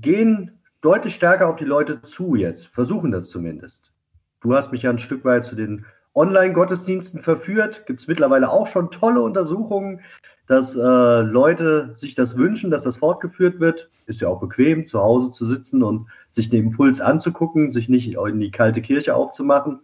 gehen 0.00 0.60
deutlich 0.80 1.16
stärker 1.16 1.48
auf 1.48 1.56
die 1.56 1.64
Leute 1.64 2.00
zu 2.00 2.36
jetzt, 2.36 2.68
versuchen 2.68 3.10
das 3.10 3.28
zumindest. 3.28 3.92
Du 4.40 4.54
hast 4.54 4.72
mich 4.72 4.82
ja 4.82 4.90
ein 4.90 4.98
Stück 4.98 5.24
weit 5.24 5.44
zu 5.44 5.54
den 5.54 5.84
Online-Gottesdiensten 6.14 7.20
verführt. 7.20 7.86
Gibt 7.86 8.00
es 8.00 8.08
mittlerweile 8.08 8.50
auch 8.50 8.66
schon 8.66 8.90
tolle 8.90 9.20
Untersuchungen, 9.20 10.00
dass 10.46 10.74
äh, 10.74 10.80
Leute 10.80 11.92
sich 11.94 12.14
das 12.14 12.36
wünschen, 12.36 12.70
dass 12.70 12.82
das 12.82 12.96
fortgeführt 12.96 13.60
wird. 13.60 13.90
Ist 14.06 14.20
ja 14.20 14.28
auch 14.28 14.40
bequem, 14.40 14.86
zu 14.86 15.00
Hause 15.00 15.30
zu 15.30 15.46
sitzen 15.46 15.82
und 15.82 16.08
sich 16.30 16.50
den 16.50 16.64
Impuls 16.66 17.00
anzugucken, 17.00 17.70
sich 17.72 17.88
nicht 17.88 18.14
in 18.14 18.40
die 18.40 18.50
kalte 18.50 18.82
Kirche 18.82 19.14
aufzumachen. 19.14 19.80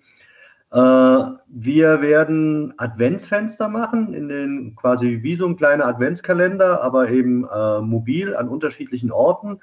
Äh, 0.73 0.79
wir 0.79 2.01
werden 2.01 2.75
Adventsfenster 2.79 3.69
machen, 3.69 4.13
in 4.15 4.29
den 4.29 4.75
quasi 4.75 5.23
wie 5.23 5.37
so 5.37 5.47
ein 5.47 5.57
kleiner 5.57 5.87
Adventskalender, 5.87 6.83
aber 6.83 7.11
eben 7.11 7.47
äh, 7.47 7.81
mobil 7.81 8.35
an 8.35 8.49
unterschiedlichen 8.49 9.13
Orten 9.13 9.61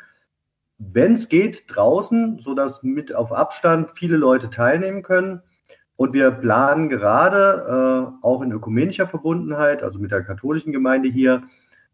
wenn 0.91 1.13
es 1.13 1.29
geht, 1.29 1.65
draußen, 1.67 2.39
sodass 2.39 2.83
mit 2.83 3.13
auf 3.13 3.31
Abstand 3.31 3.91
viele 3.95 4.17
Leute 4.17 4.49
teilnehmen 4.49 5.03
können. 5.03 5.41
Und 5.95 6.13
wir 6.13 6.31
planen 6.31 6.89
gerade 6.89 8.11
äh, 8.21 8.25
auch 8.25 8.41
in 8.41 8.51
ökumenischer 8.51 9.07
Verbundenheit, 9.07 9.83
also 9.83 9.99
mit 9.99 10.11
der 10.11 10.23
katholischen 10.23 10.73
Gemeinde 10.73 11.09
hier, 11.09 11.43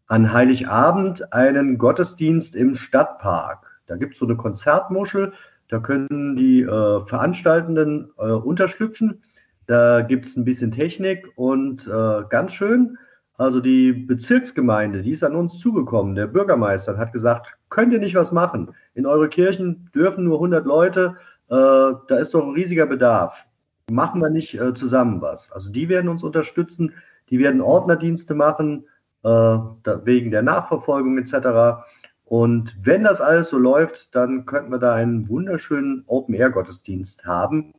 an 0.06 0.32
Heiligabend 0.32 1.32
einen 1.32 1.78
Gottesdienst 1.78 2.56
im 2.56 2.74
Stadtpark. 2.74 3.80
Da 3.86 3.96
gibt 3.96 4.14
es 4.14 4.18
so 4.18 4.26
eine 4.26 4.36
Konzertmuschel, 4.36 5.32
da 5.68 5.78
können 5.78 6.34
die 6.34 6.62
äh, 6.62 7.00
Veranstaltenden 7.06 8.10
äh, 8.18 8.24
unterschlüpfen. 8.32 9.22
Da 9.66 10.00
gibt 10.00 10.26
es 10.26 10.36
ein 10.36 10.44
bisschen 10.44 10.72
Technik 10.72 11.28
und 11.36 11.86
äh, 11.86 12.22
ganz 12.28 12.52
schön, 12.52 12.98
also 13.40 13.60
die 13.60 13.92
Bezirksgemeinde, 13.92 15.00
die 15.00 15.12
ist 15.12 15.24
an 15.24 15.34
uns 15.34 15.58
zugekommen. 15.58 16.14
Der 16.14 16.26
Bürgermeister 16.26 16.98
hat 16.98 17.14
gesagt, 17.14 17.56
könnt 17.70 17.90
ihr 17.90 17.98
nicht 17.98 18.14
was 18.14 18.32
machen? 18.32 18.74
In 18.92 19.06
eure 19.06 19.30
Kirchen 19.30 19.88
dürfen 19.94 20.24
nur 20.24 20.36
100 20.36 20.66
Leute, 20.66 21.16
äh, 21.48 21.54
da 21.54 22.16
ist 22.18 22.34
doch 22.34 22.44
ein 22.44 22.52
riesiger 22.52 22.84
Bedarf. 22.84 23.46
Machen 23.90 24.20
wir 24.20 24.28
nicht 24.28 24.60
äh, 24.60 24.74
zusammen 24.74 25.22
was? 25.22 25.50
Also 25.52 25.70
die 25.70 25.88
werden 25.88 26.10
uns 26.10 26.22
unterstützen, 26.22 26.92
die 27.30 27.38
werden 27.38 27.62
Ordnerdienste 27.62 28.34
machen, 28.34 28.84
äh, 29.22 29.28
da, 29.28 30.00
wegen 30.04 30.30
der 30.30 30.42
Nachverfolgung 30.42 31.16
etc. 31.16 31.82
Und 32.26 32.76
wenn 32.82 33.04
das 33.04 33.22
alles 33.22 33.48
so 33.48 33.56
läuft, 33.56 34.14
dann 34.14 34.44
könnten 34.44 34.70
wir 34.70 34.78
da 34.78 34.92
einen 34.92 35.30
wunderschönen 35.30 36.04
Open-Air-Gottesdienst 36.08 37.24
haben. 37.24 37.72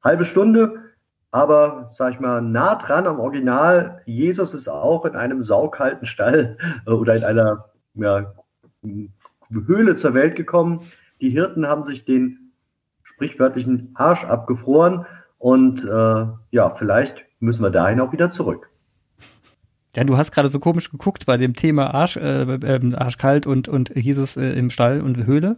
Halbe 0.00 0.24
Stunde, 0.24 0.87
aber 1.30 1.90
sag 1.92 2.14
ich 2.14 2.20
mal, 2.20 2.40
nah 2.40 2.76
dran 2.76 3.06
am 3.06 3.20
Original. 3.20 4.02
Jesus 4.06 4.54
ist 4.54 4.68
auch 4.68 5.04
in 5.04 5.14
einem 5.14 5.42
saukalten 5.42 6.06
Stall 6.06 6.56
äh, 6.86 6.90
oder 6.90 7.16
in 7.16 7.24
einer 7.24 7.66
ja, 7.94 8.32
Höhle 9.50 9.96
zur 9.96 10.14
Welt 10.14 10.36
gekommen. 10.36 10.80
Die 11.20 11.30
Hirten 11.30 11.66
haben 11.66 11.84
sich 11.84 12.04
den 12.04 12.52
sprichwörtlichen 13.02 13.90
Arsch 13.94 14.24
abgefroren 14.24 15.06
und 15.38 15.84
äh, 15.84 16.26
ja, 16.50 16.74
vielleicht 16.74 17.24
müssen 17.40 17.62
wir 17.62 17.70
dahin 17.70 18.00
auch 18.00 18.12
wieder 18.12 18.30
zurück. 18.30 18.70
Ja, 19.96 20.04
du 20.04 20.16
hast 20.16 20.32
gerade 20.32 20.48
so 20.48 20.60
komisch 20.60 20.90
geguckt 20.90 21.26
bei 21.26 21.36
dem 21.36 21.54
Thema 21.54 21.94
Arsch, 21.94 22.16
äh, 22.16 22.42
äh, 22.42 22.94
Arschkalt 22.94 23.46
und, 23.46 23.68
und 23.68 23.90
Jesus 23.96 24.36
äh, 24.36 24.52
im 24.52 24.70
Stall 24.70 25.00
und 25.00 25.26
Höhle. 25.26 25.56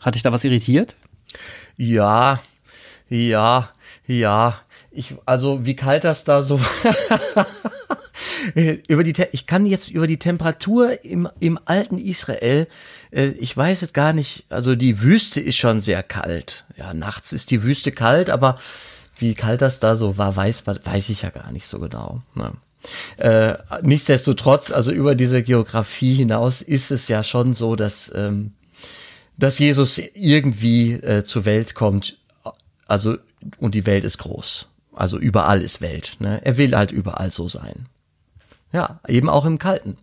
Hat 0.00 0.14
dich 0.14 0.22
da 0.22 0.32
was 0.32 0.44
irritiert? 0.44 0.96
Ja, 1.76 2.40
ja, 3.08 3.70
ja. 4.06 4.60
Ich, 4.96 5.14
also 5.26 5.64
wie 5.66 5.76
kalt 5.76 6.04
das 6.04 6.24
da 6.24 6.42
so 6.42 6.60
über 8.88 9.04
die 9.04 9.14
ich 9.32 9.46
kann 9.46 9.66
jetzt 9.66 9.90
über 9.90 10.06
die 10.06 10.18
Temperatur 10.18 11.04
im, 11.04 11.28
im 11.40 11.58
alten 11.64 11.98
Israel, 11.98 12.66
äh, 13.10 13.26
ich 13.26 13.56
weiß 13.56 13.82
es 13.82 13.92
gar 13.92 14.12
nicht, 14.12 14.46
also 14.48 14.74
die 14.74 15.02
Wüste 15.02 15.40
ist 15.40 15.56
schon 15.56 15.80
sehr 15.80 16.02
kalt. 16.02 16.64
Ja, 16.76 16.94
nachts 16.94 17.32
ist 17.32 17.50
die 17.50 17.62
Wüste 17.62 17.92
kalt, 17.92 18.30
aber 18.30 18.58
wie 19.18 19.34
kalt 19.34 19.62
das 19.62 19.80
da 19.80 19.96
so 19.96 20.18
war, 20.18 20.36
weiß, 20.36 20.66
weiß 20.66 21.08
ich 21.10 21.22
ja 21.22 21.30
gar 21.30 21.52
nicht 21.52 21.66
so 21.66 21.78
genau. 21.78 22.22
Ne? 22.34 22.52
Äh, 23.16 23.58
nichtsdestotrotz, 23.82 24.70
also 24.70 24.92
über 24.92 25.14
diese 25.14 25.42
Geografie 25.42 26.14
hinaus 26.14 26.62
ist 26.62 26.90
es 26.90 27.08
ja 27.08 27.22
schon 27.22 27.54
so, 27.54 27.76
dass, 27.76 28.12
ähm, 28.14 28.52
dass 29.36 29.58
Jesus 29.58 29.98
irgendwie 30.14 30.92
äh, 30.92 31.24
zur 31.24 31.44
Welt 31.44 31.74
kommt, 31.74 32.18
also 32.86 33.16
und 33.58 33.74
die 33.74 33.86
Welt 33.86 34.04
ist 34.04 34.18
groß. 34.18 34.68
Also 34.96 35.18
überall 35.18 35.62
ist 35.62 35.80
Welt. 35.80 36.16
Ne? 36.18 36.40
Er 36.44 36.56
will 36.56 36.74
halt 36.74 36.90
überall 36.90 37.30
so 37.30 37.48
sein. 37.48 37.86
Ja, 38.72 39.00
eben 39.06 39.28
auch 39.28 39.44
im 39.44 39.58
Kalten. 39.58 39.98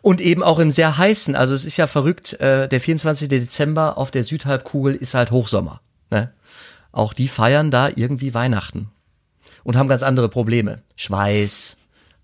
Und 0.00 0.20
eben 0.20 0.42
auch 0.42 0.60
im 0.60 0.70
sehr 0.70 0.96
heißen. 0.96 1.34
Also 1.34 1.52
es 1.52 1.64
ist 1.64 1.76
ja 1.76 1.88
verrückt, 1.88 2.34
äh, 2.34 2.68
der 2.68 2.80
24. 2.80 3.28
Dezember 3.28 3.98
auf 3.98 4.10
der 4.10 4.22
Südhalbkugel 4.22 4.94
ist 4.94 5.14
halt 5.14 5.32
Hochsommer. 5.32 5.80
Ne? 6.10 6.32
Auch 6.92 7.12
die 7.12 7.28
feiern 7.28 7.70
da 7.70 7.88
irgendwie 7.94 8.34
Weihnachten. 8.34 8.90
Und 9.64 9.76
haben 9.76 9.88
ganz 9.88 10.02
andere 10.02 10.28
Probleme. 10.28 10.82
Schweiß, 10.94 11.76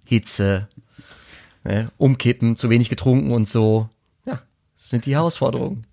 Hitze, 0.04 0.68
ne? 1.64 1.90
umkippen, 1.98 2.56
zu 2.56 2.70
wenig 2.70 2.88
getrunken 2.88 3.32
und 3.32 3.48
so. 3.48 3.88
Ja, 4.24 4.40
das 4.76 4.90
sind 4.90 5.06
die 5.06 5.14
Herausforderungen. 5.16 5.86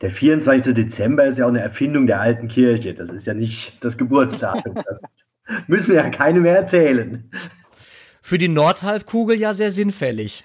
Der 0.00 0.10
24. 0.10 0.74
Dezember 0.74 1.26
ist 1.26 1.38
ja 1.38 1.44
auch 1.44 1.50
eine 1.50 1.60
Erfindung 1.60 2.06
der 2.06 2.20
alten 2.20 2.48
Kirche. 2.48 2.94
Das 2.94 3.10
ist 3.10 3.26
ja 3.26 3.34
nicht 3.34 3.72
das 3.80 3.96
Geburtsdatum. 3.96 4.74
Das 5.46 5.66
müssen 5.66 5.88
wir 5.88 5.96
ja 5.96 6.10
keine 6.10 6.38
mehr 6.38 6.56
erzählen. 6.56 7.28
Für 8.22 8.38
die 8.38 8.46
Nordhalbkugel 8.46 9.36
ja 9.36 9.52
sehr 9.52 9.72
sinnfällig. 9.72 10.44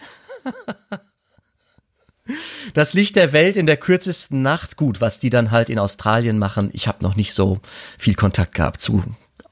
Das 2.74 2.96
Licht 2.96 3.16
der 3.16 3.32
Welt 3.32 3.56
in 3.56 3.68
der 3.68 3.78
kürzesten 3.78 4.42
Nacht, 4.42 4.78
gut, 4.78 5.02
was 5.02 5.20
die 5.20 5.30
dann 5.30 5.52
halt 5.52 5.70
in 5.70 5.78
Australien 5.78 6.40
machen. 6.40 6.72
Ich 6.74 6.88
habe 6.88 7.04
noch 7.04 7.16
nicht 7.16 7.36
so 7.36 7.60
viel 8.00 8.16
Kontakt 8.16 8.56
gehabt 8.56 8.82
zu 8.82 9.04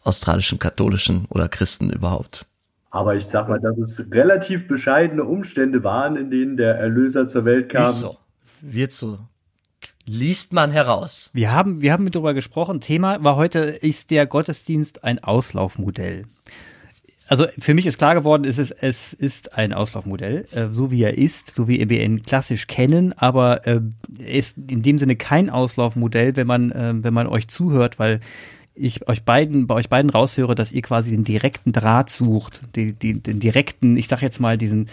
australischen 0.04 0.58
Katholischen 0.58 1.28
oder 1.30 1.48
Christen 1.48 1.92
überhaupt. 1.92 2.48
Aber 2.90 3.16
ich 3.16 3.26
sag 3.26 3.48
mal, 3.48 3.60
dass 3.60 3.78
es 3.78 4.04
relativ 4.12 4.68
bescheidene 4.68 5.24
Umstände 5.24 5.84
waren, 5.84 6.16
in 6.16 6.32
denen 6.32 6.58
der 6.58 6.80
Erlöser 6.80 7.28
zur 7.28 7.46
Welt 7.46 7.70
kam. 7.70 7.86
Ist 7.86 8.00
so. 8.00 8.18
Wird 8.62 8.92
so 8.92 9.20
liest 10.06 10.54
man 10.54 10.72
heraus. 10.72 11.30
Wir 11.34 11.52
haben, 11.52 11.82
wir 11.82 11.92
haben 11.94 12.10
darüber 12.12 12.34
gesprochen. 12.34 12.82
Thema 12.82 13.24
war 13.24 13.36
heute, 13.36 13.60
ist 13.60 14.12
der 14.12 14.26
Gottesdienst 14.26 15.04
ein 15.04 15.24
Auslaufmodell? 15.24 16.26
Also 17.28 17.48
für 17.58 17.74
mich 17.74 17.86
ist 17.86 17.98
klar 17.98 18.16
geworden, 18.16 18.44
es 18.46 18.58
ist, 18.58 18.72
es 18.72 19.14
ist 19.14 19.54
ein 19.54 19.74
Auslaufmodell, 19.74 20.46
äh, 20.52 20.68
so 20.72 20.92
wie 20.92 21.02
er 21.04 21.18
ist, 21.18 21.56
so 21.56 21.68
wie 21.68 21.90
wir 21.90 22.04
ihn 22.04 22.22
klassisch 22.24 22.68
kennen, 22.68 23.14
aber 23.14 23.66
äh, 23.66 23.80
ist 24.20 24.58
in 24.58 24.82
dem 24.82 25.00
Sinne 25.00 25.16
kein 25.16 25.50
Auslaufmodell, 25.50 26.36
wenn 26.36 26.48
man, 26.48 26.72
äh, 26.72 26.94
wenn 26.96 27.14
man 27.14 27.28
euch 27.28 27.48
zuhört, 27.48 27.98
weil 27.98 28.20
ich 28.76 29.08
euch 29.08 29.24
beiden, 29.24 29.68
bei 29.68 29.76
euch 29.76 29.90
beiden 29.90 30.10
raushöre, 30.10 30.54
dass 30.54 30.74
ihr 30.74 30.82
quasi 30.82 31.12
den 31.12 31.24
direkten 31.24 31.72
Draht 31.72 32.10
sucht, 32.10 32.62
die, 32.76 32.92
die, 32.94 33.20
den 33.20 33.40
direkten, 33.40 33.98
ich 33.98 34.08
sag 34.08 34.22
jetzt 34.22 34.40
mal, 34.40 34.58
diesen, 34.58 34.90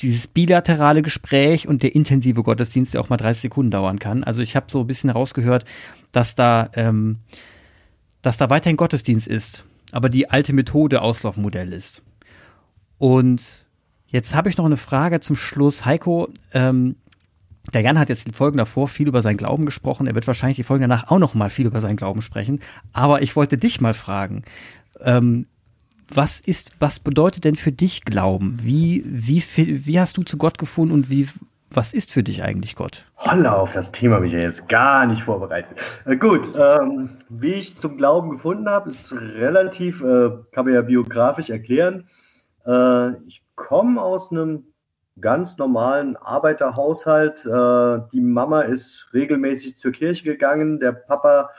dieses 0.00 0.26
bilaterale 0.26 1.02
Gespräch 1.02 1.68
und 1.68 1.82
der 1.82 1.94
intensive 1.94 2.42
Gottesdienst, 2.42 2.94
der 2.94 3.00
auch 3.00 3.08
mal 3.08 3.16
30 3.16 3.42
Sekunden 3.42 3.70
dauern 3.70 3.98
kann. 3.98 4.24
Also 4.24 4.42
ich 4.42 4.56
habe 4.56 4.66
so 4.68 4.80
ein 4.80 4.86
bisschen 4.86 5.10
herausgehört, 5.10 5.64
dass 6.12 6.34
da, 6.34 6.70
ähm, 6.74 7.18
dass 8.22 8.36
da 8.36 8.50
weiterhin 8.50 8.76
Gottesdienst 8.76 9.28
ist, 9.28 9.64
aber 9.92 10.08
die 10.08 10.30
alte 10.30 10.52
Methode 10.52 11.00
Auslaufmodell 11.00 11.72
ist. 11.72 12.02
Und 12.98 13.66
jetzt 14.06 14.34
habe 14.34 14.48
ich 14.48 14.56
noch 14.56 14.64
eine 14.64 14.76
Frage 14.76 15.20
zum 15.20 15.36
Schluss. 15.36 15.84
Heiko, 15.84 16.28
ähm, 16.52 16.96
der 17.72 17.80
Jan 17.80 17.98
hat 17.98 18.08
jetzt 18.08 18.26
die 18.26 18.32
Folgen 18.32 18.58
davor 18.58 18.88
viel 18.88 19.08
über 19.08 19.22
seinen 19.22 19.36
Glauben 19.36 19.64
gesprochen. 19.64 20.06
Er 20.06 20.14
wird 20.14 20.26
wahrscheinlich 20.26 20.56
die 20.56 20.64
Folgen 20.64 20.82
danach 20.82 21.08
auch 21.10 21.18
noch 21.18 21.34
mal 21.34 21.50
viel 21.50 21.66
über 21.66 21.80
seinen 21.80 21.96
Glauben 21.96 22.20
sprechen. 22.20 22.60
Aber 22.92 23.22
ich 23.22 23.36
wollte 23.36 23.56
dich 23.56 23.80
mal 23.80 23.94
fragen. 23.94 24.42
Ähm, 25.00 25.46
was 26.08 26.40
ist, 26.40 26.72
was 26.80 26.98
bedeutet 26.98 27.44
denn 27.44 27.56
für 27.56 27.72
dich 27.72 28.04
Glauben? 28.04 28.58
Wie, 28.62 29.02
wie, 29.06 29.42
wie 29.86 30.00
hast 30.00 30.16
du 30.16 30.22
zu 30.22 30.36
Gott 30.36 30.58
gefunden 30.58 30.92
und 30.94 31.10
wie, 31.10 31.28
was 31.70 31.92
ist 31.92 32.12
für 32.12 32.22
dich 32.22 32.42
eigentlich 32.42 32.76
Gott? 32.76 33.04
Holla, 33.16 33.56
auf 33.56 33.72
das 33.72 33.92
Thema 33.92 34.18
bin 34.18 34.28
ich 34.28 34.32
ja 34.34 34.40
jetzt 34.40 34.68
gar 34.68 35.06
nicht 35.06 35.22
vorbereitet. 35.22 35.78
Äh, 36.04 36.16
gut, 36.16 36.48
ähm, 36.56 37.10
wie 37.28 37.54
ich 37.54 37.76
zum 37.76 37.96
Glauben 37.96 38.30
gefunden 38.30 38.68
habe, 38.68 38.90
ist 38.90 39.12
relativ, 39.12 40.02
äh, 40.02 40.30
kann 40.52 40.64
man 40.64 40.74
ja 40.74 40.82
biografisch 40.82 41.50
erklären. 41.50 42.08
Äh, 42.66 43.12
ich 43.26 43.42
komme 43.54 44.00
aus 44.00 44.30
einem 44.30 44.64
ganz 45.20 45.56
normalen 45.58 46.16
Arbeiterhaushalt. 46.16 47.44
Äh, 47.46 48.00
die 48.12 48.20
Mama 48.20 48.62
ist 48.62 49.08
regelmäßig 49.12 49.78
zur 49.78 49.92
Kirche 49.92 50.24
gegangen, 50.24 50.80
der 50.80 50.92
Papa 50.92 51.50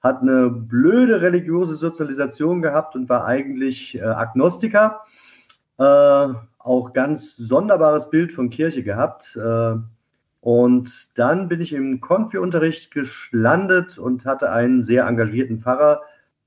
hat 0.00 0.22
eine 0.22 0.48
blöde 0.50 1.20
religiöse 1.20 1.76
Sozialisation 1.76 2.62
gehabt 2.62 2.94
und 2.94 3.08
war 3.08 3.26
eigentlich 3.26 3.96
äh, 3.98 4.02
Agnostiker. 4.02 5.02
Äh, 5.78 6.28
auch 6.58 6.92
ganz 6.92 7.36
sonderbares 7.36 8.10
Bild 8.10 8.32
von 8.32 8.50
Kirche 8.50 8.82
gehabt. 8.82 9.36
Äh, 9.36 9.76
und 10.40 11.18
dann 11.18 11.48
bin 11.48 11.60
ich 11.60 11.72
im 11.72 12.00
Konfi-Unterricht 12.00 12.92
gelandet 12.92 13.98
und 13.98 14.24
hatte 14.24 14.50
einen 14.50 14.82
sehr 14.82 15.06
engagierten 15.06 15.60
Pfarrer. 15.60 16.02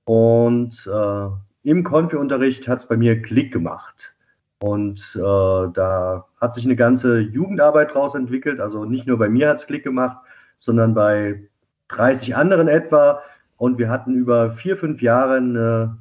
Und 0.06 0.90
äh, 0.92 1.70
im 1.70 1.84
Konfi-Unterricht 1.84 2.68
hat 2.68 2.80
es 2.80 2.88
bei 2.88 2.98
mir 2.98 3.22
Klick 3.22 3.54
gemacht. 3.54 4.14
Und 4.60 5.16
äh, 5.16 5.20
da 5.20 6.26
hat 6.40 6.56
sich 6.56 6.66
eine 6.66 6.76
ganze 6.76 7.20
Jugendarbeit 7.20 7.94
draus 7.94 8.16
entwickelt. 8.16 8.60
Also 8.60 8.86
nicht 8.86 9.06
nur 9.06 9.18
bei 9.18 9.30
mir 9.30 9.50
hat 9.50 9.58
es 9.58 9.68
Klick 9.68 9.84
gemacht, 9.84 10.18
sondern 10.58 10.94
bei 10.94 11.50
30 11.90 12.36
anderen 12.36 12.68
etwa. 12.68 13.22
Und 13.58 13.78
wir 13.78 13.90
hatten 13.90 14.16
über 14.16 14.52
vier, 14.52 14.78
fünf 14.78 15.02
Jahre 15.02 15.38
eine 15.38 15.98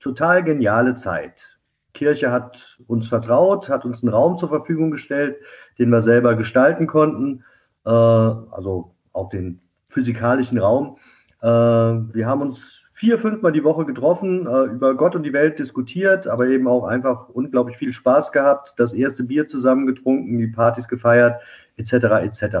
total 0.00 0.44
geniale 0.44 0.94
Zeit. 0.94 1.56
Kirche 1.94 2.30
hat 2.30 2.78
uns 2.86 3.08
vertraut, 3.08 3.68
hat 3.68 3.84
uns 3.84 4.02
einen 4.02 4.12
Raum 4.12 4.36
zur 4.36 4.48
Verfügung 4.48 4.90
gestellt, 4.90 5.36
den 5.78 5.90
wir 5.90 6.02
selber 6.02 6.34
gestalten 6.34 6.86
konnten, 6.86 7.42
äh, 7.84 7.90
also 7.90 8.94
auch 9.12 9.30
den 9.30 9.60
physikalischen 9.88 10.58
Raum. 10.58 10.98
Äh, 11.42 11.46
wir 11.48 12.26
haben 12.26 12.42
uns 12.42 12.84
vier, 12.92 13.18
fünfmal 13.18 13.52
die 13.52 13.64
Woche 13.64 13.84
getroffen, 13.84 14.46
äh, 14.46 14.64
über 14.64 14.94
Gott 14.94 15.16
und 15.16 15.22
die 15.22 15.32
Welt 15.32 15.58
diskutiert, 15.58 16.26
aber 16.26 16.46
eben 16.46 16.68
auch 16.68 16.84
einfach 16.84 17.28
unglaublich 17.28 17.76
viel 17.76 17.92
Spaß 17.92 18.32
gehabt, 18.32 18.74
das 18.78 18.92
erste 18.92 19.24
Bier 19.24 19.48
zusammen 19.48 19.86
getrunken, 19.86 20.38
die 20.38 20.46
Partys 20.46 20.88
gefeiert, 20.88 21.40
etc. 21.76 21.92
etc. 22.22 22.56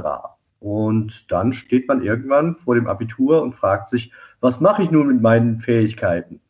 Und 0.60 1.30
dann 1.30 1.52
steht 1.52 1.88
man 1.88 2.02
irgendwann 2.02 2.54
vor 2.54 2.74
dem 2.74 2.86
Abitur 2.86 3.42
und 3.42 3.54
fragt 3.54 3.90
sich, 3.90 4.12
was 4.40 4.60
mache 4.60 4.82
ich 4.82 4.90
nun 4.90 5.08
mit 5.08 5.22
meinen 5.22 5.60
Fähigkeiten? 5.60 6.40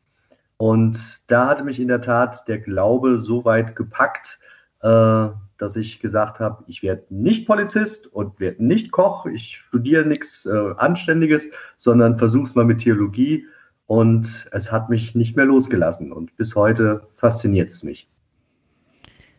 Und 0.56 0.98
da 1.26 1.48
hatte 1.48 1.64
mich 1.64 1.80
in 1.80 1.88
der 1.88 2.00
Tat 2.00 2.48
der 2.48 2.58
Glaube 2.58 3.20
so 3.20 3.44
weit 3.44 3.76
gepackt, 3.76 4.38
äh, 4.82 5.28
dass 5.58 5.76
ich 5.76 6.00
gesagt 6.00 6.40
habe, 6.40 6.64
ich 6.66 6.82
werde 6.82 7.04
nicht 7.10 7.46
Polizist 7.46 8.06
und 8.06 8.38
werde 8.40 8.64
nicht 8.64 8.90
Koch, 8.90 9.26
ich 9.26 9.56
studiere 9.56 10.06
nichts 10.06 10.46
äh, 10.46 10.74
Anständiges, 10.76 11.48
sondern 11.76 12.18
versuche 12.18 12.44
es 12.44 12.54
mal 12.54 12.64
mit 12.64 12.80
Theologie. 12.80 13.46
Und 13.86 14.48
es 14.50 14.72
hat 14.72 14.90
mich 14.90 15.14
nicht 15.14 15.36
mehr 15.36 15.44
losgelassen 15.44 16.12
und 16.12 16.36
bis 16.36 16.56
heute 16.56 17.06
fasziniert 17.14 17.70
es 17.70 17.84
mich. 17.84 18.08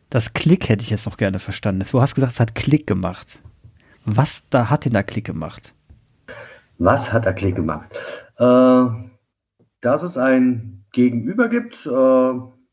Das 0.10 0.32
Klick 0.32 0.70
hätte 0.70 0.84
ich 0.84 0.90
jetzt 0.90 1.06
noch 1.06 1.18
gerne 1.18 1.40
verstanden. 1.40 1.86
Du 1.92 2.02
hast 2.02 2.16
gesagt, 2.16 2.34
es 2.34 2.40
hat 2.40 2.56
Klick 2.56 2.88
gemacht. 2.88 3.42
Was 4.06 4.44
da 4.50 4.70
hat 4.70 4.86
denn 4.86 4.94
da 4.94 5.04
Klick 5.04 5.26
gemacht? 5.26 5.74
Was 6.78 7.12
hat 7.12 7.26
da 7.26 7.34
Klick 7.34 7.58
gemacht? 7.58 7.90
Äh, 8.38 8.86
dass 9.82 10.04
es 10.04 10.18
ein 10.18 10.86
Gegenüber 10.92 11.50
gibt, 11.50 11.86
äh, 11.86 12.32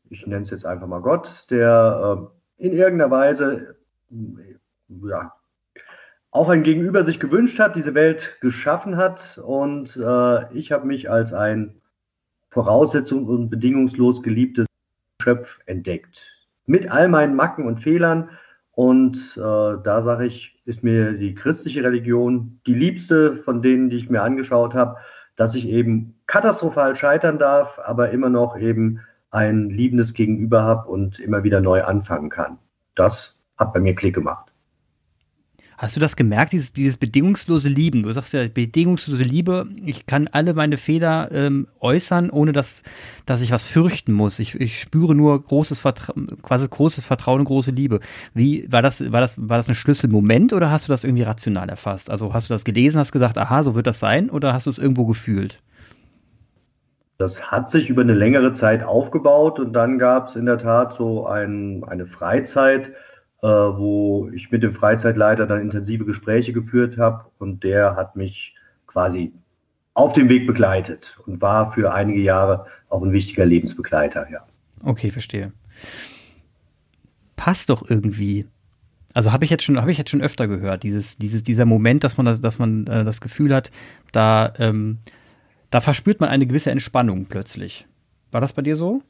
ich 0.09 0.27
nenne 0.27 0.43
es 0.43 0.51
jetzt 0.51 0.65
einfach 0.65 0.87
mal 0.87 1.01
Gott, 1.01 1.47
der 1.49 2.29
äh, 2.59 2.65
in 2.65 2.73
irgendeiner 2.73 3.11
Weise 3.11 3.75
ja, 4.09 5.33
auch 6.31 6.49
ein 6.49 6.63
Gegenüber 6.63 7.03
sich 7.03 7.19
gewünscht 7.19 7.59
hat, 7.59 7.75
diese 7.75 7.95
Welt 7.95 8.37
geschaffen 8.41 8.97
hat 8.97 9.39
und 9.43 9.97
ich 10.53 10.71
habe 10.71 10.85
mich 10.85 11.09
als 11.09 11.33
ein 11.33 11.81
Voraussetzung 12.49 13.25
und 13.25 13.49
bedingungslos 13.49 14.21
geliebtes 14.21 14.67
Schöpf 15.21 15.59
entdeckt. 15.65 16.47
Mit 16.65 16.91
all 16.91 17.09
meinen 17.09 17.35
Macken 17.35 17.65
und 17.65 17.81
Fehlern 17.81 18.29
und 18.71 19.37
äh, 19.37 19.39
da 19.39 20.01
sage 20.01 20.25
ich, 20.25 20.61
ist 20.65 20.83
mir 20.83 21.13
die 21.13 21.33
christliche 21.33 21.83
Religion 21.83 22.59
die 22.67 22.73
liebste 22.73 23.35
von 23.43 23.61
denen, 23.61 23.89
die 23.89 23.95
ich 23.95 24.09
mir 24.09 24.21
angeschaut 24.21 24.73
habe, 24.73 24.97
dass 25.35 25.55
ich 25.55 25.67
eben 25.67 26.15
katastrophal 26.27 26.95
scheitern 26.95 27.37
darf, 27.37 27.79
aber 27.83 28.11
immer 28.11 28.29
noch 28.29 28.57
eben 28.57 29.01
ein 29.31 29.69
liebendes 29.69 30.13
Gegenüber 30.13 30.63
habe 30.63 30.89
und 30.89 31.19
immer 31.19 31.43
wieder 31.43 31.61
neu 31.61 31.83
anfangen 31.83 32.29
kann. 32.29 32.57
Das 32.95 33.35
hat 33.57 33.73
bei 33.73 33.79
mir 33.79 33.95
Klick 33.95 34.15
gemacht. 34.15 34.51
Hast 35.77 35.95
du 35.95 35.99
das 35.99 36.15
gemerkt, 36.15 36.53
dieses, 36.53 36.71
dieses 36.71 36.95
bedingungslose 36.95 37.67
Lieben? 37.67 38.03
Du 38.03 38.11
sagst 38.13 38.31
ja, 38.31 38.47
bedingungslose 38.47 39.23
Liebe, 39.23 39.67
ich 39.83 40.05
kann 40.05 40.29
alle 40.31 40.53
meine 40.53 40.77
Fehler 40.77 41.29
ähm, 41.33 41.67
äußern, 41.81 42.29
ohne 42.29 42.53
dass, 42.53 42.81
dass 43.25 43.41
ich 43.41 43.51
was 43.51 43.65
fürchten 43.65 44.13
muss. 44.13 44.39
Ich, 44.39 44.55
ich 44.55 44.79
spüre 44.79 45.13
nur 45.13 45.43
großes 45.43 45.79
Vertrauen, 45.79 46.27
quasi 46.41 46.67
großes 46.69 47.05
Vertrauen 47.05 47.41
und 47.41 47.45
große 47.45 47.71
Liebe. 47.71 47.99
Wie, 48.33 48.71
war 48.71 48.81
das, 48.81 49.11
war 49.11 49.19
das, 49.19 49.35
war 49.37 49.57
das 49.57 49.67
ein 49.67 49.75
Schlüsselmoment 49.75 50.53
oder 50.53 50.71
hast 50.71 50.87
du 50.87 50.93
das 50.93 51.03
irgendwie 51.03 51.23
rational 51.23 51.67
erfasst? 51.67 52.09
Also 52.09 52.33
hast 52.33 52.49
du 52.49 52.53
das 52.53 52.63
gelesen, 52.63 52.99
hast 52.99 53.11
gesagt, 53.11 53.37
aha, 53.37 53.61
so 53.61 53.75
wird 53.75 53.87
das 53.87 53.99
sein, 53.99 54.29
oder 54.29 54.53
hast 54.53 54.67
du 54.67 54.69
es 54.69 54.77
irgendwo 54.77 55.05
gefühlt? 55.05 55.61
Das 57.17 57.51
hat 57.51 57.69
sich 57.69 57.89
über 57.89 58.01
eine 58.01 58.13
längere 58.13 58.53
Zeit 58.53 58.83
aufgebaut 58.83 59.59
und 59.59 59.73
dann 59.73 59.97
gab 59.99 60.27
es 60.27 60.35
in 60.35 60.45
der 60.45 60.57
Tat 60.57 60.93
so 60.93 61.25
ein, 61.25 61.83
eine 61.85 62.05
Freizeit, 62.05 62.91
wo 63.47 64.29
ich 64.33 64.51
mit 64.51 64.63
dem 64.63 64.71
Freizeitleiter 64.71 65.45
dann 65.45 65.61
intensive 65.61 66.05
Gespräche 66.05 66.53
geführt 66.53 66.97
habe 66.97 67.25
und 67.37 67.63
der 67.63 67.95
hat 67.95 68.15
mich 68.15 68.55
quasi 68.87 69.33
auf 69.93 70.13
dem 70.13 70.29
Weg 70.29 70.47
begleitet 70.47 71.17
und 71.25 71.41
war 71.41 71.71
für 71.71 71.93
einige 71.93 72.19
Jahre 72.19 72.65
auch 72.89 73.01
ein 73.01 73.11
wichtiger 73.11 73.45
Lebensbegleiter, 73.45 74.29
ja. 74.31 74.45
Okay, 74.83 75.09
verstehe. 75.09 75.53
Passt 77.35 77.69
doch 77.69 77.89
irgendwie. 77.89 78.45
Also 79.13 79.31
habe 79.31 79.45
ich 79.45 79.51
jetzt 79.51 79.63
schon, 79.63 79.79
habe 79.79 79.91
ich 79.91 79.97
jetzt 79.97 80.09
schon 80.09 80.21
öfter 80.21 80.47
gehört, 80.47 80.83
dieses, 80.83 81.17
dieses, 81.17 81.43
dieser 81.43 81.65
Moment, 81.65 82.03
dass 82.03 82.17
man 82.17 82.25
das, 82.25 82.41
dass 82.41 82.59
man 82.59 82.85
äh, 82.87 83.03
das 83.05 83.21
Gefühl 83.21 83.55
hat, 83.55 83.71
da, 84.11 84.53
ähm, 84.57 84.99
da 85.69 85.81
verspürt 85.81 86.19
man 86.19 86.29
eine 86.29 86.45
gewisse 86.45 86.71
Entspannung 86.71 87.25
plötzlich. 87.25 87.87
War 88.31 88.41
das 88.41 88.53
bei 88.53 88.61
dir 88.61 88.75
so? 88.75 89.01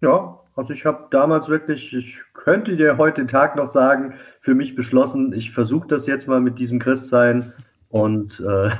Ja, 0.00 0.38
also 0.58 0.72
ich 0.72 0.84
habe 0.84 1.06
damals 1.12 1.48
wirklich, 1.48 1.94
ich 1.94 2.16
könnte 2.34 2.76
dir 2.76 2.98
heute 2.98 3.26
Tag 3.26 3.54
noch 3.54 3.70
sagen, 3.70 4.14
für 4.40 4.56
mich 4.56 4.74
beschlossen, 4.74 5.32
ich 5.32 5.52
versuche 5.52 5.86
das 5.86 6.06
jetzt 6.06 6.26
mal 6.26 6.40
mit 6.40 6.58
diesem 6.58 6.80
Christsein 6.80 7.52
und 7.88 8.40
äh, 8.40 8.70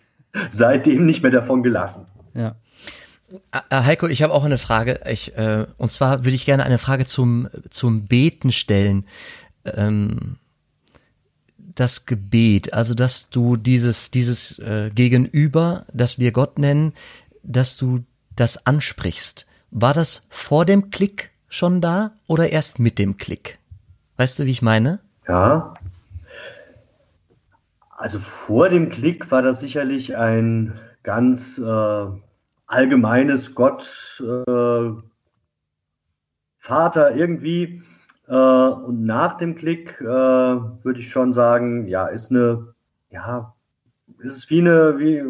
seitdem 0.50 1.04
nicht 1.04 1.22
mehr 1.22 1.30
davon 1.30 1.62
gelassen. 1.62 2.06
Ja. 2.32 2.56
Äh, 3.52 3.58
äh, 3.68 3.82
Heiko, 3.82 4.06
ich 4.06 4.22
habe 4.22 4.32
auch 4.32 4.44
eine 4.44 4.56
Frage. 4.56 5.00
Ich, 5.10 5.36
äh, 5.36 5.66
und 5.76 5.92
zwar 5.92 6.24
würde 6.24 6.34
ich 6.34 6.46
gerne 6.46 6.64
eine 6.64 6.78
Frage 6.78 7.04
zum, 7.04 7.48
zum 7.68 8.06
Beten 8.06 8.50
stellen. 8.50 9.04
Ähm, 9.64 10.36
das 11.58 12.06
Gebet, 12.06 12.72
also 12.72 12.94
dass 12.94 13.28
du 13.28 13.56
dieses, 13.56 14.10
dieses 14.10 14.58
äh, 14.58 14.90
Gegenüber, 14.94 15.84
das 15.92 16.18
wir 16.18 16.32
Gott 16.32 16.58
nennen, 16.58 16.94
dass 17.42 17.76
du 17.76 18.04
das 18.34 18.66
ansprichst. 18.66 19.46
War 19.70 19.94
das 19.94 20.26
vor 20.30 20.64
dem 20.64 20.90
Klick 20.90 21.30
schon 21.48 21.80
da 21.80 22.12
oder 22.26 22.50
erst 22.50 22.78
mit 22.78 22.98
dem 22.98 23.16
Klick? 23.16 23.58
Weißt 24.16 24.38
du, 24.38 24.44
wie 24.46 24.50
ich 24.52 24.62
meine? 24.62 25.00
Ja. 25.28 25.74
Also 27.90 28.18
vor 28.18 28.68
dem 28.68 28.88
Klick 28.88 29.30
war 29.30 29.42
das 29.42 29.60
sicherlich 29.60 30.16
ein 30.16 30.78
ganz 31.02 31.58
äh, 31.58 32.06
allgemeines 32.66 33.54
Gott, 33.54 34.22
äh, 34.22 34.90
Vater 36.58 37.14
irgendwie. 37.14 37.82
Äh, 38.28 38.34
und 38.34 39.04
nach 39.04 39.36
dem 39.36 39.54
Klick 39.54 40.00
äh, 40.00 40.04
würde 40.04 41.00
ich 41.00 41.10
schon 41.10 41.32
sagen, 41.32 41.86
ja, 41.86 42.06
ist 42.06 42.30
eine, 42.30 42.74
ja, 43.10 43.54
ist 44.18 44.50
wie 44.50 44.60
eine, 44.60 44.98
wie, 44.98 45.22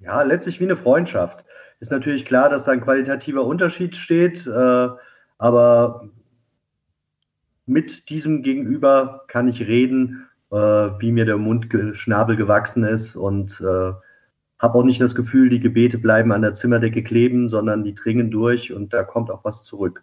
ja, 0.00 0.22
letztlich 0.22 0.60
wie 0.60 0.64
eine 0.64 0.76
Freundschaft 0.76 1.45
ist 1.80 1.90
natürlich 1.90 2.24
klar, 2.24 2.48
dass 2.48 2.64
da 2.64 2.72
ein 2.72 2.80
qualitativer 2.80 3.44
Unterschied 3.44 3.96
steht, 3.96 4.46
äh, 4.46 4.88
aber 5.38 6.08
mit 7.66 8.08
diesem 8.08 8.42
Gegenüber 8.42 9.24
kann 9.28 9.48
ich 9.48 9.66
reden, 9.66 10.26
äh, 10.50 10.56
wie 10.56 11.12
mir 11.12 11.24
der 11.24 11.36
Mundschnabel 11.36 12.36
gewachsen 12.36 12.84
ist 12.84 13.16
und 13.16 13.60
äh, 13.60 13.92
habe 14.58 14.78
auch 14.78 14.84
nicht 14.84 15.00
das 15.00 15.14
Gefühl, 15.14 15.48
die 15.48 15.60
Gebete 15.60 15.98
bleiben 15.98 16.32
an 16.32 16.42
der 16.42 16.54
Zimmerdecke 16.54 17.02
kleben, 17.02 17.48
sondern 17.48 17.84
die 17.84 17.94
dringen 17.94 18.30
durch 18.30 18.72
und 18.72 18.94
da 18.94 19.02
kommt 19.02 19.30
auch 19.30 19.44
was 19.44 19.64
zurück. 19.64 20.02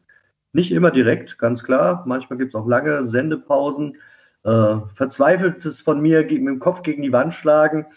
Nicht 0.51 0.71
immer 0.71 0.91
direkt, 0.91 1.39
ganz 1.39 1.63
klar. 1.63 2.03
Manchmal 2.05 2.37
gibt 2.37 2.53
es 2.53 2.59
auch 2.59 2.67
lange 2.67 3.03
Sendepausen. 3.05 3.97
Äh, 4.43 4.75
verzweifeltes 4.93 5.81
von 5.81 6.01
mir 6.01 6.21
mit 6.21 6.31
dem 6.31 6.59
Kopf 6.59 6.83
gegen 6.83 7.01
die 7.01 7.13
Wand 7.13 7.33
schlagen 7.33 7.87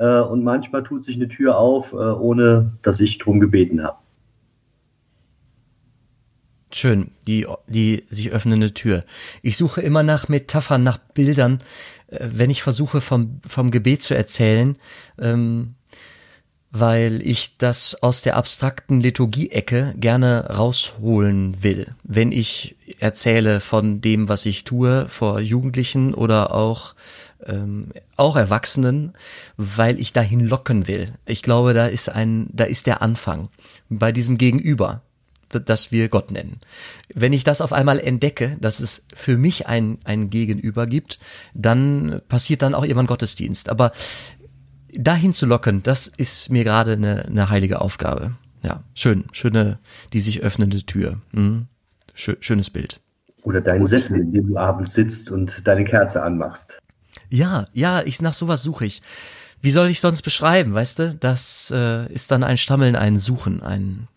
äh, 0.00 0.20
und 0.20 0.42
manchmal 0.42 0.82
tut 0.82 1.04
sich 1.04 1.16
eine 1.16 1.28
Tür 1.28 1.58
auf, 1.58 1.92
äh, 1.92 1.96
ohne 1.96 2.72
dass 2.82 2.98
ich 3.00 3.18
drum 3.18 3.38
gebeten 3.38 3.82
habe. 3.82 3.98
Schön, 6.72 7.10
die, 7.26 7.46
die 7.66 8.04
sich 8.08 8.30
öffnende 8.30 8.72
Tür. 8.72 9.04
Ich 9.42 9.56
suche 9.56 9.82
immer 9.82 10.02
nach 10.02 10.28
Metaphern, 10.28 10.82
nach 10.82 10.98
Bildern, 10.98 11.58
äh, 12.06 12.28
wenn 12.32 12.48
ich 12.48 12.62
versuche 12.62 13.00
vom, 13.00 13.40
vom 13.46 13.70
Gebet 13.70 14.02
zu 14.02 14.16
erzählen, 14.16 14.78
ähm, 15.18 15.74
weil 16.70 17.20
ich 17.22 17.58
das 17.58 18.00
aus 18.00 18.22
der 18.22 18.36
abstrakten 18.36 19.00
Liturgie-Ecke 19.00 19.94
gerne 19.98 20.46
rausholen 20.56 21.62
will. 21.62 21.88
Wenn 22.04 22.30
ich 22.30 22.76
erzähle 23.00 23.60
von 23.60 24.00
dem, 24.00 24.28
was 24.28 24.46
ich 24.46 24.64
tue 24.64 25.08
vor 25.08 25.40
Jugendlichen 25.40 26.14
oder 26.14 26.54
auch 26.54 26.94
ähm, 27.46 27.92
auch 28.16 28.36
Erwachsenen, 28.36 29.12
weil 29.56 29.98
ich 29.98 30.12
dahin 30.12 30.40
locken 30.40 30.88
will. 30.88 31.12
Ich 31.26 31.42
glaube, 31.42 31.74
da 31.74 31.86
ist 31.86 32.08
ein, 32.08 32.48
da 32.52 32.64
ist 32.64 32.86
der 32.86 33.02
Anfang 33.02 33.48
bei 33.88 34.12
diesem 34.12 34.38
Gegenüber, 34.38 35.02
das 35.48 35.90
wir 35.90 36.08
Gott 36.08 36.30
nennen. 36.30 36.60
Wenn 37.14 37.32
ich 37.32 37.44
das 37.44 37.60
auf 37.60 37.72
einmal 37.72 37.98
entdecke, 37.98 38.56
dass 38.60 38.80
es 38.80 39.04
für 39.14 39.36
mich 39.36 39.66
ein, 39.66 39.98
ein 40.04 40.30
Gegenüber 40.30 40.86
gibt, 40.86 41.18
dann 41.54 42.20
passiert 42.28 42.62
dann 42.62 42.74
auch 42.74 42.84
irgendwann 42.84 43.06
Gottesdienst. 43.06 43.68
Aber 43.68 43.92
dahin 44.92 45.32
zu 45.32 45.46
locken, 45.46 45.82
das 45.82 46.06
ist 46.06 46.50
mir 46.50 46.64
gerade 46.64 46.92
eine, 46.92 47.24
eine 47.24 47.50
heilige 47.50 47.80
Aufgabe. 47.80 48.36
Ja, 48.62 48.84
schön, 48.94 49.24
schöne, 49.32 49.78
die 50.12 50.20
sich 50.20 50.42
öffnende 50.42 50.82
Tür. 50.82 51.20
Mhm. 51.32 51.66
Schönes 52.14 52.70
Bild. 52.70 53.00
Oder 53.42 53.60
dein 53.60 53.86
Sessel, 53.86 54.20
in 54.20 54.32
dem 54.32 54.48
du 54.48 54.58
abends 54.58 54.92
sitzt 54.92 55.30
und 55.30 55.66
deine 55.66 55.84
Kerze 55.84 56.22
anmachst. 56.22 56.78
Ja, 57.30 57.64
ja, 57.72 58.02
ich 58.02 58.20
nach 58.20 58.34
sowas 58.34 58.62
suche 58.62 58.84
ich. 58.84 59.02
Wie 59.62 59.70
soll 59.70 59.88
ich 59.88 60.00
sonst 60.00 60.22
beschreiben, 60.22 60.74
weißt 60.74 60.98
du? 60.98 61.14
Das 61.14 61.72
äh, 61.74 62.12
ist 62.12 62.30
dann 62.30 62.42
ein 62.42 62.58
Stammeln, 62.58 62.96
ein 62.96 63.18
Suchen, 63.18 63.62
ein 63.62 64.08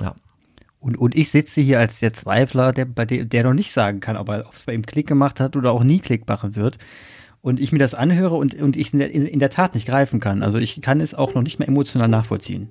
ja. 0.00 0.14
Und, 0.80 0.98
und 0.98 1.16
ich 1.16 1.30
sitze 1.30 1.60
hier 1.60 1.78
als 1.80 2.00
der 2.00 2.12
Zweifler, 2.12 2.72
der, 2.72 2.84
bei 2.84 3.04
dem, 3.04 3.28
der 3.28 3.44
noch 3.44 3.54
nicht 3.54 3.72
sagen 3.72 4.00
kann, 4.00 4.16
ob 4.16 4.28
es 4.54 4.64
bei 4.64 4.74
ihm 4.74 4.84
Klick 4.84 5.06
gemacht 5.06 5.40
hat 5.40 5.56
oder 5.56 5.72
auch 5.72 5.84
nie 5.84 6.00
Klick 6.00 6.28
machen 6.28 6.54
wird. 6.54 6.78
Und 7.42 7.60
ich 7.60 7.72
mir 7.72 7.78
das 7.78 7.94
anhöre 7.94 8.34
und, 8.34 8.54
und 8.60 8.76
ich 8.76 8.92
in 8.92 8.98
der, 8.98 9.10
in 9.10 9.38
der 9.38 9.50
Tat 9.50 9.74
nicht 9.74 9.86
greifen 9.86 10.20
kann. 10.20 10.42
Also 10.42 10.58
ich 10.58 10.80
kann 10.82 11.00
es 11.00 11.14
auch 11.14 11.34
noch 11.34 11.42
nicht 11.42 11.58
mehr 11.58 11.68
emotional 11.68 12.08
nachvollziehen. 12.08 12.70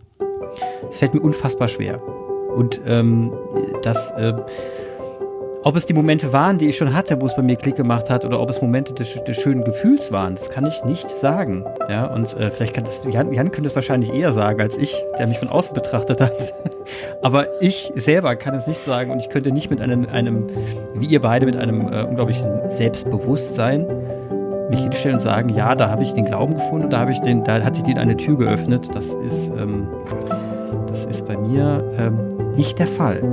Es 0.89 0.99
fällt 0.99 1.13
mir 1.13 1.21
unfassbar 1.21 1.67
schwer. 1.67 2.01
Und 2.03 2.82
ähm, 2.86 3.32
das 3.84 4.11
äh, 4.11 4.34
ob 5.66 5.76
es 5.76 5.88
die 5.88 5.93
Momente 5.93 6.32
waren, 6.32 6.59
die 6.59 6.70
ich 6.70 6.78
schon 6.78 6.93
hatte, 6.93 7.20
wo 7.20 7.26
es 7.26 7.36
bei 7.36 7.41
mir 7.41 7.55
Klick 7.55 7.76
gemacht 7.76 8.11
hat, 8.11 8.24
oder 8.24 8.39
ob 8.39 8.51
es 8.51 8.61
Momente 8.61 8.93
des, 8.93 9.24
des 9.24 9.36
schönen 9.36 9.63
Gefühls 9.63 10.11
waren, 10.11 10.36
das 10.36 10.51
kann 10.51 10.63
ich 10.68 10.86
nicht 10.86 11.09
sagen. 11.09 11.66
Ja, 11.89 12.05
und 12.05 12.32
äh, 12.36 12.51
vielleicht 12.51 12.76
kann 12.76 12.84
das, 12.84 13.01
Jan, 13.11 13.34
Jan 13.34 13.51
könnte 13.51 13.70
es 13.70 13.76
wahrscheinlich 13.76 14.13
eher 14.13 14.32
sagen 14.32 14.61
als 14.61 14.78
ich, 14.78 15.03
der 15.18 15.26
mich 15.26 15.39
von 15.39 15.49
außen 15.49 15.74
betrachtet 15.74 16.22
hat. 16.22 16.36
Aber 17.24 17.47
ich 17.63 17.91
selber 17.95 18.36
kann 18.36 18.53
es 18.53 18.68
nicht 18.68 18.86
sagen 18.86 19.09
und 19.09 19.18
ich 19.18 19.30
könnte 19.30 19.51
nicht 19.51 19.72
mit 19.72 19.82
einem, 19.82 20.07
einem 20.07 20.45
wie 20.93 21.07
ihr 21.07 21.22
beide, 21.22 21.47
mit 21.47 21.57
einem 21.57 21.91
äh, 21.91 22.03
unglaublichen 22.03 22.70
Selbstbewusstsein 22.70 23.88
mich 24.70 24.82
hinstellen 24.82 25.16
und 25.16 25.22
sagen, 25.22 25.49
ja, 25.49 25.74
da 25.74 25.89
habe 25.89 26.03
ich 26.03 26.13
den 26.13 26.26
Glauben 26.26 26.53
gefunden, 26.53 26.91
da 26.91 26.99
habe 26.99 27.11
ich 27.11 27.20
den, 27.22 27.43
da 27.43 27.63
hat 27.63 27.74
sich 27.74 27.84
denen 27.84 27.97
eine 27.97 28.18
Tür 28.18 28.38
geöffnet. 28.38 28.89
Das 28.93 29.05
ist, 29.05 29.51
ähm, 29.57 29.88
das 30.88 31.05
ist 31.05 31.26
bei 31.26 31.36
mir 31.36 31.84
ähm, 31.97 32.53
nicht 32.55 32.78
der 32.78 32.88
Fall. 32.88 33.24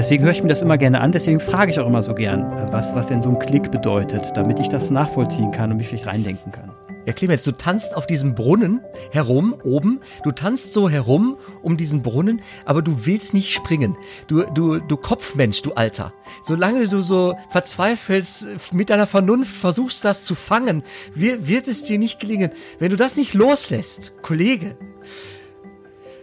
Deswegen 0.00 0.24
höre 0.24 0.32
ich 0.32 0.42
mir 0.42 0.48
das 0.48 0.62
immer 0.62 0.78
gerne 0.78 1.02
an, 1.02 1.12
deswegen 1.12 1.40
frage 1.40 1.70
ich 1.70 1.78
auch 1.78 1.86
immer 1.86 2.02
so 2.02 2.14
gern, 2.14 2.50
was, 2.72 2.94
was 2.94 3.08
denn 3.08 3.20
so 3.20 3.28
ein 3.28 3.38
Klick 3.38 3.70
bedeutet, 3.70 4.32
damit 4.34 4.58
ich 4.58 4.70
das 4.70 4.88
nachvollziehen 4.88 5.52
kann 5.52 5.70
und 5.70 5.76
mich 5.76 5.88
vielleicht 5.88 6.06
reindenken 6.06 6.52
kann. 6.52 6.70
Ja, 7.04 7.12
Clemens, 7.12 7.44
du 7.44 7.52
tanzt 7.52 7.94
auf 7.94 8.06
diesem 8.06 8.34
Brunnen 8.34 8.80
herum, 9.12 9.54
oben. 9.62 10.00
Du 10.22 10.30
tanzt 10.30 10.72
so 10.72 10.88
herum 10.88 11.36
um 11.60 11.76
diesen 11.76 12.00
Brunnen, 12.00 12.40
aber 12.64 12.80
du 12.80 13.04
willst 13.04 13.34
nicht 13.34 13.52
springen. 13.52 13.94
Du, 14.26 14.44
du, 14.44 14.78
du 14.78 14.96
Kopfmensch, 14.96 15.60
du 15.60 15.72
Alter. 15.72 16.14
Solange 16.42 16.88
du 16.88 17.02
so 17.02 17.36
verzweifelst, 17.50 18.72
mit 18.72 18.88
deiner 18.88 19.06
Vernunft 19.06 19.54
versuchst, 19.54 20.02
das 20.06 20.24
zu 20.24 20.34
fangen, 20.34 20.82
wird, 21.14 21.46
wird 21.46 21.68
es 21.68 21.82
dir 21.82 21.98
nicht 21.98 22.20
gelingen. 22.20 22.52
Wenn 22.78 22.90
du 22.90 22.96
das 22.96 23.18
nicht 23.18 23.34
loslässt, 23.34 24.14
Kollege, 24.22 24.76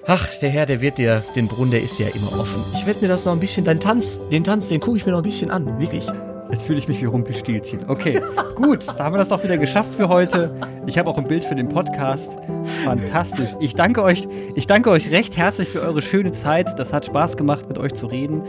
Ach, 0.10 0.30
der 0.40 0.50
Herr, 0.50 0.66
der 0.66 0.80
wird 0.80 1.00
dir, 1.00 1.22
den 1.36 1.50
Brunnen, 1.50 1.72
der 1.72 1.82
ist 1.82 2.00
ja 2.00 2.08
immer 2.08 2.40
offen. 2.40 2.64
Ich 2.74 2.86
werde 2.86 3.02
mir 3.02 3.10
das 3.10 3.26
noch 3.26 3.34
ein 3.34 3.42
bisschen, 3.42 3.66
dein 3.66 3.82
Tanz, 3.82 4.22
den 4.32 4.42
Tanz, 4.42 4.70
den 4.70 4.80
gucke 4.80 4.96
ich 4.96 5.06
mir 5.06 5.12
noch 5.12 5.20
ein 5.20 5.24
bisschen 5.24 5.52
an, 5.52 5.82
wirklich. 5.82 6.08
Jetzt 6.50 6.64
fühle 6.64 6.80
ich 6.80 6.88
mich 6.88 7.02
wie 7.02 7.06
Rumpelstilzchen. 7.08 7.82
Okay, 7.90 8.22
gut, 8.56 8.88
da 8.88 9.04
haben 9.04 9.16
wir 9.16 9.18
das 9.18 9.28
doch 9.28 9.44
wieder 9.44 9.58
geschafft 9.58 9.94
für 9.94 10.08
heute. 10.08 10.56
Ich 10.86 10.98
habe 10.98 11.10
auch 11.10 11.18
ein 11.18 11.28
Bild 11.28 11.44
für 11.44 11.56
den 11.56 11.68
Podcast. 11.68 12.38
Fantastisch. 12.86 13.50
Ich 13.60 13.76
danke 13.76 14.02
euch, 14.02 14.30
ich 14.56 14.66
danke 14.66 14.92
euch 14.92 15.12
recht 15.12 15.36
herzlich 15.36 15.68
für 15.68 15.82
eure 15.82 16.02
schöne 16.02 16.32
Zeit. 16.32 16.80
Das 16.80 16.94
hat 16.94 17.06
Spaß 17.06 17.36
gemacht, 17.36 17.68
mit 17.68 17.78
euch 17.78 17.94
zu 17.94 18.08
reden. 18.08 18.44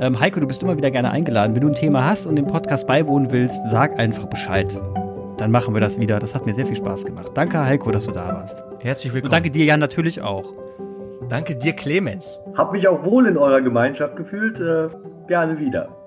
Ähm, 0.00 0.18
Heiko, 0.18 0.40
du 0.40 0.46
bist 0.46 0.62
immer 0.62 0.78
wieder 0.78 0.90
gerne 0.90 1.10
eingeladen. 1.10 1.54
Wenn 1.54 1.60
du 1.60 1.68
ein 1.68 1.74
Thema 1.74 2.06
hast 2.06 2.26
und 2.26 2.36
dem 2.36 2.46
Podcast 2.46 2.86
beiwohnen 2.86 3.30
willst, 3.30 3.60
sag 3.68 3.98
einfach 3.98 4.24
Bescheid. 4.30 4.80
Dann 5.36 5.50
machen 5.50 5.74
wir 5.74 5.82
das 5.82 6.00
wieder. 6.00 6.18
Das 6.20 6.34
hat 6.34 6.46
mir 6.46 6.54
sehr 6.54 6.64
viel 6.64 6.76
Spaß 6.76 7.04
gemacht. 7.04 7.32
Danke, 7.34 7.62
Heiko, 7.62 7.90
dass 7.90 8.06
du 8.06 8.12
da 8.12 8.28
warst. 8.28 8.64
Herzlich 8.80 9.12
willkommen. 9.12 9.30
Und 9.30 9.32
danke 9.34 9.50
dir, 9.50 9.66
Jan, 9.66 9.78
natürlich 9.78 10.22
auch. 10.22 10.54
Danke 11.28 11.56
dir, 11.56 11.72
Clemens. 11.72 12.40
Hab 12.56 12.72
mich 12.72 12.86
auch 12.88 13.04
wohl 13.04 13.26
in 13.26 13.36
eurer 13.36 13.60
Gemeinschaft 13.60 14.16
gefühlt. 14.16 14.60
Äh, 14.60 14.88
gerne 15.28 15.58
wieder. 15.58 16.01